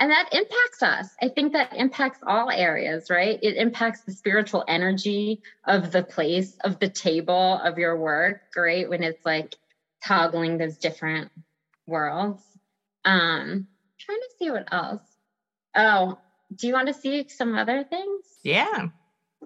And 0.00 0.12
that 0.12 0.28
impacts 0.32 0.80
us. 0.80 1.08
I 1.20 1.28
think 1.28 1.54
that 1.54 1.74
impacts 1.74 2.20
all 2.24 2.50
areas 2.50 3.10
right? 3.10 3.36
It 3.42 3.56
impacts 3.56 4.02
the 4.02 4.12
spiritual 4.12 4.64
energy 4.68 5.42
of 5.66 5.90
the 5.90 6.04
place 6.04 6.56
of 6.62 6.78
the 6.78 6.88
table 6.88 7.60
of 7.64 7.78
your 7.78 7.96
work 7.96 8.42
right? 8.56 8.88
When 8.88 9.02
it's 9.02 9.26
like 9.26 9.56
toggling 10.04 10.58
those 10.58 10.78
different 10.78 11.30
worlds. 11.86 12.42
Um, 13.04 13.66
trying 13.98 14.18
to 14.18 14.30
see 14.38 14.50
what 14.50 14.72
else. 14.72 15.02
Oh, 15.76 16.18
do 16.54 16.66
you 16.66 16.72
want 16.72 16.88
to 16.88 16.94
see 16.94 17.28
some 17.28 17.56
other 17.56 17.84
things? 17.84 18.24
Yeah. 18.42 18.88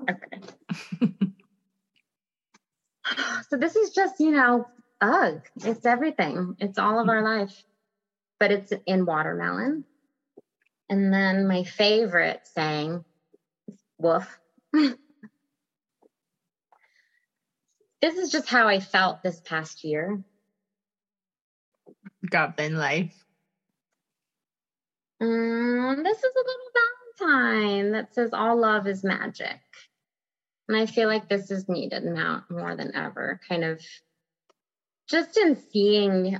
Okay. 0.08 0.40
so 3.48 3.56
this 3.56 3.76
is 3.76 3.90
just, 3.90 4.20
you 4.20 4.30
know, 4.30 4.66
ugh, 5.00 5.42
it's 5.56 5.86
everything. 5.86 6.56
It's 6.58 6.78
all 6.78 7.00
of 7.00 7.08
our 7.08 7.22
life, 7.22 7.64
but 8.38 8.52
it's 8.52 8.72
in 8.86 9.04
watermelon. 9.04 9.84
And 10.88 11.12
then 11.12 11.46
my 11.46 11.64
favorite 11.64 12.42
saying, 12.44 13.04
woof. 13.98 14.38
this 14.72 14.96
is 18.02 18.30
just 18.30 18.48
how 18.48 18.68
I 18.68 18.80
felt 18.80 19.22
this 19.22 19.40
past 19.40 19.84
year. 19.84 20.22
Goblin 22.28 22.76
life. 22.76 23.24
Um, 25.20 26.02
this 26.02 26.18
is 26.18 26.32
a 26.34 26.38
little 26.38 26.72
Valentine 27.18 27.92
that 27.92 28.14
says 28.14 28.30
all 28.32 28.56
love 28.56 28.86
is 28.86 29.04
magic. 29.04 29.60
And 30.68 30.76
I 30.76 30.86
feel 30.86 31.08
like 31.08 31.28
this 31.28 31.50
is 31.50 31.68
needed 31.68 32.04
now 32.04 32.44
more 32.48 32.76
than 32.76 32.94
ever, 32.94 33.40
kind 33.48 33.64
of 33.64 33.80
just 35.08 35.36
in 35.36 35.56
seeing 35.56 36.38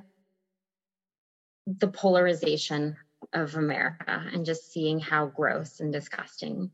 the 1.66 1.89
polarization 1.89 2.97
of 3.33 3.55
America 3.55 4.24
and 4.33 4.47
just 4.47 4.72
seeing 4.72 4.99
how 4.99 5.26
gross 5.26 5.80
and 5.80 5.93
disgusting 5.93 6.70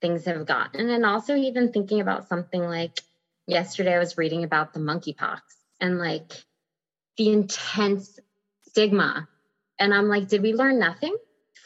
things 0.00 0.24
have 0.24 0.46
gotten. 0.46 0.90
And 0.90 1.04
also 1.04 1.34
even 1.34 1.72
thinking 1.72 2.00
about 2.00 2.28
something 2.28 2.62
like 2.62 3.00
yesterday 3.46 3.94
I 3.94 3.98
was 3.98 4.18
reading 4.18 4.44
about 4.44 4.72
the 4.72 4.80
monkeypox 4.80 5.40
and 5.80 5.98
like 5.98 6.32
the 7.16 7.30
intense 7.30 8.18
stigma. 8.70 9.28
And 9.78 9.94
I'm 9.94 10.08
like, 10.08 10.28
did 10.28 10.42
we 10.42 10.54
learn 10.54 10.78
nothing 10.78 11.16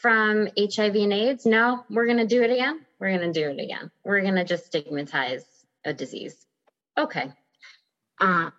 from 0.01 0.49
HIV 0.57 0.95
and 0.95 1.13
AIDS? 1.13 1.45
No, 1.45 1.83
we're 1.89 2.05
going 2.05 2.17
to 2.17 2.27
do 2.27 2.43
it 2.43 2.51
again. 2.51 2.85
We're 2.99 3.17
going 3.17 3.33
to 3.33 3.39
do 3.39 3.49
it 3.49 3.63
again. 3.63 3.91
We're 4.03 4.21
going 4.21 4.35
to 4.35 4.45
just 4.45 4.67
stigmatize 4.67 5.45
a 5.85 5.93
disease. 5.93 6.45
Okay. 6.97 7.31
Uh, 8.19 8.51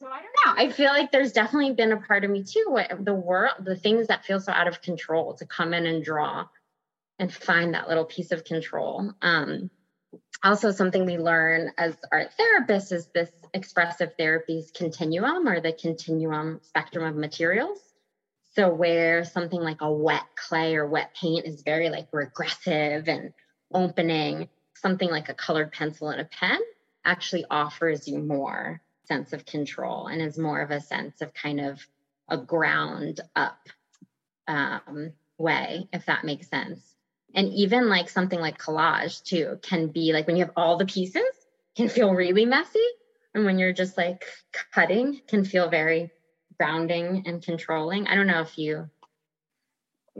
so 0.00 0.06
I 0.06 0.20
don't 0.20 0.56
know. 0.56 0.62
I 0.62 0.70
feel 0.70 0.90
like 0.90 1.10
there's 1.10 1.32
definitely 1.32 1.72
been 1.72 1.92
a 1.92 1.96
part 1.96 2.24
of 2.24 2.30
me 2.30 2.44
too, 2.44 2.78
the 3.00 3.14
world, 3.14 3.54
the 3.64 3.76
things 3.76 4.08
that 4.08 4.24
feel 4.24 4.40
so 4.40 4.52
out 4.52 4.68
of 4.68 4.80
control 4.80 5.34
to 5.34 5.46
come 5.46 5.74
in 5.74 5.86
and 5.86 6.04
draw 6.04 6.46
and 7.18 7.32
find 7.32 7.74
that 7.74 7.88
little 7.88 8.04
piece 8.04 8.30
of 8.30 8.44
control. 8.44 9.12
Um, 9.22 9.70
also 10.42 10.70
something 10.70 11.04
we 11.04 11.18
learn 11.18 11.72
as 11.76 11.96
art 12.12 12.28
therapists 12.38 12.92
is 12.92 13.08
this 13.08 13.30
expressive 13.54 14.16
therapies 14.18 14.72
continuum 14.72 15.48
or 15.48 15.60
the 15.60 15.72
continuum 15.72 16.60
spectrum 16.62 17.04
of 17.04 17.16
materials. 17.16 17.78
So 18.54 18.72
where 18.72 19.24
something 19.24 19.60
like 19.60 19.80
a 19.80 19.92
wet 19.92 20.24
clay 20.36 20.76
or 20.76 20.86
wet 20.86 21.14
paint 21.14 21.46
is 21.46 21.62
very 21.62 21.90
like 21.90 22.08
regressive 22.12 23.08
and 23.08 23.32
opening 23.72 24.48
something 24.74 25.10
like 25.10 25.28
a 25.28 25.34
colored 25.34 25.72
pencil 25.72 26.08
and 26.08 26.20
a 26.20 26.24
pen 26.24 26.58
actually 27.04 27.44
offers 27.50 28.08
you 28.08 28.18
more 28.18 28.80
sense 29.04 29.32
of 29.32 29.46
control 29.46 30.06
and 30.06 30.20
is 30.20 30.38
more 30.38 30.60
of 30.60 30.70
a 30.70 30.80
sense 30.80 31.20
of 31.20 31.32
kind 31.34 31.60
of 31.60 31.80
a 32.28 32.36
ground 32.36 33.20
up 33.34 33.58
um, 34.46 35.12
way 35.38 35.88
if 35.92 36.06
that 36.06 36.24
makes 36.24 36.48
sense. 36.48 36.94
And 37.34 37.52
even 37.52 37.88
like 37.88 38.08
something 38.08 38.40
like 38.40 38.58
collage 38.58 39.22
too 39.22 39.58
can 39.62 39.88
be 39.88 40.12
like 40.12 40.26
when 40.26 40.36
you 40.36 40.44
have 40.44 40.54
all 40.56 40.76
the 40.76 40.86
pieces 40.86 41.22
can 41.76 41.88
feel 41.88 42.12
really 42.12 42.44
messy 42.44 42.84
and 43.38 43.46
when 43.46 43.58
you're 43.58 43.72
just 43.72 43.96
like 43.96 44.24
cutting 44.74 45.20
can 45.28 45.44
feel 45.44 45.70
very 45.70 46.10
grounding 46.58 47.22
and 47.24 47.42
controlling. 47.42 48.06
I 48.08 48.16
don't 48.16 48.26
know 48.26 48.40
if 48.40 48.58
you 48.58 48.90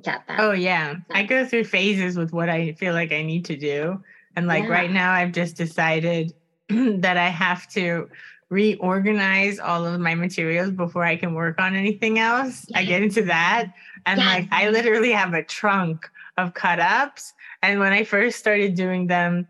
get 0.02 0.22
that. 0.28 0.38
Oh 0.40 0.52
yeah. 0.52 0.94
I 1.10 1.24
go 1.24 1.44
through 1.44 1.64
phases 1.64 2.16
with 2.16 2.32
what 2.32 2.48
i 2.48 2.72
feel 2.72 2.94
like 2.94 3.12
i 3.12 3.22
need 3.22 3.44
to 3.46 3.56
do. 3.56 4.02
And 4.36 4.46
like 4.46 4.64
yeah. 4.64 4.70
right 4.70 4.90
now 4.90 5.12
i've 5.12 5.32
just 5.32 5.56
decided 5.56 6.32
that 6.68 7.16
i 7.16 7.28
have 7.28 7.68
to 7.72 8.08
reorganize 8.50 9.58
all 9.58 9.84
of 9.84 10.00
my 10.00 10.14
materials 10.14 10.70
before 10.70 11.04
i 11.04 11.16
can 11.16 11.34
work 11.34 11.60
on 11.60 11.74
anything 11.74 12.18
else. 12.18 12.66
I 12.74 12.84
get 12.84 13.02
into 13.02 13.24
that. 13.24 13.72
And 14.06 14.20
like 14.20 14.48
i 14.52 14.68
literally 14.70 15.10
have 15.10 15.34
a 15.34 15.42
trunk 15.42 16.08
of 16.36 16.54
cut 16.54 16.78
ups. 16.78 17.34
And 17.62 17.80
when 17.80 17.92
I 17.92 18.04
first 18.04 18.38
started 18.38 18.76
doing 18.76 19.08
them, 19.08 19.48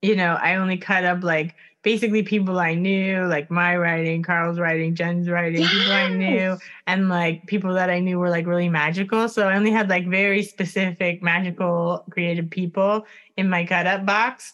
you 0.00 0.16
know, 0.16 0.38
I 0.40 0.54
only 0.54 0.78
cut 0.78 1.04
up 1.04 1.22
like 1.22 1.54
basically 1.82 2.22
people 2.22 2.58
I 2.58 2.74
knew, 2.74 3.24
like 3.26 3.50
my 3.50 3.76
writing, 3.76 4.22
Carl's 4.22 4.58
writing, 4.58 4.94
Jen's 4.94 5.28
writing, 5.28 5.62
yes. 5.62 5.72
people 5.72 5.92
I 5.92 6.08
knew, 6.08 6.58
and 6.86 7.08
like 7.08 7.46
people 7.46 7.74
that 7.74 7.90
I 7.90 8.00
knew 8.00 8.18
were 8.18 8.30
like 8.30 8.46
really 8.46 8.68
magical. 8.68 9.28
So 9.28 9.48
I 9.48 9.56
only 9.56 9.70
had 9.70 9.88
like 9.88 10.06
very 10.06 10.42
specific, 10.42 11.22
magical, 11.22 12.04
creative 12.10 12.50
people 12.50 13.06
in 13.36 13.48
my 13.48 13.64
cut 13.64 13.86
up 13.86 14.04
box. 14.04 14.52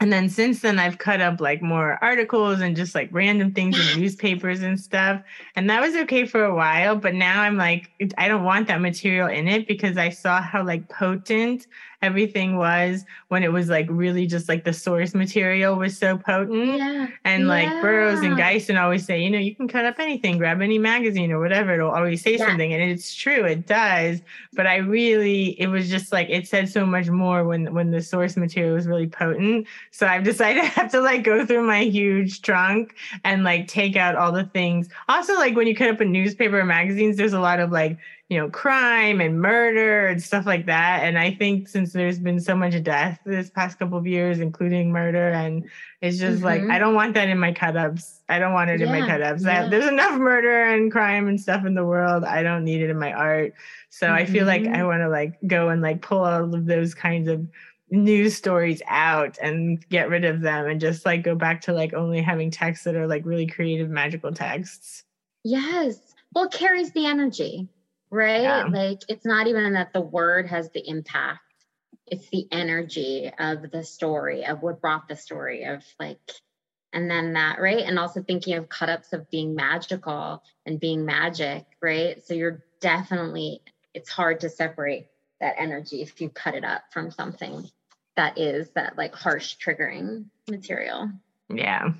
And 0.00 0.12
then 0.12 0.28
since 0.28 0.60
then, 0.60 0.78
I've 0.78 0.98
cut 0.98 1.20
up 1.22 1.40
like 1.40 1.62
more 1.62 1.98
articles 2.02 2.60
and 2.60 2.76
just 2.76 2.94
like 2.94 3.08
random 3.12 3.52
things 3.52 3.78
in 3.78 4.00
newspapers 4.00 4.62
and 4.62 4.78
stuff. 4.78 5.22
And 5.56 5.70
that 5.70 5.80
was 5.80 5.94
okay 5.94 6.26
for 6.26 6.44
a 6.44 6.54
while. 6.54 6.96
But 6.96 7.14
now 7.14 7.40
I'm 7.40 7.56
like, 7.56 7.90
I 8.18 8.28
don't 8.28 8.44
want 8.44 8.66
that 8.68 8.82
material 8.82 9.28
in 9.28 9.48
it 9.48 9.66
because 9.66 9.96
I 9.96 10.10
saw 10.10 10.42
how 10.42 10.62
like 10.64 10.88
potent 10.90 11.66
everything 12.04 12.56
was 12.56 13.04
when 13.28 13.42
it 13.42 13.52
was 13.52 13.68
like 13.68 13.86
really 13.88 14.26
just 14.26 14.48
like 14.48 14.62
the 14.64 14.72
source 14.72 15.14
material 15.14 15.76
was 15.76 15.96
so 15.96 16.16
potent. 16.18 16.78
Yeah. 16.78 17.08
And 17.24 17.48
like 17.48 17.68
Burroughs 17.82 18.20
and. 18.20 18.34
Gysin 18.34 18.80
always 18.82 19.06
say, 19.06 19.22
you 19.22 19.30
know, 19.30 19.38
you 19.38 19.54
can 19.54 19.68
cut 19.68 19.84
up 19.84 19.98
anything, 20.00 20.38
grab 20.38 20.60
any 20.60 20.76
magazine 20.76 21.30
or 21.30 21.38
whatever. 21.40 21.74
It'll 21.74 21.90
always 21.90 22.20
say 22.20 22.32
Yeah. 22.36 22.46
something. 22.48 22.72
And 22.74 22.82
it's 22.82 23.14
true, 23.14 23.44
it 23.44 23.66
does. 23.66 24.20
But 24.54 24.66
I 24.66 24.76
really, 24.76 25.58
it 25.60 25.68
was 25.68 25.88
just 25.88 26.12
like 26.12 26.28
it 26.28 26.46
said 26.48 26.68
so 26.68 26.84
much 26.84 27.08
more 27.08 27.44
when 27.44 27.72
when 27.72 27.90
the 27.90 28.02
source 28.02 28.36
material 28.36 28.74
was 28.74 28.86
really 28.86 29.06
potent. 29.06 29.66
So 29.92 30.06
I've 30.06 30.24
decided 30.24 30.62
I 30.64 30.66
have 30.66 30.90
to 30.92 31.00
like 31.00 31.22
go 31.22 31.46
through 31.46 31.62
my 31.66 31.84
huge 31.84 32.42
trunk 32.42 32.94
and 33.24 33.44
like 33.44 33.68
take 33.68 33.96
out 33.96 34.16
all 34.16 34.32
the 34.32 34.44
things. 34.44 34.88
Also, 35.08 35.34
like 35.34 35.54
when 35.56 35.66
you 35.66 35.74
cut 35.76 35.90
up 35.90 36.00
a 36.00 36.04
newspaper 36.04 36.58
or 36.60 36.64
magazines, 36.64 37.16
there's 37.16 37.32
a 37.32 37.40
lot 37.40 37.60
of 37.60 37.70
like, 37.70 37.96
you 38.30 38.38
know, 38.38 38.48
crime 38.48 39.20
and 39.20 39.40
murder 39.40 40.06
and 40.06 40.22
stuff 40.22 40.46
like 40.46 40.64
that. 40.66 41.00
And 41.02 41.18
I 41.18 41.30
think 41.34 41.68
since 41.68 41.92
there's 41.92 42.18
been 42.18 42.40
so 42.40 42.56
much 42.56 42.82
death 42.82 43.20
this 43.26 43.50
past 43.50 43.78
couple 43.78 43.98
of 43.98 44.06
years, 44.06 44.40
including 44.40 44.90
murder, 44.90 45.28
and 45.28 45.68
it's 46.00 46.18
just 46.18 46.42
like 46.42 46.62
Mhm. 46.62 46.72
I 46.72 46.78
don't 46.78 46.94
want 46.94 47.14
that 47.14 47.28
in 47.28 47.38
my 47.38 47.52
cut 47.52 47.76
ups. 47.76 48.22
I 48.30 48.38
don't 48.38 48.54
want 48.54 48.70
it 48.70 48.80
in 48.80 48.88
my 48.88 48.98
Yeah, 48.98 49.06
cut 49.06 49.22
ups. 49.22 49.42
yeah. 49.44 49.68
There's 49.68 49.86
enough 49.86 50.18
murder 50.18 50.64
and 50.64 50.90
crime 50.90 51.28
and 51.28 51.38
stuff 51.38 51.66
in 51.66 51.74
the 51.74 51.84
world. 51.84 52.24
I 52.24 52.42
don't 52.42 52.64
need 52.64 52.80
it 52.80 52.88
in 52.88 52.98
my 52.98 53.12
art. 53.12 53.52
So 53.90 54.10
I 54.10 54.24
feel 54.24 54.46
like. 54.46 54.66
I 54.66 54.84
want 54.84 55.02
to 55.02 55.08
like 55.08 55.34
go 55.46 55.68
and 55.68 55.82
like 55.82 56.00
pull 56.00 56.24
all 56.24 56.54
of 56.54 56.64
those 56.66 56.94
kinds 56.94 57.28
of 57.28 57.46
news 57.90 58.34
stories 58.34 58.80
out 58.88 59.36
and 59.42 59.86
get 59.90 60.08
rid 60.08 60.24
of 60.24 60.40
them 60.40 60.66
and 60.66 60.80
just 60.80 61.04
like 61.04 61.22
go 61.22 61.34
back 61.34 61.60
to 61.60 61.72
like 61.72 61.92
only 61.92 62.22
having 62.22 62.50
texts 62.50 62.84
that 62.86 62.96
are 62.96 63.06
like 63.06 63.24
really 63.26 63.46
creative 63.46 63.90
magical 63.90 64.32
texts. 64.32 65.04
Yes. 65.44 66.00
Well, 66.34 66.48
carries 66.48 66.90
the 66.92 67.06
energy, 67.06 67.68
right? 68.14 68.42
Yeah. 68.42 68.64
Like 68.64 69.00
it's 69.08 69.26
not 69.26 69.46
even 69.46 69.74
that 69.74 69.92
the 69.92 70.00
word 70.00 70.48
has 70.48 70.70
the 70.70 70.86
impact. 70.88 71.40
It's 72.06 72.28
the 72.30 72.46
energy 72.52 73.32
of 73.38 73.70
the 73.70 73.82
story, 73.82 74.44
of 74.44 74.62
what 74.62 74.80
brought 74.80 75.08
the 75.08 75.16
story, 75.16 75.64
of 75.64 75.82
like, 75.98 76.18
and 76.92 77.10
then 77.10 77.32
that, 77.32 77.60
right? 77.60 77.84
And 77.84 77.98
also 77.98 78.22
thinking 78.22 78.54
of 78.54 78.68
cut 78.68 78.88
ups 78.88 79.12
of 79.12 79.30
being 79.30 79.54
magical 79.54 80.42
and 80.66 80.78
being 80.78 81.04
magic, 81.04 81.64
right? 81.82 82.22
So 82.24 82.34
you're 82.34 82.62
definitely, 82.80 83.62
it's 83.94 84.10
hard 84.10 84.40
to 84.40 84.50
separate 84.50 85.06
that 85.40 85.54
energy 85.58 86.02
if 86.02 86.20
you 86.20 86.28
cut 86.28 86.54
it 86.54 86.64
up 86.64 86.82
from 86.92 87.10
something 87.10 87.68
that 88.16 88.38
is 88.38 88.68
that 88.74 88.96
like 88.96 89.14
harsh 89.14 89.56
triggering 89.56 90.26
material. 90.48 91.10
Yeah. 91.48 91.94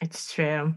It's 0.00 0.32
true. 0.32 0.74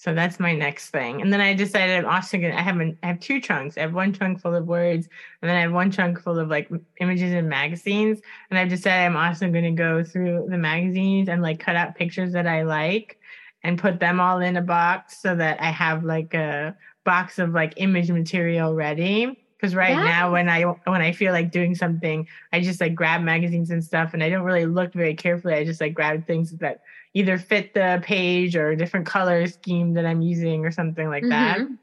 So 0.00 0.14
that's 0.14 0.40
my 0.40 0.54
next 0.54 0.88
thing. 0.88 1.20
And 1.20 1.30
then 1.30 1.42
I 1.42 1.52
decided 1.52 2.02
I'm 2.02 2.10
also 2.10 2.38
gonna 2.38 2.54
I 2.54 2.62
have 2.62 2.80
an, 2.80 2.96
I 3.02 3.08
have 3.08 3.20
two 3.20 3.38
trunks. 3.38 3.76
I 3.76 3.82
have 3.82 3.92
one 3.92 4.14
trunk 4.14 4.40
full 4.40 4.54
of 4.54 4.66
words 4.66 5.10
and 5.42 5.48
then 5.50 5.58
I 5.58 5.60
have 5.60 5.72
one 5.72 5.90
trunk 5.90 6.22
full 6.22 6.38
of 6.38 6.48
like 6.48 6.70
images 7.02 7.34
and 7.34 7.46
magazines. 7.50 8.18
And 8.48 8.58
I've 8.58 8.70
decided 8.70 9.04
I'm 9.04 9.16
also 9.18 9.50
gonna 9.50 9.72
go 9.72 10.02
through 10.02 10.46
the 10.48 10.56
magazines 10.56 11.28
and 11.28 11.42
like 11.42 11.60
cut 11.60 11.76
out 11.76 11.96
pictures 11.96 12.32
that 12.32 12.46
I 12.46 12.62
like 12.62 13.18
and 13.62 13.78
put 13.78 14.00
them 14.00 14.20
all 14.20 14.40
in 14.40 14.56
a 14.56 14.62
box 14.62 15.20
so 15.20 15.36
that 15.36 15.60
I 15.60 15.70
have 15.70 16.02
like 16.02 16.32
a 16.32 16.74
box 17.04 17.38
of 17.38 17.50
like 17.50 17.74
image 17.76 18.10
material 18.10 18.74
ready. 18.74 19.38
Because 19.58 19.74
right 19.74 19.94
now 19.94 20.32
when 20.32 20.48
I 20.48 20.62
when 20.62 21.02
I 21.02 21.12
feel 21.12 21.34
like 21.34 21.52
doing 21.52 21.74
something, 21.74 22.26
I 22.54 22.62
just 22.62 22.80
like 22.80 22.94
grab 22.94 23.20
magazines 23.20 23.70
and 23.70 23.84
stuff 23.84 24.14
and 24.14 24.24
I 24.24 24.30
don't 24.30 24.44
really 24.44 24.64
look 24.64 24.94
very 24.94 25.14
carefully. 25.14 25.52
I 25.52 25.64
just 25.66 25.82
like 25.82 25.92
grab 25.92 26.26
things 26.26 26.52
that 26.52 26.80
either 27.14 27.38
fit 27.38 27.74
the 27.74 28.00
page 28.02 28.56
or 28.56 28.70
a 28.70 28.76
different 28.76 29.06
color 29.06 29.46
scheme 29.46 29.94
that 29.94 30.06
I'm 30.06 30.22
using 30.22 30.64
or 30.64 30.70
something 30.70 31.08
like 31.08 31.24
that. 31.28 31.58
Mhm. 31.58 31.78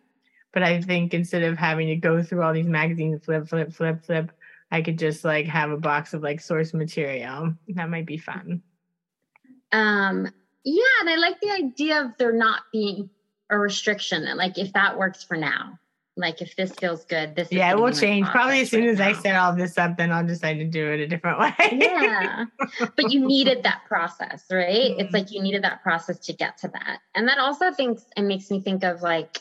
But 0.54 0.64
I 0.64 0.82
think 0.82 1.14
instead 1.14 1.44
of 1.44 1.58
having 1.58 1.88
to 1.88 1.96
go 1.96 2.24
through 2.24 2.42
all 2.42 2.54
these 2.54 2.68
magazines, 2.68 3.26
flip, 3.26 3.48
flip, 3.48 3.74
flip, 3.74 4.04
flip, 4.06 4.32
I 4.72 4.82
could 4.82 4.98
just 4.98 5.24
like 5.24 5.46
have 5.46 5.72
a 5.72 5.78
box 5.78 6.14
of 6.14 6.24
like 6.24 6.40
source 6.40 6.74
material. 6.74 7.54
That 7.70 7.90
might 7.90 8.06
be 8.06 8.18
fun. 8.18 8.62
Um, 9.72 10.28
yeah, 10.64 10.84
and 11.02 11.10
I 11.10 11.16
like 11.16 11.40
the 11.42 11.52
idea 11.52 12.02
of 12.02 12.18
there 12.18 12.34
not 12.34 12.64
being 12.72 13.10
a 13.50 13.58
restriction. 13.58 14.24
And 14.24 14.38
like 14.38 14.58
if 14.58 14.74
that 14.74 14.98
works 14.98 15.24
for 15.24 15.38
now, 15.38 15.80
like 16.18 16.42
if 16.42 16.56
this 16.56 16.72
feels 16.74 17.06
good, 17.06 17.36
this 17.36 17.48
is 17.48 17.54
Yeah, 17.54 17.72
it 17.72 17.80
will 17.80 17.92
change. 17.92 18.28
Probably 18.28 18.62
as 18.62 18.70
soon 18.72 18.86
right 18.86 18.90
as 18.90 19.00
I 19.00 19.14
set 19.14 19.36
all 19.36 19.56
this 19.56 19.78
up, 19.78 19.98
then 19.98 20.12
I'll 20.12 20.26
decide 20.26 20.56
to 20.56 20.66
do 20.66 20.92
it 20.92 21.00
a 21.00 21.08
different 21.08 21.40
way. 21.40 21.54
yeah. 21.72 22.46
But 22.96 23.12
you 23.12 23.26
needed 23.26 23.64
that 23.64 23.82
process 23.88 24.44
right? 24.52 24.92
Mhm. 24.92 25.00
it's 25.00 25.14
like 25.14 25.32
you 25.32 25.42
needed 25.42 25.64
that 25.64 25.84
process 25.84 26.18
to 26.26 26.34
get 26.34 26.58
to 26.60 26.68
that. 26.70 27.00
And 27.16 27.28
that 27.30 27.38
also 27.38 27.72
thinks 27.72 28.04
and 28.18 28.28
makes 28.28 28.50
me 28.52 28.60
think 28.62 28.84
of 28.84 29.02
like 29.02 29.38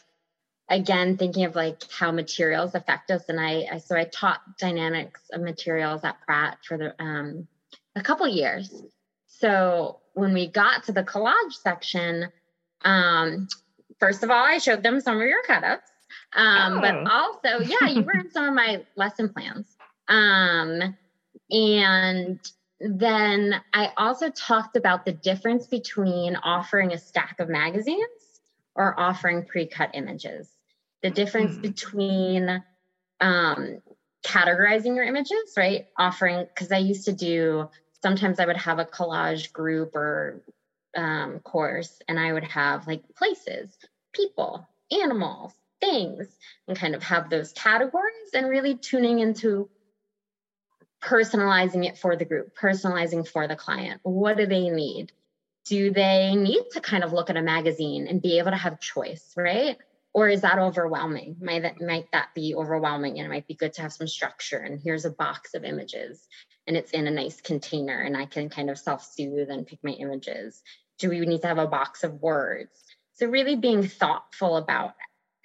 again 0.68 1.16
thinking 1.16 1.44
of 1.44 1.54
like 1.56 1.82
how 1.90 2.10
materials 2.12 2.74
affect 2.74 3.10
us. 3.10 3.28
And 3.28 3.40
i, 3.40 3.66
I 3.72 3.78
so 3.78 3.96
i 3.96 4.04
taught 4.04 4.40
dynamics 4.58 5.22
of 5.32 5.40
materials 5.40 6.04
at 6.04 6.20
pratt 6.22 6.58
for 6.66 6.76
the 6.76 6.94
um 7.02 7.48
a 7.94 8.02
couple 8.02 8.28
years. 8.28 8.82
So 9.26 10.00
when 10.14 10.32
we 10.34 10.46
got 10.46 10.84
to 10.84 10.92
the 10.92 11.02
collage 11.04 11.52
section 11.62 12.28
um 12.84 13.48
first 13.98 14.22
of 14.22 14.30
all 14.30 14.44
i 14.44 14.58
showed 14.58 14.82
them 14.82 15.00
some 15.00 15.16
of 15.16 15.26
your 15.26 15.42
cutups 15.48 15.88
um 16.34 16.80
but 16.80 16.94
Oh. 16.94 17.04
also 17.06 17.60
yeah 17.64 17.88
you 17.88 18.02
were 18.04 18.18
in 18.18 18.30
some 18.30 18.46
of 18.48 18.54
my 18.54 18.84
lesson 18.96 19.28
plans 19.28 19.76
um 20.08 20.96
and 21.50 22.40
then 22.80 23.60
I 23.72 23.92
also 23.96 24.30
talked 24.30 24.76
about 24.76 25.04
the 25.04 25.12
difference 25.12 25.66
between 25.66 26.36
offering 26.36 26.92
a 26.92 26.98
stack 26.98 27.36
of 27.40 27.48
magazines 27.48 28.40
or 28.74 28.98
offering 28.98 29.44
pre 29.44 29.66
cut 29.66 29.90
images, 29.94 30.50
the 31.02 31.10
difference 31.10 31.56
Hmm. 31.56 31.60
between 31.62 32.62
um, 33.20 33.82
categorizing 34.24 34.94
your 34.96 35.04
images, 35.04 35.54
right? 35.56 35.86
Offering, 35.98 36.46
because 36.54 36.70
I 36.72 36.78
used 36.78 37.06
to 37.06 37.12
do, 37.12 37.70
sometimes 38.02 38.40
I 38.40 38.46
would 38.46 38.58
have 38.58 38.78
a 38.78 38.84
collage 38.84 39.52
group 39.52 39.96
or 39.96 40.42
um, 40.96 41.40
course, 41.40 41.98
and 42.08 42.18
I 42.20 42.32
would 42.32 42.44
have 42.44 42.86
like 42.86 43.02
places, 43.16 43.74
people, 44.12 44.68
animals, 44.90 45.52
things, 45.80 46.28
and 46.68 46.76
kind 46.76 46.94
of 46.94 47.02
have 47.02 47.30
those 47.30 47.52
categories 47.52 48.30
and 48.34 48.48
really 48.48 48.76
tuning 48.76 49.20
into 49.20 49.68
personalizing 51.02 51.86
it 51.86 51.98
for 51.98 52.16
the 52.16 52.24
group, 52.24 52.56
personalizing 52.56 53.26
for 53.26 53.46
the 53.46 53.56
client. 53.56 54.00
What 54.02 54.36
do 54.36 54.46
they 54.46 54.68
need? 54.70 55.12
Do 55.66 55.90
they 55.90 56.34
need 56.34 56.62
to 56.72 56.80
kind 56.80 57.04
of 57.04 57.12
look 57.12 57.30
at 57.30 57.36
a 57.36 57.42
magazine 57.42 58.06
and 58.08 58.22
be 58.22 58.38
able 58.38 58.50
to 58.50 58.56
have 58.56 58.80
choice, 58.80 59.32
right? 59.36 59.76
Or 60.14 60.28
is 60.28 60.40
that 60.40 60.58
overwhelming? 60.58 61.36
Might 61.40 61.62
that 61.62 61.80
might 61.80 62.10
that 62.12 62.28
be 62.34 62.54
overwhelming 62.54 63.18
and 63.18 63.26
it 63.26 63.28
might 63.28 63.46
be 63.46 63.54
good 63.54 63.74
to 63.74 63.82
have 63.82 63.92
some 63.92 64.08
structure 64.08 64.58
and 64.58 64.80
here's 64.82 65.04
a 65.04 65.10
box 65.10 65.54
of 65.54 65.64
images 65.64 66.26
and 66.66 66.76
it's 66.76 66.92
in 66.92 67.06
a 67.06 67.10
nice 67.10 67.40
container 67.40 68.00
and 68.00 68.16
I 68.16 68.24
can 68.24 68.48
kind 68.48 68.70
of 68.70 68.78
self-soothe 68.78 69.50
and 69.50 69.66
pick 69.66 69.80
my 69.82 69.90
images. 69.90 70.62
Do 70.98 71.10
we 71.10 71.20
need 71.20 71.42
to 71.42 71.48
have 71.48 71.58
a 71.58 71.66
box 71.66 72.02
of 72.02 72.22
words? 72.22 72.82
So 73.14 73.26
really 73.26 73.56
being 73.56 73.86
thoughtful 73.86 74.56
about 74.56 74.94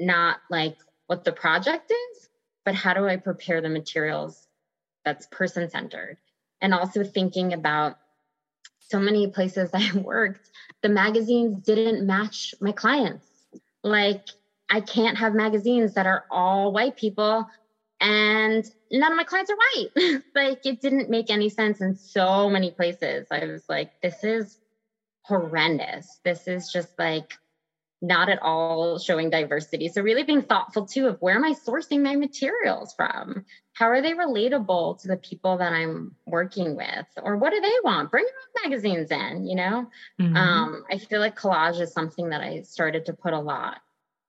not 0.01 0.37
like 0.49 0.75
what 1.07 1.23
the 1.23 1.31
project 1.31 1.91
is, 1.91 2.29
but 2.65 2.75
how 2.75 2.93
do 2.93 3.07
I 3.07 3.17
prepare 3.17 3.61
the 3.61 3.69
materials 3.69 4.47
that's 5.05 5.27
person 5.27 5.69
centered 5.69 6.17
and 6.61 6.73
also 6.73 7.03
thinking 7.03 7.53
about 7.53 7.97
so 8.79 8.99
many 8.99 9.27
places 9.27 9.69
I 9.73 9.91
worked, 9.97 10.49
the 10.81 10.89
magazines 10.89 11.61
didn't 11.63 12.05
match 12.05 12.53
my 12.59 12.71
clients. 12.71 13.25
Like, 13.83 14.27
I 14.69 14.81
can't 14.81 15.17
have 15.17 15.33
magazines 15.33 15.95
that 15.95 16.05
are 16.05 16.25
all 16.31 16.71
white 16.71 16.95
people 16.95 17.47
and 17.99 18.65
none 18.91 19.11
of 19.11 19.17
my 19.17 19.23
clients 19.23 19.51
are 19.51 19.57
white. 19.57 20.21
like, 20.35 20.65
it 20.65 20.81
didn't 20.81 21.09
make 21.09 21.29
any 21.29 21.49
sense 21.49 21.81
in 21.81 21.95
so 21.95 22.49
many 22.49 22.71
places. 22.71 23.27
I 23.31 23.45
was 23.45 23.63
like, 23.69 23.91
this 24.01 24.23
is 24.23 24.57
horrendous. 25.23 26.19
This 26.23 26.47
is 26.47 26.71
just 26.71 26.97
like 26.97 27.33
not 28.01 28.29
at 28.29 28.41
all 28.41 28.97
showing 28.97 29.29
diversity. 29.29 29.87
So, 29.87 30.01
really 30.01 30.23
being 30.23 30.41
thoughtful 30.41 30.85
too 30.85 31.07
of 31.07 31.21
where 31.21 31.35
am 31.35 31.43
I 31.43 31.53
sourcing 31.53 32.01
my 32.01 32.15
materials 32.15 32.93
from? 32.95 33.45
How 33.73 33.87
are 33.87 34.01
they 34.01 34.13
relatable 34.13 35.01
to 35.01 35.07
the 35.07 35.17
people 35.17 35.57
that 35.57 35.71
I'm 35.71 36.15
working 36.25 36.75
with? 36.75 37.05
Or 37.21 37.37
what 37.37 37.51
do 37.51 37.61
they 37.61 37.73
want? 37.83 38.11
Bring 38.11 38.25
your 38.25 38.33
own 38.33 38.71
magazines 38.71 39.11
in, 39.11 39.45
you 39.47 39.55
know? 39.55 39.89
Mhm. 40.19 40.35
Um, 40.35 40.83
I 40.91 40.97
feel 40.97 41.19
like 41.19 41.39
collage 41.39 41.79
is 41.79 41.93
something 41.93 42.29
that 42.29 42.41
I 42.41 42.63
started 42.63 43.05
to 43.05 43.13
put 43.13 43.33
a 43.33 43.39
lot 43.39 43.81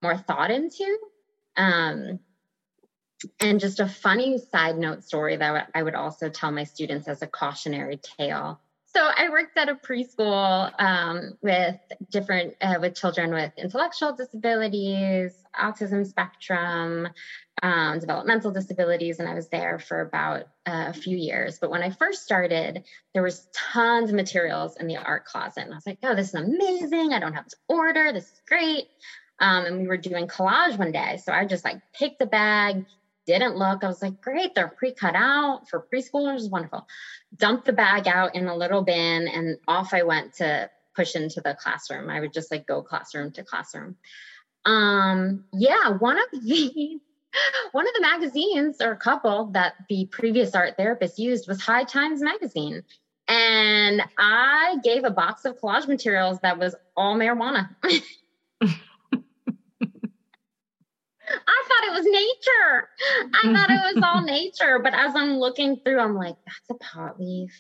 more 0.03 0.17
thought 0.17 0.51
into. 0.51 0.99
Um, 1.57 2.21
and 3.41 3.61
just 3.61 3.81
a 3.81 3.87
funny 3.87 4.39
side 4.39 4.77
note 4.77 5.05
story 5.05 5.37
that 5.37 5.71
I 5.75 5.83
would 5.83 5.95
also 5.95 6.29
tell 6.29 6.51
my 6.51 6.65
students 6.65 7.09
as 7.09 7.23
a 7.23 7.27
cautionary 7.27 7.99
tale. 7.99 8.61
So 8.95 9.01
I 9.03 9.31
worked 9.31 9.57
at 9.57 9.71
a 9.71 9.75
preschool 9.75 10.71
um, 10.79 11.39
with 11.41 11.77
different 12.11 12.57
uh, 12.61 12.77
with 12.79 12.95
children 12.95 13.33
with 13.33 13.53
intellectual 13.57 14.15
disabilities, 14.15 15.33
autism 15.59 16.07
spectrum, 16.07 17.09
um, 17.63 18.01
developmental 18.01 18.51
disabilities, 18.51 19.19
and 19.19 19.27
I 19.27 19.35
was 19.35 19.49
there 19.49 19.79
for 19.79 20.03
about 20.03 20.43
uh, 20.67 20.89
a 20.89 20.93
few 20.93 21.17
years. 21.17 21.59
But 21.59 21.71
when 21.71 21.83
I 21.83 21.89
first 21.89 22.23
started, 22.23 22.85
there 23.15 23.23
was 23.23 23.49
tons 23.55 24.11
of 24.11 24.17
materials 24.17 24.77
in 24.77 24.89
the 24.89 24.99
art 24.99 25.25
closet, 25.25 25.63
and 25.63 25.73
I 25.73 25.77
was 25.77 25.87
like, 25.87 25.99
"Oh, 26.03 26.15
this 26.15 26.29
is 26.29 26.35
amazing! 26.35 27.15
I 27.15 27.19
don't 27.19 27.35
have 27.35 27.47
to 27.47 27.57
order. 27.69 28.13
This 28.13 28.25
is 28.25 28.43
great." 28.47 28.89
Um, 29.41 29.65
and 29.65 29.81
we 29.81 29.89
were 29.89 29.97
doing 29.97 30.29
collage 30.29 30.79
one 30.79 30.93
day, 30.93 31.19
so 31.25 31.33
I 31.33 31.47
just 31.47 31.65
like 31.65 31.81
picked 31.95 32.21
a 32.21 32.27
bag, 32.27 32.85
didn't 33.27 33.57
look. 33.57 33.85
I 33.85 33.89
was 33.89 34.03
like, 34.03 34.21
great, 34.21 34.55
they're 34.55 34.69
pre 34.69 34.93
cut 34.93 35.15
out 35.15 35.69
for 35.69 35.87
preschoolers. 35.93 36.51
Wonderful. 36.51 36.87
Dumped 37.37 37.67
the 37.67 37.73
bag 37.73 38.09
out 38.09 38.35
in 38.35 38.47
a 38.47 38.57
little 38.57 38.83
bin 38.83 39.29
and 39.29 39.59
off 39.69 39.95
I 39.95 40.03
went 40.03 40.35
to 40.35 40.71
push 40.95 41.15
into 41.15 41.41
the 41.41 41.55
classroom. 41.55 42.11
I 42.11 42.21
would 42.21 42.33
just 42.33 42.51
like 42.51 42.67
go 42.67 42.83
classroom 42.83 43.33
to 43.33 43.45
classroom. 43.45 43.97
Um, 44.65 45.45
yeah, 45.53 45.91
one 45.91 46.19
of 46.19 46.27
the 46.33 47.01
one 47.73 47.87
of 47.87 47.95
the 47.95 48.01
magazines 48.01 48.81
or 48.81 48.93
a 48.93 48.97
couple 48.97 49.47
that 49.53 49.75
the 49.89 50.07
previous 50.11 50.55
art 50.55 50.77
therapist 50.77 51.19
used 51.19 51.49
was 51.49 51.61
High 51.61 51.85
Times 51.85 52.21
magazine. 52.21 52.83
And 53.29 54.03
I 54.19 54.77
gave 54.83 55.05
a 55.05 55.11
box 55.11 55.45
of 55.45 55.59
collage 55.59 55.89
materials 55.89 56.39
that 56.43 56.59
was 56.59 56.75
all 56.97 57.17
marijuana. 57.17 57.71
Thought 61.83 61.89
it 61.89 61.99
was 61.99 62.07
nature. 62.07 62.89
I 63.35 63.53
thought 63.53 63.71
it 63.71 63.95
was 63.95 64.05
all 64.05 64.23
nature. 64.25 64.79
But 64.79 64.95
as 64.95 65.15
I'm 65.15 65.39
looking 65.39 65.77
through, 65.77 66.01
I'm 66.01 66.15
like, 66.15 66.37
that's 66.47 66.71
a 66.71 66.75
pot 66.75 67.21
leaf. 67.21 67.53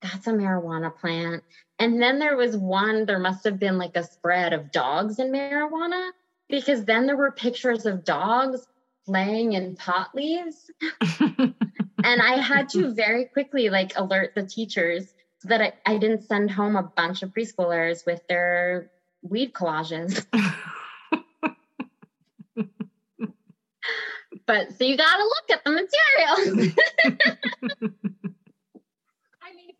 That's 0.00 0.26
a 0.26 0.32
marijuana 0.32 0.96
plant. 0.96 1.44
And 1.78 2.00
then 2.00 2.18
there 2.18 2.36
was 2.36 2.56
one, 2.56 3.06
there 3.06 3.18
must 3.18 3.44
have 3.44 3.58
been 3.58 3.78
like 3.78 3.96
a 3.96 4.04
spread 4.04 4.52
of 4.52 4.72
dogs 4.72 5.18
in 5.18 5.32
marijuana 5.32 6.10
because 6.48 6.84
then 6.84 7.06
there 7.06 7.16
were 7.16 7.32
pictures 7.32 7.86
of 7.86 8.04
dogs 8.04 8.66
laying 9.06 9.52
in 9.52 9.76
pot 9.76 10.14
leaves. 10.14 10.70
and 11.20 11.54
I 12.04 12.40
had 12.40 12.68
to 12.70 12.92
very 12.92 13.26
quickly 13.26 13.68
like 13.68 13.92
alert 13.96 14.32
the 14.34 14.44
teachers 14.44 15.12
so 15.38 15.48
that 15.48 15.60
I, 15.60 15.72
I 15.86 15.98
didn't 15.98 16.22
send 16.22 16.50
home 16.50 16.76
a 16.76 16.82
bunch 16.82 17.22
of 17.22 17.30
preschoolers 17.30 18.06
with 18.06 18.20
their 18.28 18.90
weed 19.22 19.52
collages. 19.52 20.24
but 24.46 24.72
so 24.72 24.84
you 24.84 24.96
got 24.96 25.16
to 25.16 25.24
look 25.24 25.50
at 25.50 25.64
the 25.64 25.70
material. 25.70 26.72
I 29.42 29.54
mean, 29.54 29.70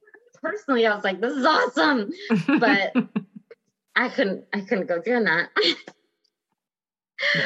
personally, 0.40 0.86
I 0.86 0.94
was 0.94 1.04
like, 1.04 1.20
this 1.20 1.36
is 1.36 1.44
awesome, 1.44 2.10
but 2.58 2.92
I 3.96 4.08
couldn't, 4.08 4.44
I 4.52 4.60
couldn't 4.60 4.86
go 4.86 5.00
doing 5.00 5.24
that. 5.24 5.50
but 5.54 5.66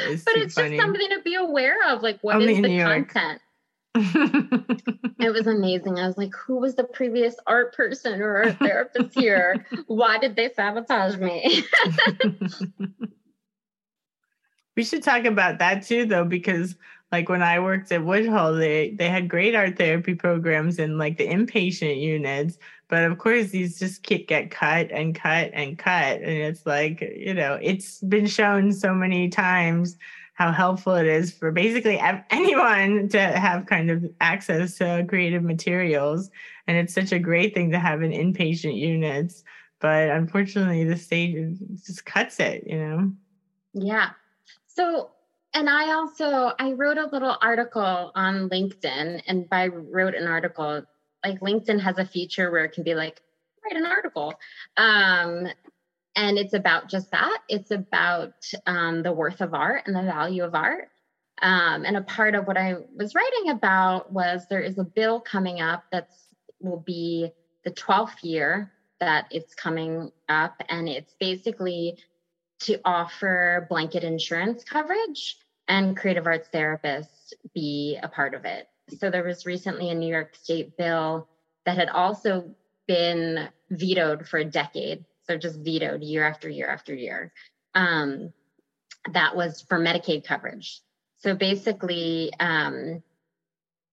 it's 0.08 0.24
funny. 0.54 0.76
just 0.76 0.82
something 0.82 1.08
to 1.10 1.20
be 1.22 1.34
aware 1.34 1.76
of. 1.88 2.02
Like, 2.02 2.18
what 2.22 2.36
Only 2.36 2.54
is 2.54 2.62
the 2.62 2.78
content? 2.78 3.40
it 3.98 5.32
was 5.32 5.46
amazing. 5.46 5.98
I 5.98 6.06
was 6.06 6.18
like, 6.18 6.34
who 6.34 6.58
was 6.58 6.74
the 6.74 6.84
previous 6.84 7.34
art 7.46 7.74
person 7.74 8.20
or 8.20 8.44
art 8.44 8.58
therapist 8.58 9.18
here? 9.18 9.66
Why 9.86 10.18
did 10.18 10.36
they 10.36 10.50
sabotage 10.54 11.16
me? 11.16 11.64
We 14.76 14.84
should 14.84 15.02
talk 15.02 15.24
about 15.24 15.58
that 15.58 15.84
too, 15.84 16.04
though, 16.04 16.24
because 16.24 16.76
like 17.12 17.28
when 17.28 17.42
I 17.42 17.58
worked 17.60 17.90
at 17.92 18.04
Woodhull, 18.04 18.54
they 18.54 18.90
they 18.90 19.08
had 19.08 19.28
great 19.28 19.54
art 19.54 19.78
therapy 19.78 20.14
programs 20.14 20.78
in 20.78 20.98
like 20.98 21.16
the 21.16 21.26
inpatient 21.26 22.00
units, 22.00 22.58
but 22.88 23.04
of 23.04 23.18
course 23.18 23.50
these 23.50 23.78
just 23.78 24.02
get 24.02 24.50
cut 24.50 24.90
and 24.90 25.14
cut 25.14 25.50
and 25.54 25.78
cut, 25.78 26.20
and 26.20 26.30
it's 26.30 26.66
like 26.66 27.00
you 27.00 27.34
know 27.34 27.58
it's 27.62 28.00
been 28.00 28.26
shown 28.26 28.72
so 28.72 28.94
many 28.94 29.28
times 29.28 29.96
how 30.34 30.52
helpful 30.52 30.94
it 30.94 31.06
is 31.06 31.32
for 31.32 31.50
basically 31.50 31.98
anyone 32.30 33.08
to 33.08 33.20
have 33.20 33.64
kind 33.66 33.90
of 33.90 34.04
access 34.20 34.76
to 34.78 35.04
creative 35.08 35.42
materials, 35.42 36.30
and 36.66 36.76
it's 36.76 36.92
such 36.92 37.12
a 37.12 37.18
great 37.18 37.54
thing 37.54 37.70
to 37.70 37.78
have 37.78 38.02
in 38.02 38.10
inpatient 38.10 38.76
units. 38.76 39.44
But 39.78 40.10
unfortunately, 40.10 40.84
the 40.84 40.96
state 40.96 41.36
just 41.84 42.04
cuts 42.04 42.40
it, 42.40 42.66
you 42.66 42.78
know. 42.78 43.12
Yeah. 43.74 44.10
So 44.76 45.10
and 45.54 45.70
I 45.70 45.92
also 45.94 46.52
I 46.58 46.72
wrote 46.72 46.98
a 46.98 47.08
little 47.10 47.36
article 47.40 48.12
on 48.14 48.50
LinkedIn, 48.50 49.22
and 49.26 49.48
by 49.48 49.68
wrote 49.68 50.14
an 50.14 50.26
article, 50.26 50.82
like 51.24 51.40
LinkedIn 51.40 51.80
has 51.80 51.98
a 51.98 52.04
feature 52.04 52.50
where 52.50 52.64
it 52.64 52.72
can 52.72 52.84
be 52.84 52.94
like 52.94 53.22
write 53.64 53.80
an 53.80 53.86
article, 53.86 54.34
um, 54.76 55.48
and 56.14 56.38
it's 56.38 56.52
about 56.52 56.90
just 56.90 57.10
that. 57.12 57.38
It's 57.48 57.70
about 57.70 58.34
um, 58.66 59.02
the 59.02 59.12
worth 59.12 59.40
of 59.40 59.54
art 59.54 59.84
and 59.86 59.96
the 59.96 60.02
value 60.02 60.44
of 60.44 60.54
art. 60.54 60.88
Um, 61.42 61.84
and 61.84 61.96
a 61.96 62.02
part 62.02 62.34
of 62.34 62.46
what 62.46 62.56
I 62.56 62.76
was 62.94 63.14
writing 63.14 63.50
about 63.50 64.12
was 64.12 64.46
there 64.48 64.60
is 64.60 64.78
a 64.78 64.84
bill 64.84 65.20
coming 65.20 65.60
up 65.60 65.84
that's 65.92 66.28
will 66.60 66.80
be 66.80 67.30
the 67.64 67.70
12th 67.70 68.22
year 68.22 68.72
that 69.00 69.26
it's 69.30 69.54
coming 69.54 70.10
up, 70.28 70.54
and 70.68 70.88
it's 70.88 71.14
basically 71.18 71.98
to 72.60 72.80
offer 72.84 73.66
blanket 73.68 74.04
insurance 74.04 74.64
coverage 74.64 75.36
and 75.68 75.96
creative 75.96 76.26
arts 76.26 76.48
therapists 76.52 77.32
be 77.54 77.98
a 78.02 78.08
part 78.08 78.34
of 78.34 78.44
it. 78.44 78.68
So 78.98 79.10
there 79.10 79.24
was 79.24 79.46
recently 79.46 79.90
a 79.90 79.94
New 79.94 80.08
York 80.08 80.36
State 80.36 80.76
bill 80.76 81.28
that 81.64 81.76
had 81.76 81.88
also 81.88 82.54
been 82.86 83.48
vetoed 83.70 84.28
for 84.28 84.38
a 84.38 84.44
decade. 84.44 85.04
So 85.24 85.36
just 85.36 85.58
vetoed 85.60 86.02
year 86.02 86.24
after 86.24 86.48
year 86.48 86.68
after 86.68 86.94
year. 86.94 87.32
Um, 87.74 88.32
that 89.12 89.36
was 89.36 89.64
for 89.68 89.78
Medicaid 89.78 90.24
coverage. 90.24 90.80
So 91.18 91.34
basically, 91.34 92.32
um, 92.38 93.02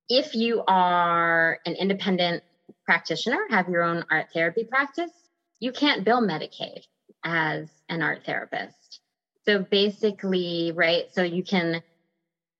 if 0.10 0.36
you 0.36 0.64
are 0.68 1.60
an 1.66 1.74
independent 1.74 2.44
practitioner, 2.86 3.40
have 3.50 3.70
your 3.70 3.82
own 3.82 4.06
art 4.12 4.28
therapy 4.34 4.64
practice, 4.64 5.12
you 5.60 5.72
can't 5.72 6.04
bill 6.04 6.22
Medicaid 6.22 6.84
as 7.24 7.70
an 7.90 8.02
art 8.02 8.26
therapist. 8.26 9.00
So 9.46 9.60
basically, 9.60 10.72
right, 10.74 11.06
so 11.12 11.24
you 11.24 11.44
can 11.44 11.82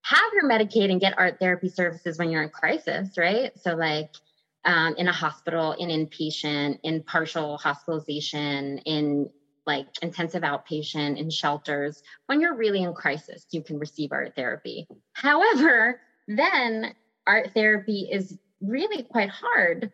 have 0.02 0.32
your 0.34 0.48
Medicaid 0.48 0.90
and 0.90 1.00
get 1.00 1.18
art 1.18 1.38
therapy 1.38 1.68
services 1.68 2.18
when 2.18 2.30
you're 2.30 2.42
in 2.42 2.50
crisis, 2.50 3.16
right? 3.16 3.52
So, 3.58 3.74
like 3.74 4.10
um, 4.64 4.94
in 4.96 5.08
a 5.08 5.12
hospital, 5.12 5.72
in 5.72 5.88
inpatient, 5.88 6.78
in 6.82 7.02
partial 7.02 7.56
hospitalization, 7.58 8.78
in 8.78 9.30
like 9.66 9.86
intensive 10.02 10.42
outpatient, 10.42 11.18
in 11.18 11.30
shelters, 11.30 12.02
when 12.26 12.40
you're 12.40 12.54
really 12.54 12.82
in 12.82 12.92
crisis, 12.92 13.46
you 13.50 13.62
can 13.62 13.78
receive 13.78 14.12
art 14.12 14.34
therapy. 14.36 14.86
However, 15.14 16.00
then 16.28 16.94
art 17.26 17.52
therapy 17.54 18.08
is 18.10 18.38
really 18.60 19.02
quite 19.04 19.30
hard 19.30 19.90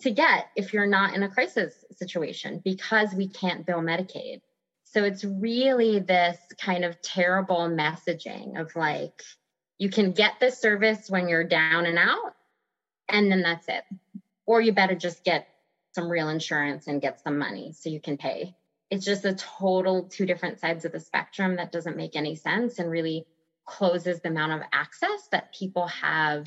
to 0.00 0.10
get 0.10 0.46
if 0.56 0.72
you're 0.72 0.86
not 0.86 1.14
in 1.14 1.22
a 1.22 1.28
crisis 1.28 1.84
situation 1.92 2.60
because 2.64 3.14
we 3.14 3.28
can't 3.28 3.66
bill 3.66 3.80
Medicaid. 3.80 4.40
So 4.84 5.04
it's 5.04 5.24
really 5.24 6.00
this 6.00 6.36
kind 6.60 6.84
of 6.84 7.00
terrible 7.00 7.68
messaging 7.68 8.60
of 8.60 8.74
like, 8.74 9.22
you 9.78 9.88
can 9.88 10.12
get 10.12 10.40
this 10.40 10.60
service 10.60 11.08
when 11.08 11.28
you're 11.28 11.44
down 11.44 11.86
and 11.86 11.96
out, 11.96 12.34
and 13.08 13.30
then 13.30 13.42
that's 13.42 13.68
it. 13.68 13.84
Or 14.46 14.60
you 14.60 14.72
better 14.72 14.96
just 14.96 15.24
get 15.24 15.48
some 15.94 16.10
real 16.10 16.28
insurance 16.28 16.86
and 16.86 17.00
get 17.00 17.22
some 17.22 17.38
money 17.38 17.72
so 17.72 17.88
you 17.88 18.00
can 18.00 18.16
pay. 18.16 18.54
It's 18.90 19.04
just 19.04 19.24
a 19.24 19.34
total 19.34 20.08
two 20.08 20.26
different 20.26 20.58
sides 20.58 20.84
of 20.84 20.92
the 20.92 21.00
spectrum 21.00 21.56
that 21.56 21.72
doesn't 21.72 21.96
make 21.96 22.16
any 22.16 22.34
sense 22.34 22.78
and 22.78 22.90
really 22.90 23.26
closes 23.64 24.20
the 24.20 24.28
amount 24.28 24.52
of 24.52 24.66
access 24.72 25.28
that 25.30 25.54
people 25.54 25.86
have 25.86 26.46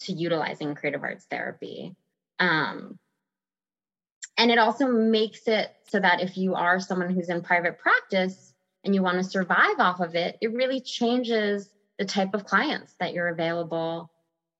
to 0.00 0.12
utilizing 0.12 0.74
creative 0.74 1.02
arts 1.02 1.26
therapy. 1.26 1.94
Um, 2.38 2.98
and 4.36 4.50
it 4.50 4.58
also 4.58 4.88
makes 4.88 5.46
it 5.46 5.74
so 5.88 6.00
that 6.00 6.20
if 6.20 6.36
you 6.36 6.54
are 6.54 6.80
someone 6.80 7.10
who's 7.10 7.28
in 7.28 7.42
private 7.42 7.78
practice 7.78 8.52
and 8.82 8.94
you 8.94 9.02
want 9.02 9.18
to 9.18 9.24
survive 9.24 9.78
off 9.78 10.00
of 10.00 10.14
it, 10.14 10.36
it 10.40 10.52
really 10.52 10.80
changes 10.80 11.70
the 11.98 12.04
type 12.04 12.34
of 12.34 12.44
clients 12.44 12.94
that 12.98 13.12
you're 13.12 13.28
available 13.28 14.10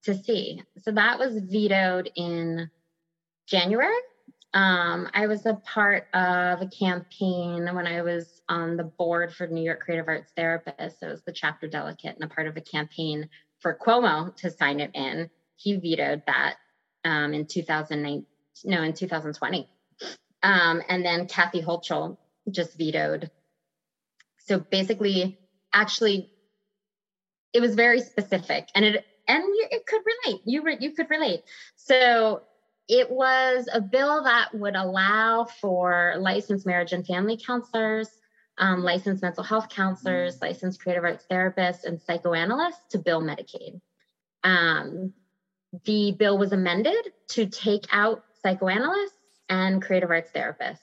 to 0.05 0.15
see. 0.15 0.63
So 0.79 0.93
that 0.93 1.19
was 1.19 1.39
vetoed 1.39 2.11
in 2.15 2.71
January. 3.47 3.97
Um, 4.53 5.09
I 5.13 5.27
was 5.27 5.47
a 5.47 5.55
part 5.55 6.07
of 6.15 6.63
a 6.63 6.69
campaign 6.69 7.69
when 7.75 7.89
I 7.89 8.03
was 8.03 8.41
on 8.49 8.77
the 8.77 8.85
board 8.85 9.35
for 9.35 9.49
New 9.49 9.65
York 9.65 9.81
Creative 9.81 10.07
Arts 10.07 10.33
Therapists. 10.39 11.03
I 11.03 11.09
was 11.09 11.23
the 11.23 11.33
chapter 11.33 11.67
delegate 11.67 12.15
and 12.15 12.23
a 12.23 12.33
part 12.33 12.47
of 12.47 12.57
a 12.57 12.61
campaign 12.61 13.29
for 13.59 13.77
Cuomo 13.77 14.35
to 14.37 14.51
sign 14.51 14.79
it 14.79 14.93
in. 14.95 15.29
He 15.57 15.77
vetoed 15.77 16.23
that 16.27 16.57
um, 17.05 17.35
in 17.35 17.47
2019 17.47 18.27
no, 18.65 18.83
in 18.83 18.93
2020. 18.93 19.69
Um, 20.43 20.83
and 20.89 21.05
then 21.05 21.27
Kathy 21.27 21.63
Hochul 21.63 22.19
just 22.51 22.77
vetoed. 22.77 23.31
So 24.39 24.59
basically, 24.59 25.39
actually, 25.73 26.31
it 27.53 27.61
was 27.61 27.75
very 27.75 28.01
specific, 28.01 28.69
and 28.75 28.85
it 28.85 29.05
and 29.27 29.43
it 29.71 29.87
could 29.87 30.03
relate. 30.27 30.43
You 30.45 30.63
re, 30.63 30.77
you 30.79 30.93
could 30.93 31.09
relate. 31.09 31.41
So 31.77 32.43
it 32.89 33.11
was 33.11 33.69
a 33.73 33.81
bill 33.81 34.25
that 34.25 34.55
would 34.55 34.77
allow 34.77 35.45
for 35.45 36.17
licensed 36.19 36.67
marriage 36.67 36.93
and 36.93 37.07
family 37.07 37.39
counselors, 37.39 38.11
um, 38.59 38.83
licensed 38.83 39.23
mental 39.23 39.45
health 39.45 39.71
counselors, 39.71 40.43
licensed 40.43 40.83
creative 40.83 41.05
arts 41.05 41.25
therapists, 41.31 41.85
and 41.85 42.03
psychoanalysts 42.03 42.85
to 42.91 42.99
bill 42.99 43.23
Medicaid. 43.23 43.81
Um, 44.43 45.15
the 45.85 46.13
bill 46.13 46.39
was 46.39 46.53
amended 46.53 47.13
to 47.29 47.47
take 47.47 47.87
out 47.93 48.25
psychoanalysts 48.43 49.19
and 49.49 49.83
creative 49.83 50.11
arts 50.11 50.31
therapists 50.35 50.79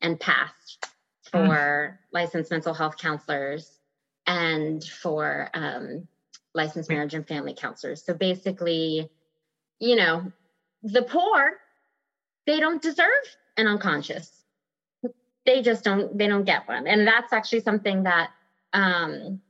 and 0.00 0.18
passed 0.18 0.86
for 1.30 1.38
mm. 1.40 1.96
licensed 2.12 2.50
mental 2.50 2.74
health 2.74 2.98
counselors 2.98 3.78
and 4.26 4.82
for 4.84 5.50
um, 5.54 6.06
licensed 6.54 6.90
marriage 6.90 7.14
and 7.14 7.26
family 7.26 7.54
counselors. 7.54 8.04
So 8.04 8.14
basically, 8.14 9.08
you 9.80 9.96
know, 9.96 10.32
the 10.82 11.02
poor, 11.02 11.58
they 12.46 12.60
don't 12.60 12.82
deserve 12.82 13.08
an 13.56 13.66
unconscious. 13.66 14.30
They 15.46 15.62
just 15.62 15.84
don't, 15.84 16.16
they 16.16 16.26
don't 16.26 16.44
get 16.44 16.68
one. 16.68 16.86
And 16.86 17.06
that's 17.06 17.32
actually 17.32 17.60
something 17.60 18.04
that 18.04 18.30
um, 18.72 19.40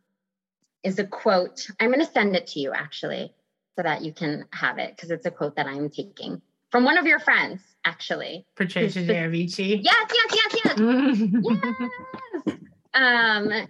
is 0.83 0.99
a 0.99 1.05
quote. 1.05 1.69
I'm 1.79 1.93
going 1.93 2.05
to 2.05 2.13
send 2.13 2.35
it 2.37 2.49
to 2.49 2.61
you 2.61 2.73
actually 2.73 3.33
so 3.77 3.83
that 3.83 4.03
you 4.03 4.13
can 4.13 4.45
have 4.53 4.79
it 4.79 4.95
because 4.97 5.11
it's 5.11 5.27
a 5.27 5.31
quote 5.31 5.57
that 5.57 5.67
I'm 5.67 5.91
taking 5.91 6.41
from 6.75 6.85
one 6.85 6.99
of 6.99 7.07
your 7.07 7.21
friends, 7.21 7.61
actually. 7.85 8.47
Patricia 8.57 8.99
Gherovici. 8.99 9.81
Yes, 9.81 10.11
yes, 10.13 10.41
yes, 10.65 10.77
yes. 10.77 11.29
yes. 12.47 12.59
Um, 12.95 13.69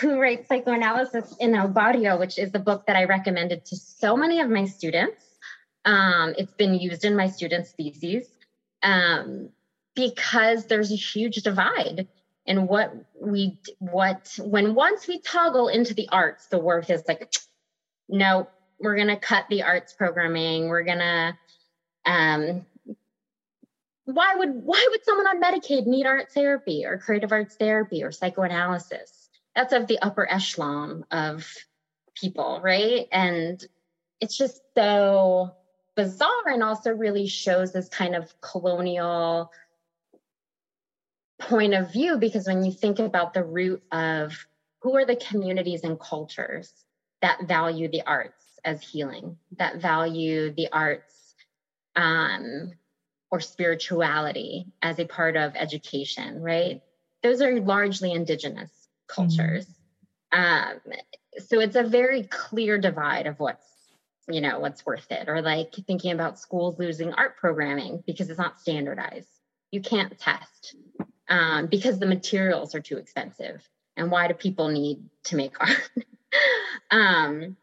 who 0.00 0.18
writes 0.18 0.48
psychoanalysis 0.48 1.36
in 1.38 1.54
El 1.54 1.68
Barrio, 1.68 2.18
which 2.18 2.40
is 2.40 2.50
the 2.50 2.58
book 2.58 2.86
that 2.86 2.96
I 2.96 3.04
recommended 3.04 3.64
to 3.66 3.76
so 3.76 4.16
many 4.16 4.40
of 4.40 4.50
my 4.50 4.64
students. 4.64 5.22
Um, 5.84 6.34
it's 6.36 6.52
been 6.54 6.74
used 6.74 7.04
in 7.04 7.14
my 7.14 7.28
students' 7.28 7.72
theses 7.72 8.28
um, 8.82 9.50
because 9.94 10.66
there's 10.66 10.90
a 10.90 10.96
huge 10.96 11.36
divide 11.36 12.08
in 12.46 12.66
what 12.66 12.92
we 13.20 13.58
what 13.78 14.36
when 14.40 14.74
once 14.74 15.06
we 15.06 15.20
toggle 15.20 15.68
into 15.68 15.94
the 15.94 16.08
arts, 16.10 16.46
the 16.48 16.58
work 16.58 16.90
is 16.90 17.04
like, 17.06 17.32
no, 18.08 18.48
we're 18.82 18.96
gonna 18.96 19.18
cut 19.18 19.46
the 19.48 19.62
arts 19.62 19.92
programming. 19.92 20.68
We're 20.68 20.82
gonna 20.82 21.38
um, 22.04 22.66
why 24.04 24.34
would 24.36 24.50
why 24.50 24.86
would 24.90 25.04
someone 25.04 25.26
on 25.26 25.40
Medicaid 25.40 25.86
need 25.86 26.06
art 26.06 26.32
therapy 26.32 26.84
or 26.84 26.98
creative 26.98 27.32
arts 27.32 27.56
therapy 27.56 28.02
or 28.02 28.10
psychoanalysis? 28.10 29.28
That's 29.54 29.72
of 29.72 29.86
the 29.86 29.98
upper 30.00 30.30
echelon 30.30 31.04
of 31.10 31.46
people, 32.14 32.60
right? 32.62 33.06
And 33.12 33.64
it's 34.20 34.36
just 34.36 34.60
so 34.76 35.52
bizarre 35.94 36.48
and 36.48 36.62
also 36.62 36.90
really 36.90 37.26
shows 37.26 37.72
this 37.72 37.88
kind 37.88 38.16
of 38.16 38.32
colonial 38.40 39.50
point 41.38 41.74
of 41.74 41.92
view 41.92 42.18
because 42.18 42.46
when 42.46 42.64
you 42.64 42.72
think 42.72 42.98
about 42.98 43.34
the 43.34 43.44
root 43.44 43.82
of 43.92 44.46
who 44.80 44.96
are 44.96 45.04
the 45.04 45.16
communities 45.16 45.82
and 45.84 45.98
cultures 45.98 46.72
that 47.20 47.46
value 47.46 47.88
the 47.88 48.02
arts 48.02 48.41
as 48.64 48.82
healing, 48.82 49.36
that 49.58 49.80
value 49.80 50.52
the 50.52 50.68
arts 50.72 51.34
um, 51.96 52.72
or 53.30 53.40
spirituality 53.40 54.66
as 54.82 54.98
a 54.98 55.06
part 55.06 55.36
of 55.36 55.52
education, 55.56 56.40
right? 56.40 56.82
Those 57.22 57.40
are 57.40 57.60
largely 57.60 58.12
indigenous 58.12 58.70
cultures. 59.08 59.66
Mm-hmm. 59.66 59.78
Um, 60.34 60.80
so 61.38 61.60
it's 61.60 61.76
a 61.76 61.82
very 61.82 62.24
clear 62.24 62.78
divide 62.78 63.26
of 63.26 63.38
what's 63.38 63.66
you 64.28 64.40
know 64.40 64.60
what's 64.60 64.86
worth 64.86 65.10
it 65.10 65.28
or 65.28 65.42
like 65.42 65.74
thinking 65.86 66.12
about 66.12 66.38
schools 66.38 66.78
losing 66.78 67.12
art 67.12 67.36
programming 67.36 68.02
because 68.06 68.30
it's 68.30 68.38
not 68.38 68.60
standardized 68.60 69.28
you 69.72 69.80
can't 69.80 70.16
test 70.18 70.76
um, 71.28 71.66
because 71.66 71.98
the 71.98 72.06
materials 72.06 72.74
are 72.74 72.80
too 72.80 72.98
expensive 72.98 73.68
and 73.96 74.10
why 74.10 74.28
do 74.28 74.34
people 74.34 74.68
need 74.68 75.02
to 75.24 75.36
make 75.36 75.56
art 75.60 75.90
um, 76.90 77.56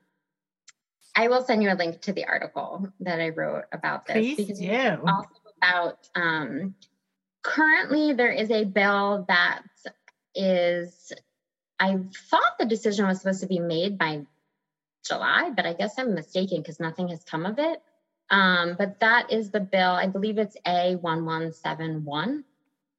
I 1.16 1.28
will 1.28 1.44
send 1.44 1.64
you 1.64 1.72
a 1.72 1.76
link 1.76 2.02
to 2.02 2.14
the 2.14 2.26
article 2.26 2.88
that 3.02 3.20
I 3.20 3.30
wrote 3.30 3.66
about 3.72 4.06
this 4.06 4.16
Please 4.16 4.38
because 4.38 4.60
do. 4.60 5.00
also 5.06 5.30
about 5.62 6.08
um, 6.16 6.76
currently 7.42 8.14
there 8.14 8.32
is 8.32 8.52
a 8.52 8.64
bill 8.64 9.26
that 9.28 9.64
is 10.36 11.12
I 11.80 11.98
thought 12.30 12.58
the 12.60 12.66
decision 12.66 13.08
was 13.08 13.22
supposed 13.22 13.42
to 13.42 13.48
be 13.48 13.60
made 13.60 13.98
by 13.98 14.26
July, 15.06 15.52
but 15.56 15.66
I 15.66 15.74
guess 15.74 15.96
I'm 15.98 16.14
mistaken 16.14 16.62
because 16.62 16.80
nothing 16.80 17.08
has 17.08 17.24
come 17.24 17.46
of 17.46 17.58
it. 17.58 17.82
Um, 18.30 18.76
but 18.78 19.00
that 19.00 19.32
is 19.32 19.50
the 19.50 19.60
bill. 19.60 19.92
I 19.92 20.08
believe 20.08 20.38
it's 20.38 20.58
A1171. 20.66 22.44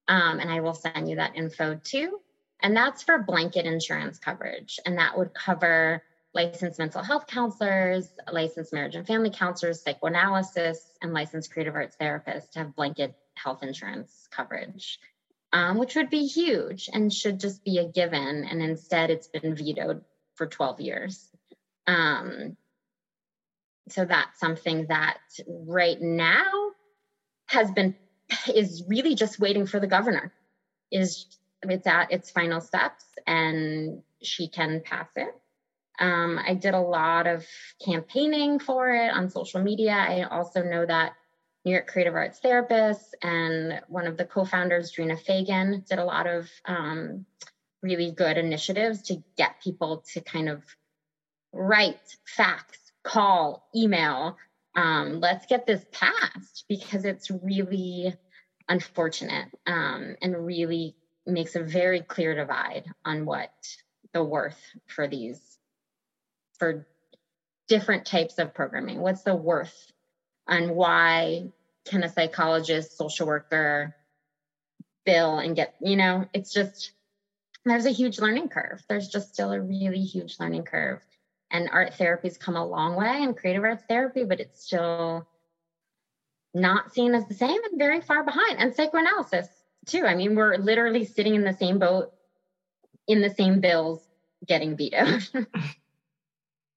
Um, 0.09 0.41
and 0.41 0.51
I 0.51 0.61
will 0.61 0.75
send 0.75 1.09
you 1.09 1.17
that 1.17 1.37
info 1.37 1.79
too. 1.83 2.21
And 2.63 2.77
that's 2.77 3.03
for 3.03 3.19
blanket 3.19 3.67
insurance 3.67 4.19
coverage. 4.19 4.81
And 4.85 4.99
that 4.99 5.17
would 5.17 5.33
cover 5.35 6.03
licensed 6.35 6.79
mental 6.79 7.03
health 7.03 7.27
counselors, 7.27 8.09
licensed 8.31 8.73
marriage 8.73 8.95
and 8.95 9.07
family 9.07 9.31
counselors, 9.31 9.83
psychoanalysis, 9.83 10.91
and 11.03 11.13
licensed 11.13 11.53
creative 11.53 11.75
arts 11.75 11.97
therapists 12.01 12.55
have 12.55 12.77
blanket 12.77 13.15
health 13.35 13.63
insurance 13.63 14.29
coverage, 14.31 14.99
um, 15.53 15.79
which 15.79 15.97
would 15.97 16.11
be 16.11 16.27
huge 16.27 16.89
and 16.93 17.13
should 17.13 17.41
just 17.41 17.65
be 17.65 17.79
a 17.79 17.89
given. 17.89 18.45
And 18.45 18.63
instead, 18.63 19.11
it's 19.11 19.29
been 19.29 19.55
vetoed 19.55 20.05
for 20.37 20.47
12 20.47 20.81
years. 20.81 21.29
Um, 21.87 22.57
so 23.89 24.05
that's 24.05 24.39
something 24.39 24.87
that 24.87 25.19
right 25.49 26.01
now 26.01 26.71
has 27.47 27.71
been 27.73 27.97
is 28.55 28.85
really 28.87 29.17
just 29.17 29.41
waiting 29.41 29.67
for 29.67 29.81
the 29.81 29.89
governor 29.89 30.33
is 30.93 31.27
it's 31.63 31.87
at 31.87 32.13
its 32.13 32.31
final 32.31 32.61
steps 32.61 33.05
and 33.27 34.03
she 34.23 34.49
can 34.49 34.81
pass 34.85 35.09
it 35.17 35.35
um, 36.01 36.41
I 36.45 36.55
did 36.55 36.75
a 36.75 36.81
lot 36.81 37.27
of 37.27 37.47
campaigning 37.85 38.59
for 38.59 38.91
it 38.91 39.13
on 39.13 39.29
social 39.29 39.63
media. 39.63 39.93
I 39.93 40.23
also 40.23 40.63
know 40.63 40.85
that 40.87 41.13
New 41.65 41.73
York 41.73 41.89
Creative 41.89 42.15
Arts 42.15 42.41
Therapists 42.43 43.13
and 43.23 43.83
one 43.89 44.07
of 44.07 44.17
the 44.17 44.25
co 44.25 44.47
founders, 44.47 44.93
Drina 44.93 45.17
Fagan, 45.19 45.85
did 45.87 45.99
a 45.99 46.05
lot 46.05 46.27
of 46.27 46.49
um, 46.65 47.27
really 47.83 48.13
good 48.13 48.39
initiatives 48.39 49.03
to 49.03 49.23
get 49.37 49.63
people 49.63 50.03
to 50.15 50.23
kind 50.23 50.49
of 50.49 50.63
write, 51.53 52.17
fax, 52.25 52.79
call, 53.05 53.69
email. 53.77 54.39
Um, 54.75 55.21
let's 55.21 55.47
get 55.47 55.67
this 55.67 55.85
passed 55.93 56.65
because 56.67 57.05
it's 57.05 57.31
really 57.31 58.15
unfortunate 58.69 59.49
um, 59.67 60.17
and 60.23 60.47
really 60.47 60.95
makes 61.27 61.57
a 61.57 61.63
very 61.63 62.01
clear 62.01 62.35
divide 62.35 62.85
on 63.05 63.27
what 63.27 63.53
the 64.15 64.25
worth 64.25 64.61
for 64.87 65.07
these 65.07 65.60
for 66.61 66.87
different 67.67 68.07
types 68.07 68.39
of 68.39 68.55
programming? 68.55 69.01
What's 69.01 69.23
the 69.23 69.35
worth 69.35 69.91
and 70.47 70.77
why 70.77 71.51
can 71.87 72.05
a 72.05 72.09
psychologist, 72.09 72.97
social 72.97 73.27
worker 73.27 73.97
bill 75.05 75.39
and 75.39 75.57
get, 75.57 75.75
you 75.81 75.97
know, 75.97 76.27
it's 76.33 76.53
just, 76.53 76.93
there's 77.65 77.87
a 77.87 77.91
huge 77.91 78.21
learning 78.21 78.49
curve. 78.49 78.83
There's 78.89 79.09
just 79.09 79.33
still 79.33 79.53
a 79.53 79.61
really 79.61 80.03
huge 80.03 80.39
learning 80.39 80.65
curve. 80.65 81.01
And 81.51 81.69
art 81.73 81.95
therapy's 81.95 82.39
come 82.39 82.57
a 82.57 82.67
long 82.67 82.95
way 82.95 83.25
and 83.25 83.37
creative 83.37 83.65
arts 83.65 83.83
therapy, 83.89 84.25
but 84.25 84.39
it's 84.39 84.63
still 84.65 85.27
not 86.55 86.93
seen 86.93 87.15
as 87.15 87.27
the 87.27 87.35
same 87.35 87.59
and 87.71 87.79
very 87.79 88.01
far 88.01 88.25
behind. 88.25 88.59
And 88.59 88.75
psychoanalysis 88.75 89.49
too. 89.87 90.05
I 90.05 90.15
mean, 90.15 90.37
we're 90.37 90.57
literally 90.57 91.05
sitting 91.05 91.35
in 91.35 91.43
the 91.43 91.53
same 91.53 91.79
boat 91.79 92.13
in 93.07 93.21
the 93.21 93.31
same 93.31 93.61
bills 93.61 94.01
getting 94.47 94.77
vetoed. 94.77 95.27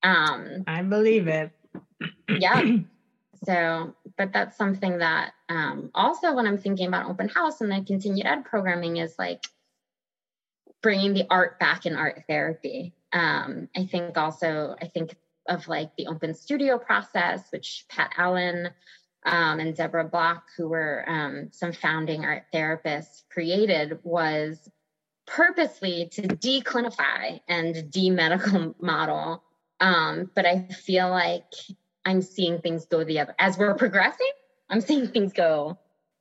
Um, 0.03 0.63
I 0.67 0.83
believe 0.83 1.27
it. 1.27 1.51
yeah. 2.29 2.61
So, 3.45 3.93
but 4.17 4.31
that's 4.31 4.57
something 4.57 4.99
that 4.99 5.33
um, 5.49 5.91
also 5.93 6.33
when 6.33 6.47
I'm 6.47 6.57
thinking 6.57 6.87
about 6.87 7.09
open 7.09 7.27
house 7.27 7.61
and 7.61 7.69
the 7.69 7.83
continued 7.85 8.25
ed 8.25 8.45
programming 8.45 8.97
is 8.97 9.15
like 9.19 9.43
bringing 10.81 11.13
the 11.13 11.25
art 11.29 11.59
back 11.59 11.85
in 11.85 11.95
art 11.95 12.23
therapy. 12.27 12.93
Um, 13.11 13.67
I 13.75 13.85
think 13.85 14.17
also, 14.17 14.75
I 14.81 14.87
think 14.87 15.15
of 15.47 15.67
like 15.67 15.95
the 15.97 16.07
open 16.07 16.33
studio 16.33 16.77
process, 16.77 17.51
which 17.51 17.85
Pat 17.89 18.11
Allen 18.17 18.69
um, 19.25 19.59
and 19.59 19.75
Deborah 19.75 20.07
Block, 20.07 20.43
who 20.57 20.69
were 20.69 21.03
um, 21.07 21.49
some 21.51 21.73
founding 21.73 22.23
art 22.25 22.43
therapists, 22.53 23.23
created 23.29 23.99
was 24.03 24.69
purposely 25.25 26.09
to 26.11 26.21
declinify 26.23 27.39
and 27.47 27.89
demedical 27.91 28.75
model 28.79 29.43
um, 29.83 30.31
but 30.33 30.45
I 30.45 30.61
feel 30.61 31.09
like 31.09 31.51
I'm 32.05 32.21
seeing 32.21 32.59
things 32.59 32.85
go 32.85 33.03
the 33.03 33.19
other 33.19 33.35
as 33.37 33.57
we're 33.57 33.75
progressing. 33.75 34.31
I'm 34.69 34.79
seeing 34.79 35.09
things 35.09 35.33
go 35.33 35.77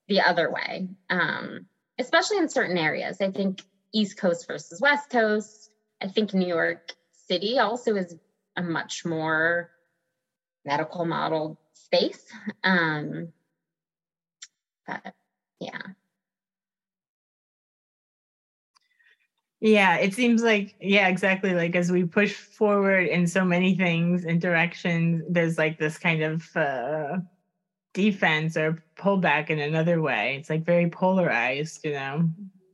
the 0.08 0.20
other 0.22 0.50
way, 0.50 0.88
um, 1.08 1.66
especially 1.96 2.38
in 2.38 2.48
certain 2.48 2.76
areas. 2.76 3.20
I 3.20 3.30
think 3.30 3.62
East 3.94 4.18
Coast 4.18 4.48
versus 4.48 4.80
West 4.80 5.10
Coast. 5.10 5.70
I 6.02 6.08
think 6.08 6.34
New 6.34 6.48
York 6.48 6.92
City 7.28 7.60
also 7.60 7.94
is 7.94 8.16
a 8.56 8.62
much 8.62 9.04
more 9.04 9.70
medical 10.64 11.04
model 11.04 11.56
space. 11.72 12.24
Um, 12.64 13.28
but 14.88 15.14
yeah. 15.60 15.78
Yeah, 19.64 19.98
it 19.98 20.12
seems 20.12 20.42
like 20.42 20.74
yeah, 20.80 21.06
exactly. 21.06 21.54
Like 21.54 21.76
as 21.76 21.92
we 21.92 22.02
push 22.02 22.34
forward 22.34 23.06
in 23.06 23.28
so 23.28 23.44
many 23.44 23.76
things 23.76 24.24
and 24.24 24.40
directions, 24.40 25.22
there's 25.28 25.56
like 25.56 25.78
this 25.78 25.98
kind 25.98 26.20
of 26.20 26.56
uh, 26.56 27.18
defense 27.94 28.56
or 28.56 28.82
pullback 28.96 29.50
in 29.50 29.60
another 29.60 30.02
way. 30.02 30.34
It's 30.36 30.50
like 30.50 30.64
very 30.64 30.90
polarized, 30.90 31.84
you 31.84 31.92
know. 31.92 32.28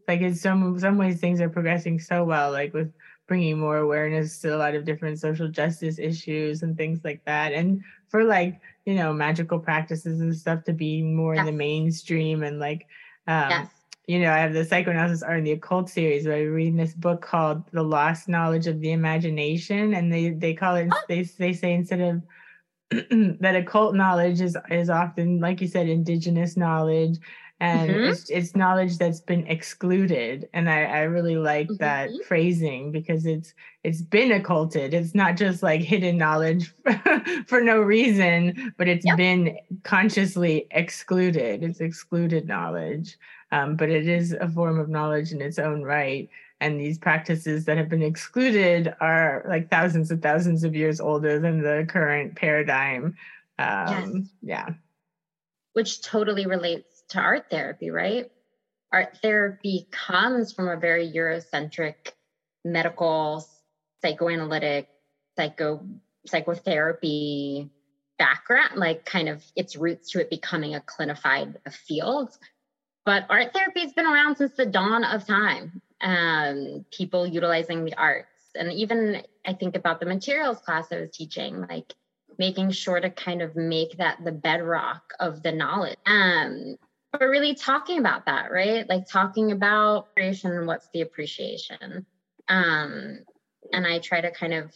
Like 0.08 0.22
in 0.22 0.34
some 0.34 0.78
some 0.78 0.96
ways 0.96 1.20
things 1.20 1.42
are 1.42 1.50
progressing 1.50 2.00
so 2.00 2.24
well, 2.24 2.50
like 2.52 2.72
with 2.72 2.90
bringing 3.26 3.58
more 3.58 3.76
awareness 3.76 4.38
to 4.40 4.56
a 4.56 4.56
lot 4.56 4.74
of 4.74 4.86
different 4.86 5.20
social 5.20 5.46
justice 5.46 5.98
issues 5.98 6.62
and 6.62 6.74
things 6.74 7.00
like 7.04 7.22
that. 7.26 7.52
And 7.52 7.84
for 8.08 8.24
like, 8.24 8.62
you 8.86 8.94
know, 8.94 9.12
magical 9.12 9.58
practices 9.58 10.20
and 10.20 10.34
stuff 10.34 10.64
to 10.64 10.72
be 10.72 11.02
more 11.02 11.34
yes. 11.34 11.40
in 11.40 11.46
the 11.46 11.52
mainstream 11.52 12.42
and 12.42 12.58
like, 12.58 12.86
um, 13.26 13.50
yes. 13.50 13.68
You 14.08 14.18
know, 14.18 14.32
I 14.32 14.38
have 14.38 14.54
the 14.54 14.64
psychoanalysis 14.64 15.22
art 15.22 15.36
and 15.36 15.46
the 15.46 15.52
occult 15.52 15.90
series 15.90 16.26
where 16.26 16.38
I'm 16.38 16.52
reading 16.54 16.76
this 16.76 16.94
book 16.94 17.20
called 17.20 17.62
The 17.72 17.82
Lost 17.82 18.26
Knowledge 18.26 18.66
of 18.66 18.80
the 18.80 18.92
Imagination. 18.92 19.92
And 19.92 20.10
they, 20.10 20.30
they 20.30 20.54
call 20.54 20.76
it, 20.76 20.88
oh. 20.90 21.02
they, 21.08 21.22
they 21.22 21.52
say 21.52 21.74
instead 21.74 22.00
of 22.00 22.22
that 23.40 23.54
occult 23.54 23.94
knowledge 23.94 24.40
is, 24.40 24.56
is 24.70 24.88
often, 24.88 25.40
like 25.40 25.60
you 25.60 25.68
said, 25.68 25.90
indigenous 25.90 26.56
knowledge 26.56 27.18
and 27.60 27.90
mm-hmm. 27.90 28.10
it's, 28.12 28.30
it's, 28.30 28.54
knowledge 28.54 28.98
that's 28.98 29.20
been 29.20 29.44
excluded 29.48 30.48
and 30.52 30.70
i, 30.70 30.84
I 30.84 31.00
really 31.00 31.36
like 31.36 31.66
mm-hmm. 31.66 31.76
that 31.78 32.10
phrasing 32.26 32.92
because 32.92 33.26
it's 33.26 33.52
it's 33.82 34.00
been 34.00 34.30
occulted 34.30 34.94
it's 34.94 35.12
not 35.12 35.36
just 35.36 35.60
like 35.60 35.80
hidden 35.80 36.16
knowledge 36.16 36.72
for 37.48 37.60
no 37.60 37.80
reason 37.80 38.72
but 38.78 38.86
it's 38.86 39.04
yep. 39.04 39.16
been 39.16 39.58
consciously 39.82 40.68
excluded 40.70 41.64
it's 41.64 41.80
excluded 41.80 42.46
knowledge 42.46 43.18
um, 43.52 43.76
but 43.76 43.88
it 43.88 44.06
is 44.06 44.32
a 44.32 44.48
form 44.48 44.78
of 44.78 44.88
knowledge 44.88 45.32
in 45.32 45.40
its 45.40 45.58
own 45.58 45.82
right 45.82 46.28
and 46.60 46.80
these 46.80 46.98
practices 46.98 47.64
that 47.64 47.76
have 47.76 47.88
been 47.88 48.02
excluded 48.02 48.94
are 49.00 49.44
like 49.48 49.70
thousands 49.70 50.10
and 50.10 50.22
thousands 50.22 50.64
of 50.64 50.74
years 50.74 51.00
older 51.00 51.38
than 51.38 51.62
the 51.62 51.86
current 51.88 52.34
paradigm 52.34 53.16
um, 53.58 54.28
yes. 54.42 54.68
yeah 54.68 54.74
which 55.78 56.02
totally 56.02 56.44
relates 56.44 57.04
to 57.10 57.20
art 57.20 57.46
therapy, 57.50 57.90
right? 57.90 58.30
Art 58.92 59.18
therapy 59.22 59.86
comes 59.92 60.52
from 60.52 60.68
a 60.68 60.76
very 60.76 61.08
Eurocentric 61.08 62.12
medical, 62.64 63.46
psychoanalytic, 64.02 64.88
psycho 65.36 65.86
psychotherapy 66.26 67.70
background, 68.18 68.76
like 68.76 69.04
kind 69.04 69.28
of 69.28 69.44
its 69.54 69.76
roots 69.76 70.10
to 70.10 70.20
it 70.20 70.30
becoming 70.30 70.74
a 70.74 70.80
clinified 70.80 71.58
field. 71.70 72.36
But 73.04 73.26
art 73.30 73.52
therapy 73.52 73.80
has 73.80 73.92
been 73.92 74.06
around 74.06 74.36
since 74.36 74.52
the 74.52 74.66
dawn 74.66 75.04
of 75.04 75.26
time. 75.26 75.80
Um, 76.00 76.84
people 76.92 77.26
utilizing 77.26 77.84
the 77.84 77.94
arts. 77.94 78.28
And 78.54 78.72
even 78.72 79.22
I 79.46 79.52
think 79.54 79.76
about 79.76 80.00
the 80.00 80.06
materials 80.06 80.58
class 80.58 80.92
I 80.92 81.00
was 81.00 81.10
teaching, 81.10 81.66
like 81.68 81.94
making 82.38 82.70
sure 82.70 83.00
to 83.00 83.10
kind 83.10 83.42
of 83.42 83.56
make 83.56 83.96
that 83.98 84.18
the 84.24 84.32
bedrock 84.32 85.12
of 85.20 85.42
the 85.42 85.52
knowledge. 85.52 85.96
Um, 86.06 86.76
but 87.12 87.22
really 87.22 87.54
talking 87.54 87.98
about 87.98 88.26
that, 88.26 88.52
right? 88.52 88.88
Like 88.88 89.08
talking 89.08 89.52
about 89.52 90.14
creation 90.14 90.52
and 90.52 90.66
what's 90.66 90.88
the 90.92 91.00
appreciation. 91.00 92.06
Um, 92.48 93.20
and 93.72 93.86
I 93.86 93.98
try 93.98 94.20
to 94.20 94.30
kind 94.30 94.54
of 94.54 94.72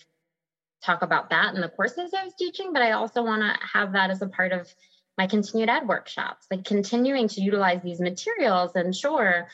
talk 0.83 1.03
about 1.03 1.31
that 1.31 1.55
in 1.55 1.61
the 1.61 1.69
courses 1.69 2.13
I 2.15 2.25
was 2.25 2.35
teaching, 2.35 2.73
but 2.73 2.83
I 2.83 2.93
also 2.93 3.23
want 3.23 3.43
to 3.43 3.67
have 3.67 3.93
that 3.93 4.11
as 4.11 4.23
a 4.23 4.27
part 4.27 4.53
of 4.53 4.73
my 5.19 5.27
continued 5.27 5.69
ed 5.69 5.87
workshops, 5.87 6.47
like 6.51 6.65
continuing 6.65 7.29
to 7.29 7.41
utilize 7.41 7.83
these 7.83 8.01
materials. 8.01 8.73
And 8.75 8.95
sure, 8.95 9.49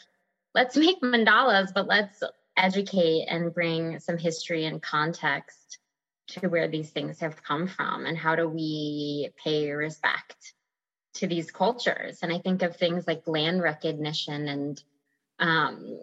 let's 0.55 0.77
make 0.85 1.01
mandalas, 1.01 1.73
but 1.75 1.87
let's 1.87 2.23
educate 2.57 3.27
and 3.29 3.55
bring 3.55 4.01
some 4.01 4.19
history 4.19 4.67
and 4.67 4.83
context 4.83 5.79
to 6.29 6.49
where 6.49 6.69
these 6.69 6.91
things 6.91 7.21
have 7.21 7.43
come 7.43 7.67
from 7.67 8.05
and 8.05 8.19
how 8.19 8.37
do 8.37 8.49
we 8.49 9.31
pay 9.43 9.71
respect 9.71 10.53
to 11.15 11.27
these 11.27 11.51
cultures. 11.51 12.19
And 12.23 12.33
I 12.33 12.39
think 12.39 12.63
of 12.63 12.77
things 12.77 13.07
like 13.07 13.27
land 13.27 13.63
recognition 13.63 14.49
and, 14.49 14.83
um, 15.39 15.99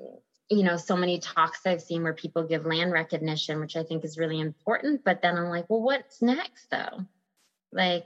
you 0.50 0.64
know, 0.64 0.78
so 0.78 0.96
many 0.96 1.20
talks 1.20 1.66
I've 1.66 1.82
seen 1.82 2.04
where 2.04 2.14
people 2.14 2.44
give 2.44 2.66
land 2.66 2.92
recognition, 2.92 3.60
which 3.60 3.76
I 3.76 3.84
think 3.84 4.04
is 4.04 4.18
really 4.18 4.40
important. 4.40 5.04
But 5.04 5.22
then 5.22 5.38
I'm 5.38 5.50
like, 5.50 5.70
well, 5.70 5.82
what's 5.82 6.22
next 6.22 6.70
though? 6.70 7.06
Like, 7.72 8.06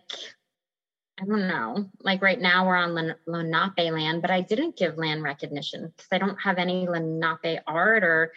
I 1.20 1.26
don't 1.26 1.48
know. 1.48 1.90
Like 2.02 2.22
right 2.22 2.40
now 2.40 2.66
we're 2.66 2.76
on 2.76 3.16
Lenape 3.26 3.92
land, 3.92 4.22
but 4.22 4.32
I 4.32 4.42
didn't 4.42 4.78
give 4.78 4.98
land 4.98 5.22
recognition 5.24 5.92
because 5.96 6.08
I 6.12 6.18
don't 6.18 6.40
have 6.42 6.58
any 6.58 6.88
Lenape 6.88 7.62
art 7.68 8.04
or 8.04 8.32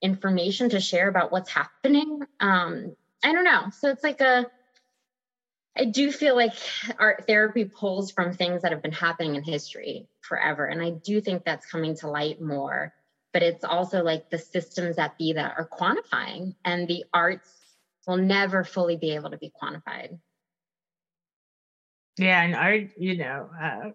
information 0.00 0.70
to 0.70 0.80
share 0.80 1.08
about 1.08 1.30
what's 1.30 1.50
happening. 1.50 2.20
Um, 2.40 2.96
I 3.22 3.32
don't 3.32 3.44
know. 3.44 3.70
So 3.70 3.90
it's 3.90 4.02
like 4.02 4.20
a 4.20 4.46
I 5.76 5.86
do 5.86 6.12
feel 6.12 6.36
like 6.36 6.52
art 6.98 7.24
therapy 7.26 7.64
pulls 7.64 8.10
from 8.10 8.34
things 8.34 8.62
that 8.62 8.72
have 8.72 8.82
been 8.82 8.92
happening 8.92 9.36
in 9.36 9.42
history 9.42 10.06
forever. 10.20 10.66
And 10.66 10.82
I 10.82 10.90
do 10.90 11.20
think 11.20 11.44
that's 11.44 11.64
coming 11.66 11.96
to 11.96 12.10
light 12.10 12.40
more. 12.40 12.92
But 13.32 13.42
it's 13.42 13.64
also 13.64 14.02
like 14.02 14.28
the 14.28 14.38
systems 14.38 14.96
that 14.96 15.16
be 15.16 15.32
that 15.32 15.54
are 15.56 15.66
quantifying, 15.66 16.54
and 16.66 16.86
the 16.86 17.04
arts 17.14 17.48
will 18.06 18.18
never 18.18 18.62
fully 18.62 18.96
be 18.96 19.14
able 19.14 19.30
to 19.30 19.38
be 19.38 19.50
quantified. 19.50 20.18
Yeah, 22.18 22.42
and 22.42 22.54
art, 22.54 22.90
you 22.96 23.16
know, 23.16 23.48
uh, 23.60 23.90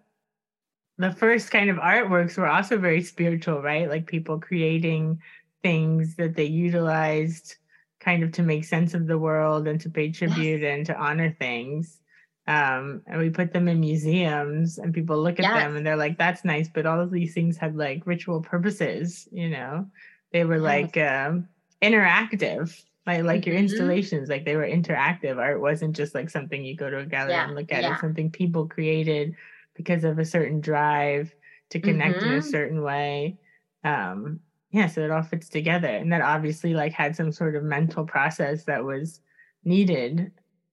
the 0.98 1.12
first 1.12 1.50
kind 1.50 1.70
of 1.70 1.76
artworks 1.76 2.36
were 2.36 2.48
also 2.48 2.76
very 2.78 3.02
spiritual, 3.02 3.62
right? 3.62 3.88
Like 3.88 4.06
people 4.06 4.40
creating 4.40 5.20
things 5.62 6.16
that 6.16 6.34
they 6.34 6.44
utilized 6.44 7.56
kind 8.00 8.22
of 8.22 8.32
to 8.32 8.42
make 8.42 8.64
sense 8.64 8.94
of 8.94 9.06
the 9.06 9.18
world 9.18 9.66
and 9.66 9.80
to 9.80 9.90
pay 9.90 10.10
tribute 10.10 10.62
yes. 10.62 10.76
and 10.76 10.86
to 10.86 10.96
honor 10.96 11.34
things. 11.38 12.00
Um, 12.46 13.02
and 13.06 13.20
we 13.20 13.30
put 13.30 13.52
them 13.52 13.68
in 13.68 13.78
museums 13.78 14.78
and 14.78 14.94
people 14.94 15.22
look 15.22 15.38
at 15.38 15.44
yes. 15.44 15.62
them 15.62 15.76
and 15.76 15.86
they're 15.86 15.96
like, 15.96 16.16
that's 16.16 16.44
nice. 16.44 16.68
But 16.68 16.86
all 16.86 17.00
of 17.00 17.10
these 17.10 17.34
things 17.34 17.56
had 17.56 17.76
like 17.76 18.06
ritual 18.06 18.40
purposes, 18.40 19.28
you 19.30 19.50
know, 19.50 19.86
they 20.32 20.44
were 20.44 20.56
yes. 20.56 20.62
like 20.62 20.96
um, 20.96 21.48
interactive, 21.82 22.82
like, 23.08 23.24
like 23.24 23.40
mm-hmm. 23.40 23.50
your 23.50 23.58
installations, 23.58 24.28
like 24.28 24.44
they 24.44 24.56
were 24.56 24.66
interactive. 24.66 25.38
Art 25.38 25.60
wasn't 25.60 25.96
just 25.96 26.14
like 26.14 26.30
something 26.30 26.64
you 26.64 26.76
go 26.76 26.90
to 26.90 26.98
a 26.98 27.06
gallery 27.06 27.32
yeah. 27.32 27.46
and 27.46 27.54
look 27.54 27.72
at, 27.72 27.82
yeah. 27.82 27.92
it's 27.92 28.00
something 28.00 28.30
people 28.30 28.66
created 28.66 29.34
because 29.74 30.04
of 30.04 30.18
a 30.18 30.24
certain 30.24 30.60
drive 30.60 31.34
to 31.70 31.80
connect 31.80 32.18
mm-hmm. 32.18 32.26
in 32.26 32.34
a 32.34 32.38
mm-hmm. 32.38 32.50
certain 32.50 32.82
way. 32.82 33.38
Um, 33.84 34.40
yeah 34.70 34.86
so 34.86 35.00
it 35.00 35.10
all 35.10 35.22
fits 35.22 35.48
together 35.48 35.88
and 35.88 36.12
that 36.12 36.20
obviously 36.20 36.74
like 36.74 36.92
had 36.92 37.16
some 37.16 37.32
sort 37.32 37.56
of 37.56 37.62
mental 37.62 38.04
process 38.04 38.64
that 38.64 38.84
was 38.84 39.20
needed 39.64 40.30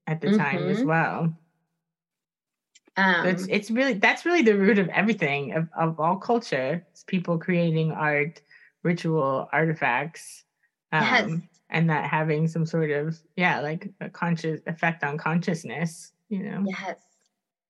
at 0.07 0.21
the 0.21 0.27
mm-hmm. 0.27 0.37
time 0.37 0.67
as 0.67 0.77
mm-hmm. 0.77 0.87
well 0.87 1.33
um, 2.97 3.23
so 3.23 3.29
it's 3.29 3.43
um 3.43 3.49
it's 3.49 3.71
really 3.71 3.93
that's 3.93 4.25
really 4.25 4.41
the 4.41 4.57
root 4.57 4.79
of 4.79 4.87
everything 4.89 5.53
of, 5.53 5.67
of 5.77 5.99
all 5.99 6.17
culture 6.17 6.85
it's 6.91 7.03
people 7.03 7.37
creating 7.37 7.91
art 7.91 8.41
ritual 8.83 9.49
artifacts 9.51 10.43
um, 10.91 11.03
yes. 11.03 11.31
And 11.75 11.89
that 11.89 12.09
having 12.09 12.47
some 12.47 12.65
sort 12.65 12.89
of 12.89 13.19
yeah 13.35 13.59
like 13.59 13.91
a 13.99 14.09
conscious 14.09 14.61
effect 14.65 15.03
on 15.03 15.17
consciousness 15.17 16.13
you 16.29 16.41
know 16.41 16.63
yes 16.65 16.97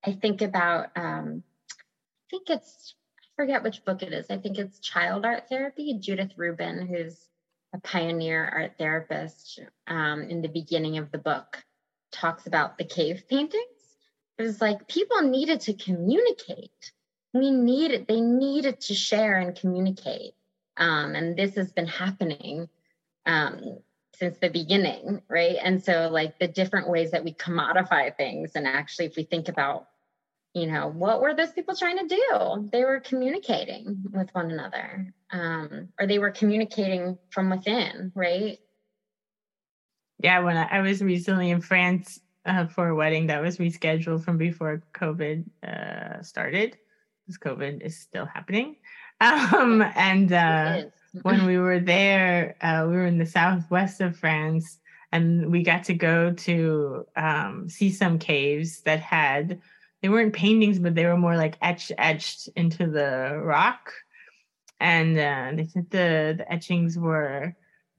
i 0.06 0.12
think 0.12 0.42
about 0.42 0.90
um 0.96 1.44
i 1.74 2.26
think 2.30 2.50
it's 2.50 2.96
I 3.38 3.44
forget 3.44 3.64
which 3.64 3.84
book 3.84 4.02
it 4.02 4.14
is. 4.14 4.28
I 4.30 4.38
think 4.38 4.58
it's 4.58 4.80
Child 4.80 5.26
Art 5.26 5.50
Therapy. 5.50 6.00
Judith 6.00 6.32
Rubin, 6.38 6.88
who's 6.88 7.28
a 7.74 7.80
pioneer 7.82 8.46
art 8.46 8.76
therapist, 8.78 9.60
um, 9.88 10.22
in 10.22 10.42
the 10.42 10.48
beginning 10.48 10.98
of 10.98 11.12
the 11.12 11.18
book, 11.18 11.62
talks 12.14 12.48
about 12.48 12.78
the 12.78 12.86
cave 12.86 13.24
paintings. 13.30 13.98
It 14.38 14.44
was 14.44 14.62
like 14.62 14.88
people 14.88 15.22
needed 15.22 15.60
to 15.62 15.74
communicate. 15.74 16.94
We 17.34 17.52
needed, 17.52 18.08
they 18.08 18.22
needed 18.22 18.80
to 18.82 18.94
share 18.94 19.38
and 19.38 19.54
communicate. 19.54 20.32
Um, 20.78 21.14
and 21.16 21.36
this 21.36 21.56
has 21.56 21.74
been 21.74 21.88
happening 21.88 22.70
um, 23.26 23.80
since 24.18 24.38
the 24.38 24.50
beginning, 24.50 25.22
right? 25.30 25.58
And 25.62 25.84
so, 25.84 26.10
like 26.12 26.40
the 26.40 26.48
different 26.48 26.90
ways 26.90 27.12
that 27.12 27.24
we 27.24 27.34
commodify 27.34 28.16
things, 28.16 28.52
and 28.56 28.68
actually, 28.68 29.06
if 29.06 29.16
we 29.16 29.24
think 29.24 29.50
about 29.50 29.88
you 30.56 30.68
know, 30.68 30.88
what 30.88 31.22
were 31.22 31.36
those 31.36 31.52
people 31.52 31.76
trying 31.76 31.98
to 31.98 32.08
do? 32.08 32.70
They 32.72 32.86
were 32.86 33.02
communicating 33.02 33.98
with 34.14 34.34
one 34.34 34.50
another, 34.50 35.14
um, 35.32 35.90
or 36.00 36.08
they 36.08 36.18
were 36.18 36.32
communicating 36.32 37.18
from 37.30 37.50
within, 37.50 38.14
right? 38.16 38.58
Yeah, 40.24 40.40
when 40.40 40.56
I, 40.56 40.78
I 40.78 40.80
was 40.80 41.02
recently 41.02 41.50
in 41.50 41.60
France 41.60 42.22
uh, 42.46 42.68
for 42.68 42.88
a 42.88 42.96
wedding 42.96 43.28
that 43.28 43.42
was 43.42 43.58
rescheduled 43.58 44.24
from 44.24 44.38
before 44.38 44.82
COVID 44.94 45.44
uh, 45.68 46.24
started, 46.24 46.78
because 47.28 47.38
COVID 47.38 47.82
is 47.82 48.00
still 48.00 48.26
happening. 48.26 48.78
Um, 49.22 49.82
and 49.82 50.34
uh, 50.34 50.82
when 51.24 51.46
we 51.48 51.58
were 51.58 51.80
there, 51.80 52.56
uh, 52.62 52.86
we 52.88 52.96
were 52.96 53.06
in 53.06 53.18
the 53.18 53.26
southwest 53.26 54.02
of 54.02 54.18
France, 54.18 54.80
and 55.12 55.52
we 55.52 55.64
got 55.64 55.84
to 55.86 55.94
go 55.94 56.32
to 56.32 57.06
um, 57.16 57.70
see 57.70 57.90
some 57.90 58.20
caves 58.20 58.82
that 58.82 59.00
had 59.00 59.62
they 60.02 60.10
weren't 60.10 60.34
paintings, 60.34 60.78
but 60.78 60.94
they 60.94 61.06
were 61.06 61.18
more 61.18 61.36
like 61.36 61.58
etched 61.64 61.92
etched 61.98 62.48
into 62.56 62.86
the 62.86 63.40
rock. 63.42 63.92
And 64.80 65.18
uh, 65.18 65.52
they 65.56 65.66
said 65.66 65.90
the, 65.90 66.36
the 66.38 66.52
etchings 66.52 66.96
were 66.96 67.56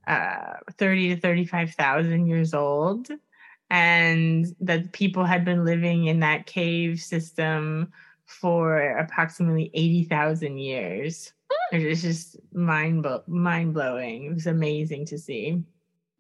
uh, 0.07 0.55
30 0.79 1.17
to 1.17 1.21
35,000 1.21 2.29
years 2.29 2.55
old. 2.55 3.09
And 3.71 4.47
that 4.61 4.93
people 4.93 5.25
had 5.25 5.45
been 5.45 5.65
living 5.65 6.05
in 6.05 6.21
that 6.21 6.47
cave 6.47 7.01
system 7.01 7.93
for 8.25 8.99
approximately 8.99 9.73
80,000 9.75 10.59
years. 10.59 11.33
It's 11.73 12.03
just 12.03 12.37
mind 12.53 13.07
mind 13.27 13.75
blowing. 13.75 14.25
It 14.25 14.35
was 14.35 14.47
amazing 14.47 15.07
to 15.07 15.19
see. 15.19 15.63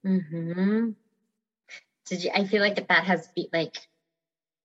Mm-hmm. 0.05 0.91
Did 2.07 2.25
you? 2.25 2.31
I 2.35 2.45
feel 2.45 2.61
like 2.61 2.77
that 2.89 3.05
has 3.05 3.29
be 3.35 3.49
like 3.53 3.77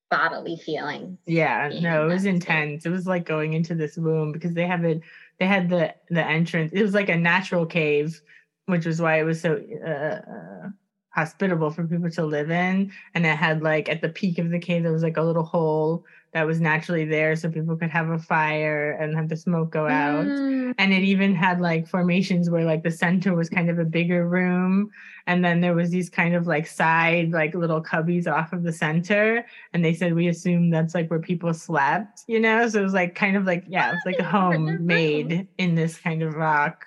bodily 0.10 0.58
feeling. 0.58 1.18
Yeah, 1.26 1.72
no, 1.82 2.06
it 2.06 2.14
was 2.14 2.26
intense. 2.26 2.86
It 2.86 2.90
was 2.90 3.08
like 3.08 3.26
going 3.26 3.54
into 3.54 3.74
this 3.74 3.98
womb 3.98 4.32
because 4.32 4.54
they 4.54 4.68
have 4.68 4.84
it. 4.84 5.02
They 5.40 5.48
had 5.48 5.70
the 5.70 5.96
the 6.10 6.26
entrance. 6.26 6.72
It 6.74 6.84
was 6.84 6.94
like 6.94 7.10
a 7.10 7.18
natural 7.18 7.66
cave, 7.66 8.22
which 8.68 8.86
was 8.86 9.02
why 9.02 9.20
it 9.20 9.24
was 9.24 9.42
so 9.42 9.60
uh, 9.84 9.90
uh, 9.90 10.70
hospitable 11.12 11.70
for 11.70 11.86
people 11.86 12.10
to 12.10 12.26
live 12.26 12.50
in. 12.50 12.92
And 13.14 13.26
it 13.26 13.38
had 13.38 13.62
like 13.62 13.90
at 13.90 14.02
the 14.02 14.10
peak 14.10 14.40
of 14.40 14.50
the 14.50 14.60
cave, 14.60 14.84
there 14.84 14.92
was 14.92 15.04
like 15.04 15.18
a 15.18 15.22
little 15.22 15.44
hole 15.44 16.06
that 16.34 16.48
was 16.48 16.62
naturally 16.62 17.04
there 17.04 17.36
so 17.36 17.52
people 17.52 17.76
could 17.76 17.90
have 17.90 18.10
a 18.10 18.18
fire 18.18 18.92
and 18.92 19.16
have 19.16 19.28
the 19.28 19.36
smoke 19.36 19.70
go 19.70 19.86
out. 19.88 20.26
Mm. 20.26 20.74
And 20.78 20.94
it 20.94 21.04
even 21.04 21.36
had 21.36 21.60
like 21.60 21.86
formations 21.86 22.50
where 22.50 22.64
like 22.64 22.84
the 22.84 22.92
center 22.92 23.36
was 23.36 23.50
kind 23.50 23.70
of 23.70 23.80
a 23.80 23.84
bigger 23.84 24.26
room. 24.26 24.90
And 25.28 25.44
then 25.44 25.60
there 25.60 25.76
was 25.76 25.90
these 25.90 26.10
kind 26.10 26.34
of 26.34 26.48
like 26.48 26.68
side, 26.68 27.32
like 27.32 27.54
little 27.54 27.84
cubbies 27.84 28.32
off 28.32 28.54
of 28.54 28.64
the 28.64 28.72
center. 28.72 29.46
And 29.74 29.84
they 29.84 29.94
said 29.94 30.14
we 30.14 30.30
assume 30.30 30.70
that's 30.70 30.96
like 30.96 31.10
where 31.12 31.20
people 31.20 31.54
slept, 31.54 32.22
you 32.28 32.40
know? 32.40 32.70
So 32.70 32.80
it 32.80 32.84
was 32.84 32.94
like 32.94 33.14
kind 33.14 33.36
of 33.36 33.44
like, 33.44 33.66
yeah, 33.68 33.94
it's 33.94 34.06
like 34.06 34.20
a 34.20 34.24
home 34.24 34.86
made 34.86 35.50
in 35.58 35.76
this 35.76 36.00
kind 36.00 36.24
of 36.24 36.36
rock. 36.36 36.86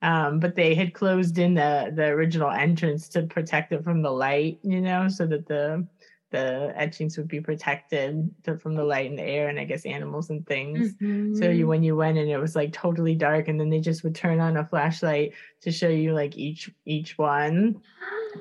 Um, 0.00 0.38
but 0.38 0.54
they 0.54 0.74
had 0.74 0.94
closed 0.94 1.38
in 1.38 1.54
the 1.54 1.92
the 1.94 2.06
original 2.06 2.50
entrance 2.50 3.08
to 3.10 3.22
protect 3.22 3.72
it 3.72 3.82
from 3.82 4.02
the 4.02 4.10
light, 4.10 4.60
you 4.62 4.80
know, 4.80 5.08
so 5.08 5.26
that 5.26 5.46
the 5.48 5.86
the 6.30 6.72
etchings 6.76 7.16
would 7.16 7.28
be 7.28 7.40
protected 7.40 8.30
to, 8.44 8.58
from 8.58 8.74
the 8.74 8.84
light 8.84 9.08
and 9.08 9.18
the 9.18 9.22
air 9.22 9.48
and 9.48 9.58
I 9.58 9.64
guess 9.64 9.86
animals 9.86 10.28
and 10.28 10.46
things. 10.46 10.92
Mm-hmm. 10.94 11.36
So 11.36 11.48
you 11.48 11.60
mm-hmm. 11.60 11.68
when 11.68 11.82
you 11.82 11.96
went 11.96 12.18
and 12.18 12.30
it 12.30 12.38
was 12.38 12.54
like 12.54 12.72
totally 12.72 13.14
dark 13.14 13.48
and 13.48 13.58
then 13.58 13.70
they 13.70 13.80
just 13.80 14.04
would 14.04 14.14
turn 14.14 14.38
on 14.38 14.58
a 14.58 14.64
flashlight 14.66 15.32
to 15.62 15.72
show 15.72 15.88
you 15.88 16.12
like 16.12 16.36
each 16.36 16.70
each 16.84 17.16
one. 17.16 17.80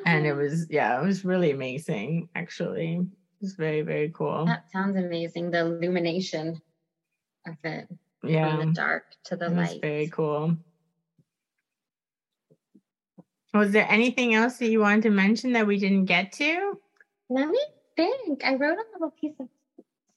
And 0.05 0.25
it 0.25 0.33
was 0.33 0.67
yeah, 0.69 0.99
it 1.01 1.05
was 1.05 1.23
really 1.23 1.51
amazing 1.51 2.29
actually. 2.35 2.95
It 2.95 3.41
was 3.41 3.53
very, 3.53 3.81
very 3.81 4.09
cool. 4.09 4.45
That 4.45 4.69
sounds 4.71 4.97
amazing. 4.97 5.51
The 5.51 5.59
illumination 5.59 6.61
of 7.47 7.55
it. 7.63 7.87
Yeah. 8.23 8.57
From 8.57 8.67
the 8.67 8.73
dark 8.73 9.03
to 9.25 9.37
the 9.37 9.45
it 9.45 9.53
light. 9.53 9.81
very 9.81 10.07
cool. 10.09 10.57
Was 13.57 13.71
there 13.71 13.87
anything 13.89 14.33
else 14.33 14.57
that 14.57 14.69
you 14.69 14.79
wanted 14.79 15.03
to 15.03 15.09
mention 15.09 15.53
that 15.53 15.67
we 15.67 15.79
didn't 15.79 16.05
get 16.05 16.31
to? 16.33 16.79
Let 17.29 17.47
me 17.49 17.59
think. 17.95 18.43
I 18.45 18.55
wrote 18.55 18.77
a 18.77 18.85
little 18.93 19.11
piece 19.19 19.35
of 19.39 19.47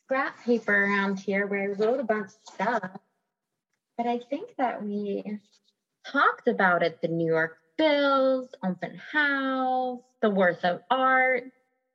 scrap 0.04 0.44
paper 0.44 0.74
around 0.74 1.18
here 1.18 1.46
where 1.46 1.62
I 1.62 1.66
wrote 1.66 2.00
a 2.00 2.04
bunch 2.04 2.26
of 2.26 2.54
stuff. 2.54 2.90
But 3.96 4.06
I 4.06 4.18
think 4.18 4.50
that 4.58 4.82
we 4.82 5.38
talked 6.06 6.48
about 6.48 6.82
it 6.82 7.00
the 7.00 7.08
New 7.08 7.26
York 7.26 7.58
Bills, 7.76 8.48
open 8.64 9.00
house, 9.12 10.00
the 10.20 10.30
worth 10.30 10.64
of 10.64 10.80
art, 10.90 11.44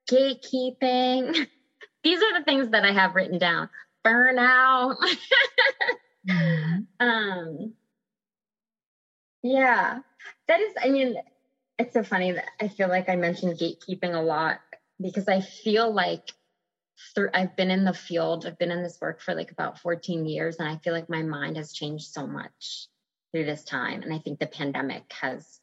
gatekeeping. 0.09 1.47
These 2.03 2.21
are 2.21 2.39
the 2.39 2.43
things 2.45 2.69
that 2.69 2.85
I 2.85 2.91
have 2.91 3.15
written 3.15 3.37
down. 3.37 3.69
Burnout. 4.05 4.95
mm-hmm. 6.29 6.81
Um 6.99 7.73
yeah. 9.43 9.99
That 10.47 10.59
is 10.59 10.73
I 10.81 10.89
mean, 10.89 11.15
it's 11.77 11.93
so 11.93 12.03
funny 12.03 12.31
that 12.33 12.45
I 12.61 12.67
feel 12.67 12.87
like 12.87 13.09
I 13.09 13.15
mentioned 13.15 13.57
gatekeeping 13.57 14.15
a 14.15 14.21
lot 14.21 14.59
because 15.01 15.27
I 15.27 15.41
feel 15.41 15.91
like 15.91 16.31
through 17.13 17.29
I've 17.33 17.55
been 17.55 17.71
in 17.71 17.83
the 17.83 17.93
field, 17.93 18.45
I've 18.45 18.57
been 18.57 18.71
in 18.71 18.83
this 18.83 18.99
work 19.01 19.21
for 19.21 19.35
like 19.35 19.51
about 19.51 19.79
14 19.79 20.25
years, 20.25 20.57
and 20.57 20.69
I 20.69 20.77
feel 20.77 20.93
like 20.93 21.09
my 21.09 21.21
mind 21.21 21.57
has 21.57 21.73
changed 21.73 22.05
so 22.05 22.25
much 22.25 22.87
through 23.31 23.45
this 23.45 23.63
time. 23.63 24.01
And 24.01 24.13
I 24.13 24.19
think 24.19 24.39
the 24.39 24.47
pandemic 24.47 25.11
has 25.19 25.59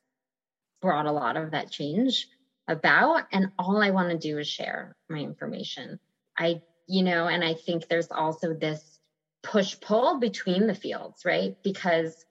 brought 0.83 1.07
a 1.07 1.13
lot 1.13 1.37
of 1.37 1.53
that 1.53 1.71
change 1.71 2.29
about. 2.69 3.25
And 3.33 3.53
all 3.59 3.83
I 3.83 3.91
want 3.91 4.11
to 4.11 4.19
do 4.19 4.39
is 4.39 4.49
share 4.49 4.95
my 5.09 5.19
information. 5.19 5.99
I, 6.37 6.61
you 6.87 7.03
know, 7.03 7.27
and 7.27 7.43
I 7.43 7.55
think 7.55 7.89
there's 7.89 8.11
also 8.11 8.53
this 8.53 9.01
push 9.43 9.81
pull 9.81 10.21
between 10.21 10.67
the 10.67 10.75
fields, 10.75 11.25
right? 11.25 11.57
Because, 11.63 12.27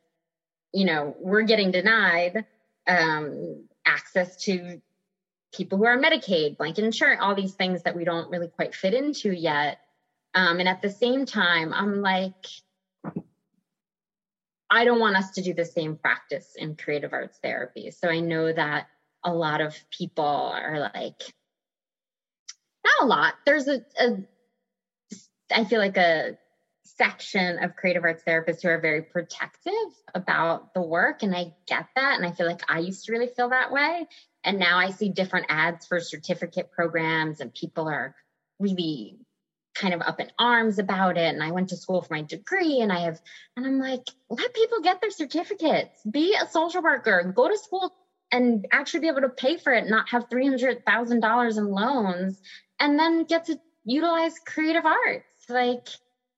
you 0.74 0.86
know, 0.86 1.16
we're 1.20 1.42
getting 1.42 1.72
denied 1.72 2.46
um, 2.88 3.68
access 3.86 4.36
to 4.44 4.82
people 5.54 5.78
who 5.78 5.86
are 5.86 5.98
Medicaid, 5.98 6.58
blanket 6.58 6.86
insurance, 6.86 7.20
all 7.22 7.36
these 7.36 7.54
things 7.54 7.84
that 7.84 7.96
we 7.96 8.06
don't 8.06 8.30
really 8.30 8.48
quite 8.48 8.74
fit 8.74 8.94
into 8.94 9.32
yet. 9.32 9.80
Um, 10.34 10.60
and 10.60 10.70
at 10.70 10.82
the 10.82 10.90
same 10.90 11.26
time, 11.26 11.74
I'm 11.74 12.02
like, 12.02 12.46
I 14.70 14.86
don't 14.86 15.02
want 15.02 15.18
us 15.18 15.32
to 15.32 15.42
do 15.42 15.54
the 15.54 15.66
same 15.66 15.98
practice 15.98 16.56
in 16.56 16.78
creative 16.78 17.12
arts 17.12 17.38
therapy. 17.44 17.92
So 17.92 18.08
I 18.08 18.22
know 18.22 18.54
that 18.54 18.88
a 19.24 19.34
lot 19.34 19.60
of 19.60 19.76
people 19.90 20.24
are 20.26 20.80
like, 20.80 21.22
not 22.84 23.02
a 23.02 23.06
lot. 23.06 23.34
There's 23.46 23.68
a, 23.68 23.84
a 24.00 24.18
I 25.54 25.66
feel 25.66 25.80
like 25.80 25.98
a 25.98 26.38
section 27.02 27.64
of 27.64 27.76
creative 27.76 28.04
arts 28.04 28.24
therapists 28.28 28.62
who 28.62 28.70
are 28.70 28.80
very 28.80 29.02
protective 29.02 29.74
about 30.14 30.72
the 30.76 30.82
work. 30.82 31.24
And 31.24 31.36
I 31.36 31.54
get 31.66 31.88
that. 31.96 32.18
And 32.18 32.26
I 32.26 32.32
feel 32.32 32.46
like 32.46 32.62
I 32.70 32.78
used 32.80 33.06
to 33.06 33.12
really 33.12 33.28
feel 33.28 33.50
that 33.50 33.72
way. 33.72 34.08
And 34.44 34.60
now 34.60 34.78
I 34.78 34.92
see 34.92 35.10
different 35.10 35.48
ads 35.50 35.88
for 35.88 36.00
certificate 36.00 36.72
programs, 36.72 37.42
and 37.42 37.54
people 37.54 37.88
are 37.88 38.16
really 38.60 39.18
kind 39.74 39.94
of 39.94 40.02
up 40.02 40.20
in 40.20 40.32
arms 40.38 40.78
about 40.78 41.18
it. 41.18 41.34
And 41.34 41.44
I 41.44 41.52
went 41.52 41.70
to 41.70 41.78
school 41.78 42.02
for 42.02 42.14
my 42.14 42.22
degree, 42.22 42.82
and 42.82 42.92
I 42.92 43.00
have, 43.02 43.20
and 43.56 43.66
I'm 43.66 43.80
like, 43.80 44.08
let 44.30 44.54
people 44.54 44.82
get 44.82 45.02
their 45.02 45.12
certificates, 45.12 46.04
be 46.10 46.36
a 46.36 46.48
social 46.48 46.84
worker, 46.84 47.34
go 47.36 47.48
to 47.48 47.58
school 47.58 47.94
and 48.32 48.66
actually 48.72 49.02
be 49.02 49.08
able 49.08 49.22
to 49.22 49.30
pay 49.30 49.58
for 49.58 49.74
it, 49.74 49.90
not 49.90 50.10
have 50.10 50.30
$300,000 50.30 51.58
in 51.58 51.66
loans, 51.68 52.42
and 52.80 52.98
then 52.98 53.26
get 53.26 53.46
to 53.46 53.60
utilize 53.84 54.40
creative 54.46 54.86
arts. 54.86 55.26
Like, 55.50 55.88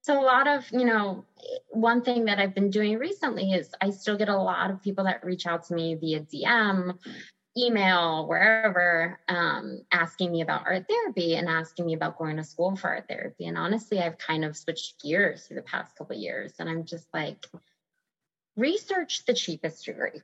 so 0.04 0.22
a 0.22 0.22
lot 0.22 0.47
of, 0.47 0.70
you 0.72 0.84
know, 0.84 1.26
one 1.70 2.01
thing 2.01 2.26
that 2.26 2.38
I've 2.38 2.54
been 2.54 2.70
doing 2.70 2.99
recently 2.99 3.54
is 3.54 3.74
I 3.82 3.89
still 3.91 4.18
get 4.18 4.28
a 4.28 4.38
lot 4.38 4.70
of 4.70 4.82
people 4.82 5.06
that 5.06 5.24
reach 5.24 5.47
out 5.47 5.64
to 5.68 5.74
me 5.74 5.95
via 5.95 6.20
DM 6.20 6.97
email 7.58 8.28
wherever 8.28 9.20
um, 9.30 9.82
asking 9.91 10.32
me 10.32 10.41
about 10.41 10.66
art 10.66 10.86
therapy 10.89 11.36
and 11.36 11.47
asking 11.47 11.86
me 11.86 11.93
about 11.93 12.18
going 12.18 12.36
to 12.36 12.43
school 12.43 12.76
for 12.76 12.89
art 12.89 13.06
therapy. 13.08 13.45
And 13.45 13.58
honestly 13.58 13.99
i've 13.99 14.18
kind 14.18 14.43
of 14.43 14.58
switched 14.58 15.01
gears 15.01 15.45
through 15.45 15.58
the 15.58 15.62
past 15.62 15.95
couple 15.95 16.16
years 16.16 16.54
and 16.60 16.68
i'm 16.68 16.84
just 16.84 17.08
like 17.14 17.45
research 18.58 19.26
the 19.26 19.34
cheapest 19.34 19.86
degree. 19.86 20.22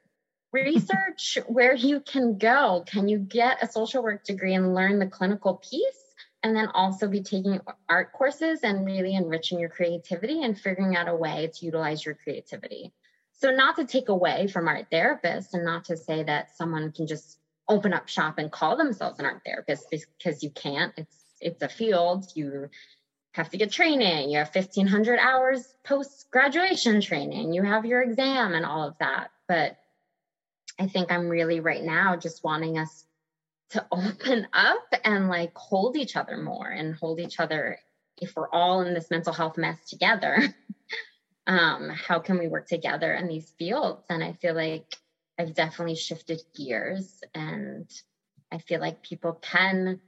Research 0.51 1.37
where 1.47 1.75
you 1.75 1.99
can 1.99 2.37
go. 2.37 2.83
Can 2.85 3.07
you 3.07 3.17
get 3.17 3.63
a 3.63 3.71
social 3.71 4.03
work 4.03 4.23
degree 4.23 4.55
and 4.55 4.75
learn 4.75 4.99
the 4.99 5.07
clinical 5.07 5.55
piece 5.55 5.98
and 6.43 6.55
then 6.55 6.67
also 6.73 7.07
be 7.07 7.21
taking 7.21 7.59
art 7.87 8.11
courses 8.13 8.61
and 8.63 8.85
really 8.85 9.15
enriching 9.15 9.59
your 9.59 9.69
creativity 9.69 10.43
and 10.43 10.59
figuring 10.59 10.95
out 10.95 11.09
a 11.09 11.15
way 11.15 11.49
to 11.53 11.65
utilize 11.65 12.05
your 12.05 12.15
creativity 12.15 12.93
so, 13.39 13.51
not 13.51 13.77
to 13.77 13.85
take 13.85 14.09
away 14.09 14.47
from 14.47 14.67
art 14.67 14.87
therapists 14.91 15.53
and 15.53 15.63
not 15.63 15.85
to 15.85 15.95
say 15.95 16.23
that 16.23 16.57
someone 16.57 16.91
can 16.91 17.07
just 17.07 17.39
open 17.69 17.93
up 17.93 18.09
shop 18.09 18.37
and 18.37 18.51
call 18.51 18.75
themselves 18.75 19.17
an 19.19 19.25
art 19.25 19.43
therapist 19.45 19.85
because 19.89 20.43
you 20.43 20.49
can't. 20.49 20.93
It's 20.97 21.15
it's 21.39 21.63
a 21.63 21.69
field. 21.69 22.25
You 22.35 22.69
have 23.31 23.49
to 23.51 23.57
get 23.57 23.71
training. 23.71 24.29
You 24.29 24.39
have 24.39 24.53
1500 24.53 25.19
hours 25.19 25.73
post 25.85 26.27
graduation 26.31 26.99
training. 26.99 27.53
You 27.53 27.63
have 27.63 27.85
your 27.85 28.01
exam 28.01 28.53
and 28.53 28.65
all 28.65 28.85
of 28.85 28.97
that. 28.99 29.31
But 29.47 29.77
I 30.77 30.87
think 30.87 31.09
I'm 31.09 31.29
really 31.29 31.61
right 31.61 31.83
now 31.83 32.17
just 32.17 32.43
wanting 32.43 32.77
us 32.77 33.05
to 33.71 33.85
open 33.91 34.47
up 34.53 34.87
and 35.03 35.29
like 35.29 35.55
hold 35.55 35.95
each 35.95 36.15
other 36.15 36.37
more 36.37 36.67
and 36.67 36.95
hold 36.95 37.19
each 37.19 37.39
other 37.39 37.79
if 38.17 38.35
we're 38.35 38.49
all 38.49 38.81
in 38.81 38.93
this 38.93 39.11
mental 39.11 39.33
health 39.33 39.57
mess 39.57 39.77
together 39.89 40.37
um, 41.49 41.89
how 41.89 42.19
can 42.19 42.37
we 42.37 42.47
work 42.47 42.67
together 42.67 43.11
in 43.11 43.27
these 43.27 43.49
fields? 43.57 44.05
And 44.07 44.23
I 44.23 44.33
feel 44.33 44.53
like 44.53 44.95
I've 45.39 45.55
definitely 45.55 45.95
shifted 45.95 46.41
gears 46.55 47.23
and 47.33 47.89
I 48.51 48.59
feel 48.59 48.79
like 48.79 49.01
people 49.01 49.33
can 49.33 49.99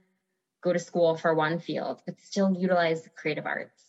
go 0.62 0.72
to 0.72 0.78
school 0.78 1.16
for 1.16 1.34
one 1.34 1.58
field, 1.58 2.00
but 2.06 2.20
still 2.20 2.54
utilize 2.56 3.02
the 3.02 3.10
creative 3.10 3.46
arts 3.46 3.82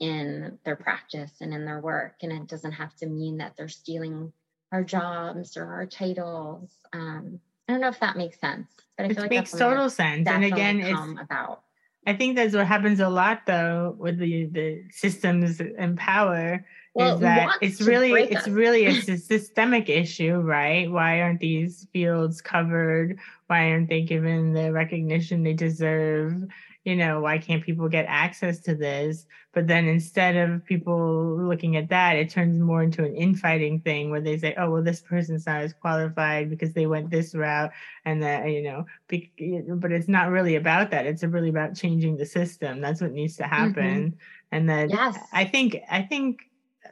in 0.00 0.58
their 0.64 0.74
practice 0.74 1.30
and 1.40 1.54
in 1.54 1.64
their 1.64 1.80
work. 1.80 2.16
And 2.22 2.32
it 2.32 2.48
doesn't 2.48 2.72
have 2.72 2.94
to 2.96 3.06
mean 3.06 3.38
that 3.38 3.56
they're 3.56 3.68
stealing 3.68 4.32
our 4.72 4.82
jobs 4.82 5.56
or 5.56 5.64
our 5.64 5.86
titles. 5.86 6.72
Um, 6.92 7.38
I 7.68 7.72
don't 7.72 7.80
know 7.80 7.88
if 7.88 8.00
that 8.00 8.16
makes 8.16 8.38
sense, 8.38 8.68
but 8.96 9.06
I 9.06 9.08
feel 9.08 9.18
it 9.18 9.20
like 9.22 9.30
makes 9.30 9.52
total 9.52 9.90
sense. 9.90 10.28
And 10.28 10.44
again, 10.44 10.80
it's 10.80 11.20
about. 11.20 11.62
I 12.06 12.14
think 12.14 12.36
that's 12.36 12.54
what 12.54 12.66
happens 12.66 13.00
a 13.00 13.08
lot 13.08 13.42
though 13.46 13.96
with 13.98 14.18
the 14.18 14.46
the 14.46 14.84
systems 14.92 15.60
and 15.60 15.98
power 15.98 16.64
well, 16.96 17.14
is 17.14 17.20
that 17.20 17.58
it's 17.60 17.82
really 17.82 18.12
it's 18.12 18.48
really 18.48 18.86
a 18.86 19.02
systemic 19.18 19.90
issue, 19.90 20.36
right? 20.36 20.90
Why 20.90 21.20
aren't 21.20 21.40
these 21.40 21.86
fields 21.92 22.40
covered? 22.40 23.18
Why 23.48 23.70
aren't 23.70 23.90
they 23.90 24.02
given 24.02 24.54
the 24.54 24.72
recognition 24.72 25.42
they 25.42 25.52
deserve? 25.52 26.44
You 26.86 26.94
know, 26.94 27.20
why 27.20 27.36
can't 27.36 27.64
people 27.64 27.88
get 27.88 28.06
access 28.08 28.60
to 28.60 28.72
this? 28.72 29.26
But 29.52 29.66
then 29.66 29.88
instead 29.88 30.36
of 30.36 30.64
people 30.64 31.36
looking 31.36 31.74
at 31.76 31.88
that, 31.88 32.14
it 32.14 32.30
turns 32.30 32.60
more 32.60 32.80
into 32.80 33.04
an 33.04 33.16
infighting 33.16 33.80
thing 33.80 34.08
where 34.08 34.20
they 34.20 34.38
say, 34.38 34.54
oh, 34.56 34.70
well, 34.70 34.84
this 34.84 35.00
person's 35.00 35.46
not 35.46 35.62
as 35.62 35.72
qualified 35.72 36.48
because 36.48 36.74
they 36.74 36.86
went 36.86 37.10
this 37.10 37.34
route. 37.34 37.72
And 38.04 38.22
that, 38.22 38.48
you 38.50 38.62
know, 38.62 38.86
be, 39.08 39.32
but 39.66 39.90
it's 39.90 40.06
not 40.06 40.30
really 40.30 40.54
about 40.54 40.92
that. 40.92 41.06
It's 41.06 41.24
really 41.24 41.48
about 41.48 41.74
changing 41.74 42.18
the 42.18 42.24
system. 42.24 42.80
That's 42.80 43.00
what 43.00 43.10
needs 43.10 43.36
to 43.38 43.48
happen. 43.48 44.12
Mm-hmm. 44.12 44.18
And 44.52 44.70
that 44.70 44.90
yes. 44.90 45.18
I 45.32 45.44
think, 45.44 45.78
I 45.90 46.02
think, 46.02 46.42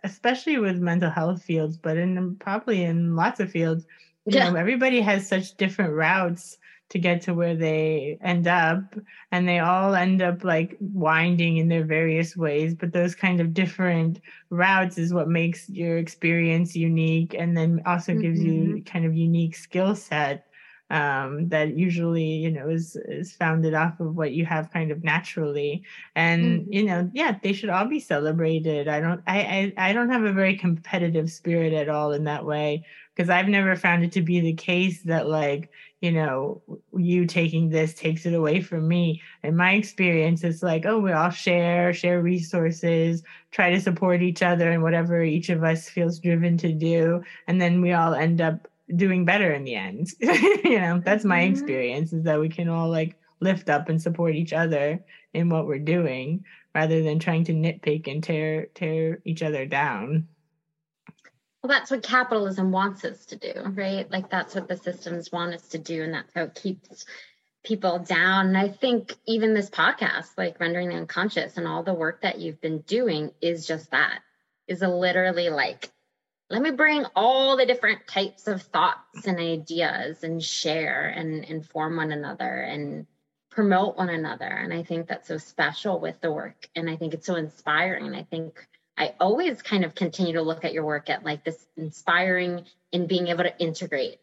especially 0.03 0.59
with 0.59 0.79
mental 0.79 1.09
health 1.09 1.45
fields, 1.45 1.77
but 1.77 1.97
in 1.97 2.35
probably 2.41 2.83
in 2.83 3.15
lots 3.15 3.39
of 3.39 3.49
fields, 3.49 3.87
you 4.27 4.39
yeah. 4.39 4.51
know, 4.51 4.57
everybody 4.57 5.01
has 5.03 5.29
such 5.29 5.57
different 5.57 5.93
routes 5.93 6.59
to 6.95 7.01
get 7.01 7.21
to 7.21 7.35
where 7.35 7.57
they 7.57 8.17
end 8.23 8.47
up 8.47 8.95
and 9.33 9.49
they 9.49 9.59
all 9.59 9.97
end 9.97 10.23
up 10.23 10.45
like 10.45 10.77
winding 10.79 11.57
in 11.57 11.67
their 11.67 11.83
various 11.85 12.37
ways 12.37 12.73
but 12.73 12.93
those 12.93 13.17
kind 13.17 13.41
of 13.41 13.53
different 13.53 14.21
routes 14.51 14.97
is 14.97 15.13
what 15.13 15.27
makes 15.27 15.69
your 15.69 15.99
experience 15.99 16.77
unique 16.77 17.35
and 17.37 17.57
then 17.57 17.83
also 17.85 18.13
mm-hmm. 18.13 18.21
gives 18.21 18.41
you 18.41 18.53
mm-hmm. 18.53 18.83
kind 18.85 19.05
of 19.05 19.13
unique 19.13 19.57
skill 19.57 19.97
set 19.97 20.47
um, 20.91 21.49
that 21.49 21.77
usually 21.77 22.25
you 22.25 22.51
know 22.51 22.69
is 22.69 22.97
is 23.09 23.33
founded 23.33 23.75
off 23.75 23.99
of 24.01 24.15
what 24.15 24.33
you 24.33 24.45
have 24.45 24.71
kind 24.73 24.91
of 24.91 25.03
naturally 25.03 25.83
and 26.15 26.61
mm-hmm. 26.61 26.73
you 26.73 26.85
know 26.85 27.11
yeah 27.15 27.37
they 27.43 27.53
should 27.53 27.71
all 27.71 27.87
be 27.87 27.99
celebrated 27.99 28.87
i 28.87 29.01
don't 29.01 29.23
I, 29.27 29.73
I 29.77 29.89
i 29.89 29.93
don't 29.93 30.11
have 30.11 30.25
a 30.25 30.33
very 30.33 30.57
competitive 30.57 31.31
spirit 31.31 31.73
at 31.73 31.89
all 31.89 32.13
in 32.13 32.25
that 32.25 32.45
way 32.45 32.85
because 33.15 33.31
i've 33.31 33.49
never 33.49 33.77
found 33.77 34.05
it 34.05 34.13
to 34.13 34.23
be 34.23 34.41
the 34.41 34.53
case 34.53 35.03
that 35.05 35.27
like 35.27 35.71
you 36.05 36.13
know, 36.13 36.61
you 36.95 37.25
taking 37.25 37.71
this 37.71 37.95
takes 37.95 38.27
it 38.27 38.35
away 38.35 38.61
from 38.61 38.87
me. 38.87 39.23
In 39.43 39.57
my 39.57 39.73
experience, 39.73 40.45
it's 40.45 40.63
like, 40.63 40.85
oh, 40.85 40.99
we 40.99 41.13
all 41.13 41.31
share, 41.31 41.95
share 41.95 42.21
resources, 42.21 43.23
try 43.53 43.71
to 43.71 43.81
support 43.81 44.21
each 44.21 44.43
other 44.43 44.71
and 44.71 44.83
whatever 44.83 45.23
each 45.23 45.49
of 45.49 45.65
us 45.65 45.89
feels 45.89 46.19
driven 46.19 46.59
to 46.59 46.75
do. 46.75 47.23
And 47.49 47.59
then 47.59 47.81
we 47.81 47.95
all 47.95 48.13
end 48.13 48.43
up 48.43 48.69
doing 48.95 49.25
better 49.25 49.53
in 49.53 49.65
the 49.65 49.75
end. 49.75 50.09
you 50.21 50.81
know, 50.81 51.01
that's 51.05 51.25
my 51.25 51.41
mm-hmm. 51.41 51.53
experience 51.53 52.13
is 52.13 52.25
that 52.25 52.41
we 52.41 52.49
can 52.49 52.69
all 52.69 52.89
like 52.91 53.17
lift 53.41 53.69
up 53.69 53.89
and 53.89 54.01
support 54.01 54.35
each 54.35 54.53
other 54.53 55.05
in 55.33 55.49
what 55.49 55.67
we're 55.67 55.79
doing 55.79 56.45
rather 56.75 57.03
than 57.03 57.19
trying 57.19 57.45
to 57.45 57.53
nitpick 57.53 58.11
and 58.11 58.23
tear 58.23 58.67
tear 58.75 59.21
each 59.25 59.43
other 59.43 59.67
down. 59.67 60.29
Well, 61.63 61.71
that's 61.71 61.91
what 61.91 62.03
capitalism 62.03 62.73
wants 62.73 63.05
us 63.05 63.25
to 63.27 63.37
do, 63.37 63.53
right? 63.65 64.11
Like 64.11 64.29
that's 64.29 64.55
what 64.55 64.69
the 64.69 64.77
systems 64.77 65.33
want 65.33 65.55
us 65.55 65.69
to 65.69 65.79
do, 65.79 66.03
and 66.03 66.13
that's 66.13 66.35
how 66.35 66.43
it 66.43 66.55
keeps 66.55 67.07
people 67.65 68.01
down. 68.01 68.49
And 68.49 68.59
I 68.59 68.69
think 68.69 69.15
even 69.27 69.55
this 69.55 69.71
podcast, 69.71 70.29
like 70.37 70.61
rendering 70.61 70.91
the 70.91 70.97
unconscious, 70.97 71.57
and 71.57 71.67
all 71.67 71.83
the 71.83 71.95
work 71.95 72.21
that 72.21 72.39
you've 72.39 72.61
been 72.61 72.81
doing 72.81 73.31
is 73.41 73.67
just 73.67 73.91
that. 73.93 74.21
Is 74.67 74.83
a 74.83 74.89
literally 74.89 75.51
like, 75.51 75.91
let 76.55 76.63
me 76.63 76.71
bring 76.71 77.05
all 77.17 77.57
the 77.57 77.67
different 77.67 78.07
types 78.07 78.47
of 78.47 78.63
thoughts 78.63 79.27
and 79.27 79.41
ideas 79.41 80.23
and 80.23 80.41
share 80.41 81.09
and 81.09 81.43
inform 81.43 81.97
one 81.97 82.13
another 82.13 82.61
and 82.61 83.09
promote 83.51 83.97
one 83.97 84.09
another. 84.09 84.47
And 84.47 84.73
I 84.73 84.85
think 84.85 85.09
that's 85.09 85.27
so 85.27 85.37
special 85.37 85.99
with 85.99 86.21
the 86.21 86.31
work. 86.31 86.69
And 86.77 86.89
I 86.89 86.95
think 86.95 87.13
it's 87.13 87.27
so 87.27 87.35
inspiring. 87.35 88.15
I 88.15 88.23
think 88.23 88.69
I 88.97 89.15
always 89.19 89.63
kind 89.63 89.85
of 89.85 89.97
continue 89.97 90.35
to 90.35 90.43
look 90.43 90.65
at 90.65 90.73
your 90.73 90.85
work 90.85 91.11
at 91.11 91.25
like 91.25 91.43
this 91.43 91.67
inspiring 91.77 92.65
in 92.93 93.09
being 93.09 93.27
able 93.27 93.43
to 93.43 93.59
integrate 93.59 94.21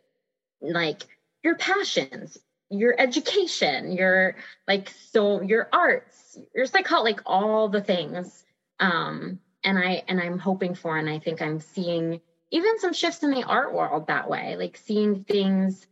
like 0.62 1.04
your 1.44 1.58
passions, 1.58 2.38
your 2.70 2.96
education, 2.98 3.92
your 3.92 4.38
like 4.70 4.90
so 5.12 5.42
your 5.42 5.68
arts, 5.74 6.38
your 6.56 6.66
psychology, 6.66 7.12
like 7.12 7.22
all 7.26 7.68
the 7.68 7.82
things. 7.82 8.46
Um, 8.80 9.40
and 9.64 9.78
I 9.78 10.04
and 10.08 10.20
I'm 10.20 10.40
hoping 10.40 10.76
for, 10.76 10.98
and 10.98 11.10
I 11.10 11.20
think 11.20 11.42
I'm 11.42 11.60
seeing 11.60 12.22
even 12.52 12.80
some 12.80 12.94
shifts 12.94 13.24
in 13.24 13.32
the 13.32 13.44
art 13.44 13.74
world 13.74 14.08
that 14.08 14.30
way, 14.30 14.56
like 14.58 14.78
seeing 14.78 15.24
things 15.24 15.86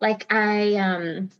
like 0.00 0.32
I 0.32 0.74
um 0.76 1.30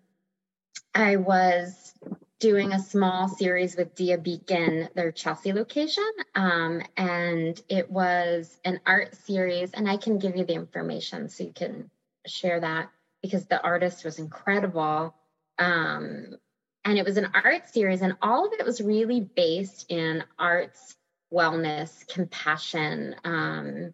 I 0.95 1.17
was 1.17 1.93
doing 2.41 2.73
a 2.73 2.79
small 2.79 3.29
series 3.29 3.77
with 3.77 3.95
Dia 3.95 4.19
Beacon, 4.19 4.89
their 4.95 5.11
Chelsea 5.13 5.53
location. 5.53 6.09
Um, 6.35 6.83
and 6.97 7.61
it 7.69 7.91
was 7.91 8.59
an 8.65 8.81
art 8.87 9.15
series, 9.17 9.73
and 9.73 9.89
I 9.89 9.97
can 9.97 10.19
give 10.19 10.37
you 10.37 10.45
the 10.45 10.55
information 10.55 11.29
so 11.29 11.45
you 11.45 11.53
can 11.53 11.91
share 12.27 12.61
that 12.61 12.91
because 13.23 13.47
the 13.47 13.63
artist 13.63 14.05
was 14.05 14.19
incredible. 14.19 15.15
Um, 15.59 16.37
and 16.85 16.99
it 16.99 17.05
was 17.05 17.17
an 17.17 17.31
art 17.33 17.69
series, 17.69 18.03
and 18.03 18.17
all 18.21 18.47
of 18.47 18.53
it 18.53 18.67
was 18.67 18.81
really 18.81 19.21
based 19.21 19.87
in 19.89 20.23
arts, 20.39 20.97
wellness, 21.35 22.07
compassion, 22.07 23.17
um, 23.25 23.93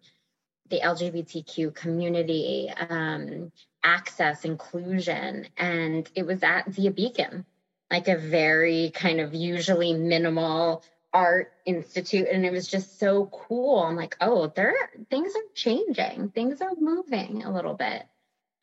the 0.69 0.79
LGBTQ 0.79 1.73
community, 1.73 2.71
um, 2.89 3.51
access, 3.83 4.45
inclusion. 4.45 5.47
And 5.57 6.09
it 6.15 6.25
was 6.25 6.43
at 6.43 6.71
Dia 6.71 6.91
Beacon 6.91 7.45
like 7.91 8.07
a 8.07 8.17
very 8.17 8.89
kind 8.95 9.19
of 9.19 9.35
usually 9.35 9.93
minimal 9.93 10.83
art 11.13 11.51
institute. 11.65 12.27
And 12.31 12.45
it 12.45 12.51
was 12.51 12.67
just 12.67 12.99
so 12.99 13.25
cool. 13.25 13.79
I'm 13.79 13.97
like 13.97 14.15
oh 14.21 14.47
there 14.55 14.73
things 15.09 15.33
are 15.35 15.53
changing. 15.53 16.29
Things 16.29 16.61
are 16.61 16.71
moving 16.79 17.43
a 17.43 17.53
little 17.53 17.73
bit. 17.73 18.03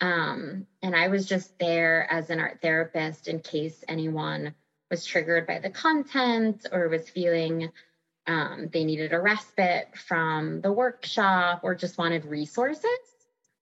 Um, 0.01 0.69
and 0.81 0.95
i 0.95 1.09
was 1.09 1.27
just 1.27 1.59
there 1.59 2.07
as 2.09 2.31
an 2.31 2.39
art 2.39 2.61
therapist 2.63 3.27
in 3.27 3.41
case 3.41 3.83
anyone 3.89 4.55
was 4.93 5.05
triggered 5.05 5.45
by 5.45 5.59
the 5.59 5.71
content 5.71 6.67
or 6.71 6.89
was 6.89 7.11
feeling 7.11 7.71
um, 8.29 8.69
they 8.73 8.85
needed 8.85 9.13
a 9.13 9.21
respite 9.21 9.89
from 9.97 10.61
the 10.61 10.73
workshop 10.73 11.61
or 11.65 11.75
just 11.75 11.99
wanted 11.99 12.25
resources 12.25 12.89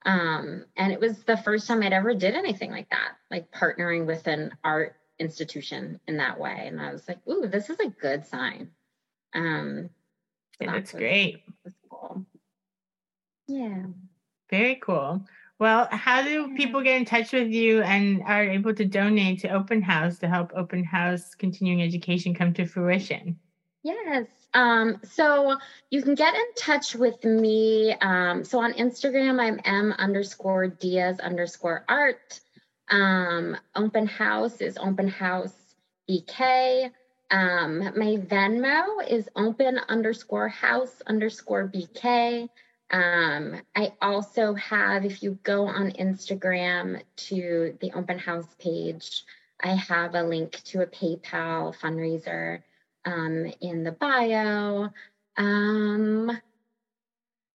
um, 0.04 0.64
and 0.76 0.92
it 0.92 1.00
was 1.00 1.22
the 1.24 1.36
first 1.38 1.66
time 1.66 1.82
i'd 1.82 1.92
ever 1.92 2.14
did 2.14 2.34
anything 2.34 2.70
like 2.70 2.90
that 2.90 3.12
like 3.30 3.50
partnering 3.52 4.06
with 4.06 4.26
an 4.26 4.52
art 4.62 4.96
institution 5.18 6.00
in 6.06 6.16
that 6.18 6.38
way. 6.38 6.64
And 6.66 6.80
I 6.80 6.92
was 6.92 7.06
like, 7.08 7.18
ooh, 7.28 7.46
this 7.46 7.70
is 7.70 7.78
a 7.80 7.88
good 7.88 8.26
sign. 8.26 8.70
Um, 9.34 9.90
so 10.58 10.66
that's 10.66 10.92
great. 10.92 11.44
Cool. 11.90 12.24
Yeah. 13.48 13.84
Very 14.50 14.76
cool. 14.76 15.24
Well, 15.58 15.88
how 15.90 16.22
do 16.22 16.54
people 16.54 16.82
get 16.82 16.96
in 16.96 17.06
touch 17.06 17.32
with 17.32 17.48
you 17.48 17.82
and 17.82 18.22
are 18.24 18.44
able 18.44 18.74
to 18.74 18.84
donate 18.84 19.40
to 19.40 19.48
Open 19.48 19.80
House 19.80 20.18
to 20.18 20.28
help 20.28 20.52
Open 20.54 20.84
House 20.84 21.34
continuing 21.34 21.82
education 21.82 22.34
come 22.34 22.52
to 22.54 22.66
fruition? 22.66 23.38
Yes. 23.82 24.26
Um, 24.56 25.00
so 25.04 25.58
you 25.90 26.02
can 26.02 26.14
get 26.14 26.34
in 26.34 26.54
touch 26.56 26.94
with 26.94 27.22
me. 27.24 27.92
Um, 27.92 28.42
so 28.42 28.58
on 28.58 28.72
Instagram, 28.72 29.38
I'm 29.38 29.60
M 29.66 29.92
underscore 29.92 30.66
Diaz 30.66 31.20
underscore 31.20 31.84
art. 31.86 32.40
Um, 32.88 33.58
open 33.74 34.06
house 34.06 34.62
is 34.62 34.78
open 34.78 35.08
house 35.08 35.52
BK. 36.08 36.90
Um, 37.30 37.80
my 37.80 38.16
Venmo 38.16 39.06
is 39.06 39.28
open 39.36 39.78
underscore 39.90 40.48
house 40.48 41.02
underscore 41.06 41.68
BK. 41.68 42.48
Um, 42.90 43.60
I 43.74 43.92
also 44.00 44.54
have, 44.54 45.04
if 45.04 45.22
you 45.22 45.38
go 45.42 45.66
on 45.66 45.90
Instagram 45.92 47.02
to 47.28 47.76
the 47.82 47.92
open 47.92 48.18
house 48.18 48.48
page, 48.58 49.22
I 49.62 49.74
have 49.74 50.14
a 50.14 50.22
link 50.22 50.62
to 50.66 50.80
a 50.80 50.86
PayPal 50.86 51.76
fundraiser 51.76 52.62
um, 53.06 53.50
in 53.60 53.84
the 53.84 53.92
bio. 53.92 54.90
Um, 55.38 56.38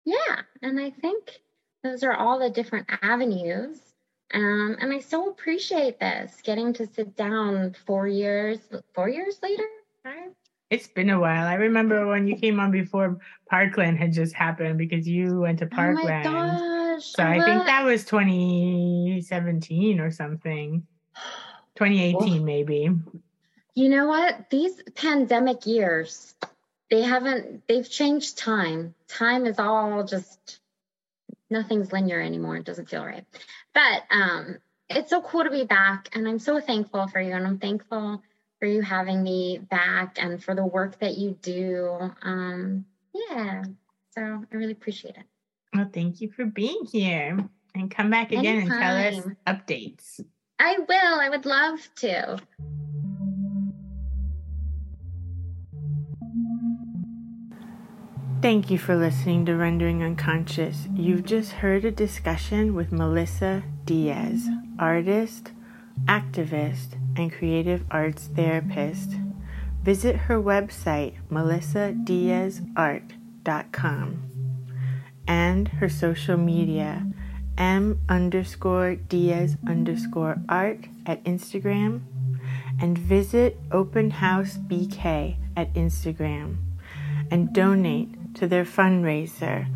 yeah, 0.06 0.42
and 0.62 0.80
I 0.80 0.92
think 0.92 1.42
those 1.84 2.04
are 2.04 2.14
all 2.14 2.40
the 2.40 2.50
different 2.50 2.88
avenues 3.02 3.88
um, 4.34 4.76
and 4.80 4.92
I 4.92 5.00
so 5.00 5.30
appreciate 5.30 6.00
this 6.00 6.42
getting 6.44 6.74
to 6.74 6.86
sit 6.86 7.16
down 7.16 7.74
four 7.86 8.08
years, 8.08 8.60
four 8.94 9.08
years 9.10 9.40
later. 9.42 9.64
Right? 10.04 10.32
It's 10.70 10.88
been 10.88 11.10
a 11.12 11.20
while. 11.20 11.48
I 11.48 11.54
remember 11.54 12.06
when 12.06 12.28
you 12.28 12.36
came 12.36 12.60
on 12.60 12.72
before 12.72 13.20
Parkland 13.50 13.98
had 13.98 14.12
just 14.12 14.34
happened 14.34 14.78
because 14.78 15.08
you 15.08 15.40
went 15.40 15.60
to 15.60 15.66
Parkland. 15.66 16.28
Oh 16.28 16.32
my 16.32 16.50
gosh. 16.96 17.06
So 17.06 17.24
I 17.24 17.40
think 17.42 17.66
that 17.66 17.86
was 17.86 18.04
2017 18.04 20.00
or 20.02 20.12
something. 20.12 20.86
2018 21.78 22.44
maybe. 22.44 22.90
You 23.78 23.90
know 23.90 24.08
what? 24.08 24.50
These 24.50 24.82
pandemic 24.96 25.68
years, 25.68 26.34
they 26.90 27.04
haven't 27.04 27.68
they've 27.68 27.88
changed 27.88 28.36
time. 28.36 28.96
Time 29.08 29.46
is 29.46 29.60
all 29.60 30.04
just 30.04 30.58
nothing's 31.52 31.94
linear 31.94 32.20
anymore. 32.20 32.58
It 32.58 32.66
doesn't 32.66 32.90
feel 32.90 33.06
right. 33.06 33.24
But 33.76 34.02
um, 34.10 34.58
it's 34.90 35.12
so 35.12 35.22
cool 35.22 35.44
to 35.44 35.52
be 35.52 35.64
back. 35.64 36.10
And 36.16 36.28
I'm 36.28 36.40
so 36.40 36.60
thankful 36.60 37.08
for 37.08 37.22
you. 37.22 37.34
And 37.34 37.46
I'm 37.46 37.60
thankful 37.60 38.24
for 38.58 38.66
you 38.66 38.82
having 38.82 39.22
me 39.22 39.60
back 39.60 40.18
and 40.20 40.44
for 40.44 40.56
the 40.56 40.66
work 40.66 40.98
that 40.98 41.16
you 41.16 41.38
do. 41.40 42.12
Um, 42.24 42.84
yeah. 43.14 43.64
So 44.16 44.22
I 44.24 44.56
really 44.56 44.72
appreciate 44.72 45.18
it. 45.18 45.26
Well, 45.76 45.88
thank 45.94 46.20
you 46.20 46.32
for 46.32 46.46
being 46.46 46.88
here. 46.92 47.48
And 47.76 47.92
come 47.92 48.10
back 48.10 48.32
again 48.32 48.62
Anytime. 48.62 48.72
and 48.72 49.16
tell 49.16 49.30
us 49.30 49.36
updates. 49.46 50.20
I 50.58 50.80
will. 50.80 51.20
I 51.20 51.30
would 51.30 51.46
love 51.46 51.88
to. 51.98 52.40
Thank 58.40 58.70
you 58.70 58.78
for 58.78 58.96
listening 58.96 59.48
to 59.48 59.56
Rendering 59.56 60.04
Unconscious. 60.04 60.88
You've 60.94 61.26
just 61.26 61.54
heard 61.54 61.84
a 61.84 61.92
discussion 61.92 62.76
with 62.76 62.92
Melissa 62.92 63.64
Diaz, 63.84 64.48
artist, 64.78 65.54
activist, 66.06 66.90
and 67.18 67.34
creative 67.34 67.84
arts 67.90 68.30
therapist. 68.36 69.14
Visit 69.84 70.16
her 70.16 70.40
website, 70.40 71.16
melissadiazart.com, 71.32 74.24
and 75.28 75.68
her 75.68 75.90
social 75.90 76.38
media, 76.38 77.08
m 77.58 78.00
underscore 78.08 78.94
diaz 78.96 79.58
underscore 79.68 80.38
art 80.48 80.86
at 81.08 81.24
Instagram, 81.24 82.02
and 82.80 83.00
visit 83.00 83.58
Open 83.72 84.12
House 84.12 84.58
BK 84.58 85.38
at 85.56 85.74
Instagram, 85.74 86.58
and 87.32 87.52
donate 87.52 88.12
to 88.38 88.48
their 88.48 88.66
fundraiser. 88.66 89.68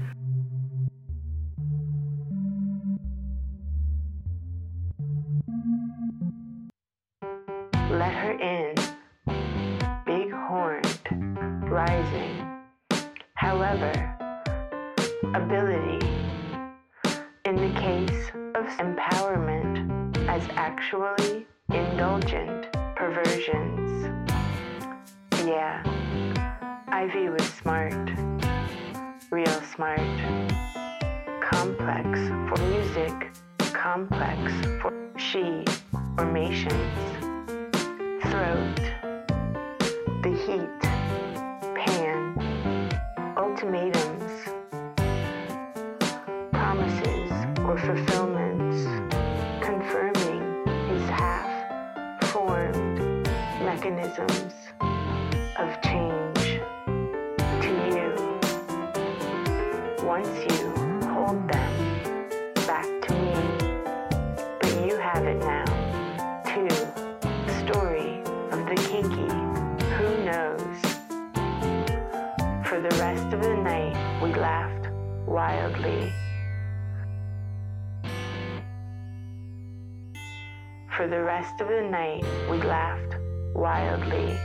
Rest 81.42 81.60
of 81.60 81.70
the 81.70 81.82
night, 81.82 82.24
we 82.52 82.62
laughed 82.62 83.16
wildly. 83.56 84.38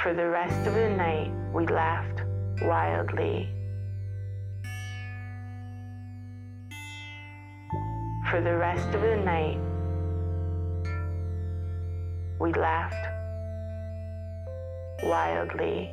For 0.00 0.14
the 0.14 0.28
rest 0.28 0.68
of 0.68 0.74
the 0.74 0.88
night, 0.90 1.32
we 1.52 1.66
laughed 1.66 2.22
wildly. 2.62 3.50
For 8.30 8.40
the 8.40 8.56
rest 8.56 8.94
of 8.94 9.00
the 9.00 9.16
night, 9.16 9.58
we 12.38 12.52
laughed 12.52 13.06
wildly. 15.02 15.90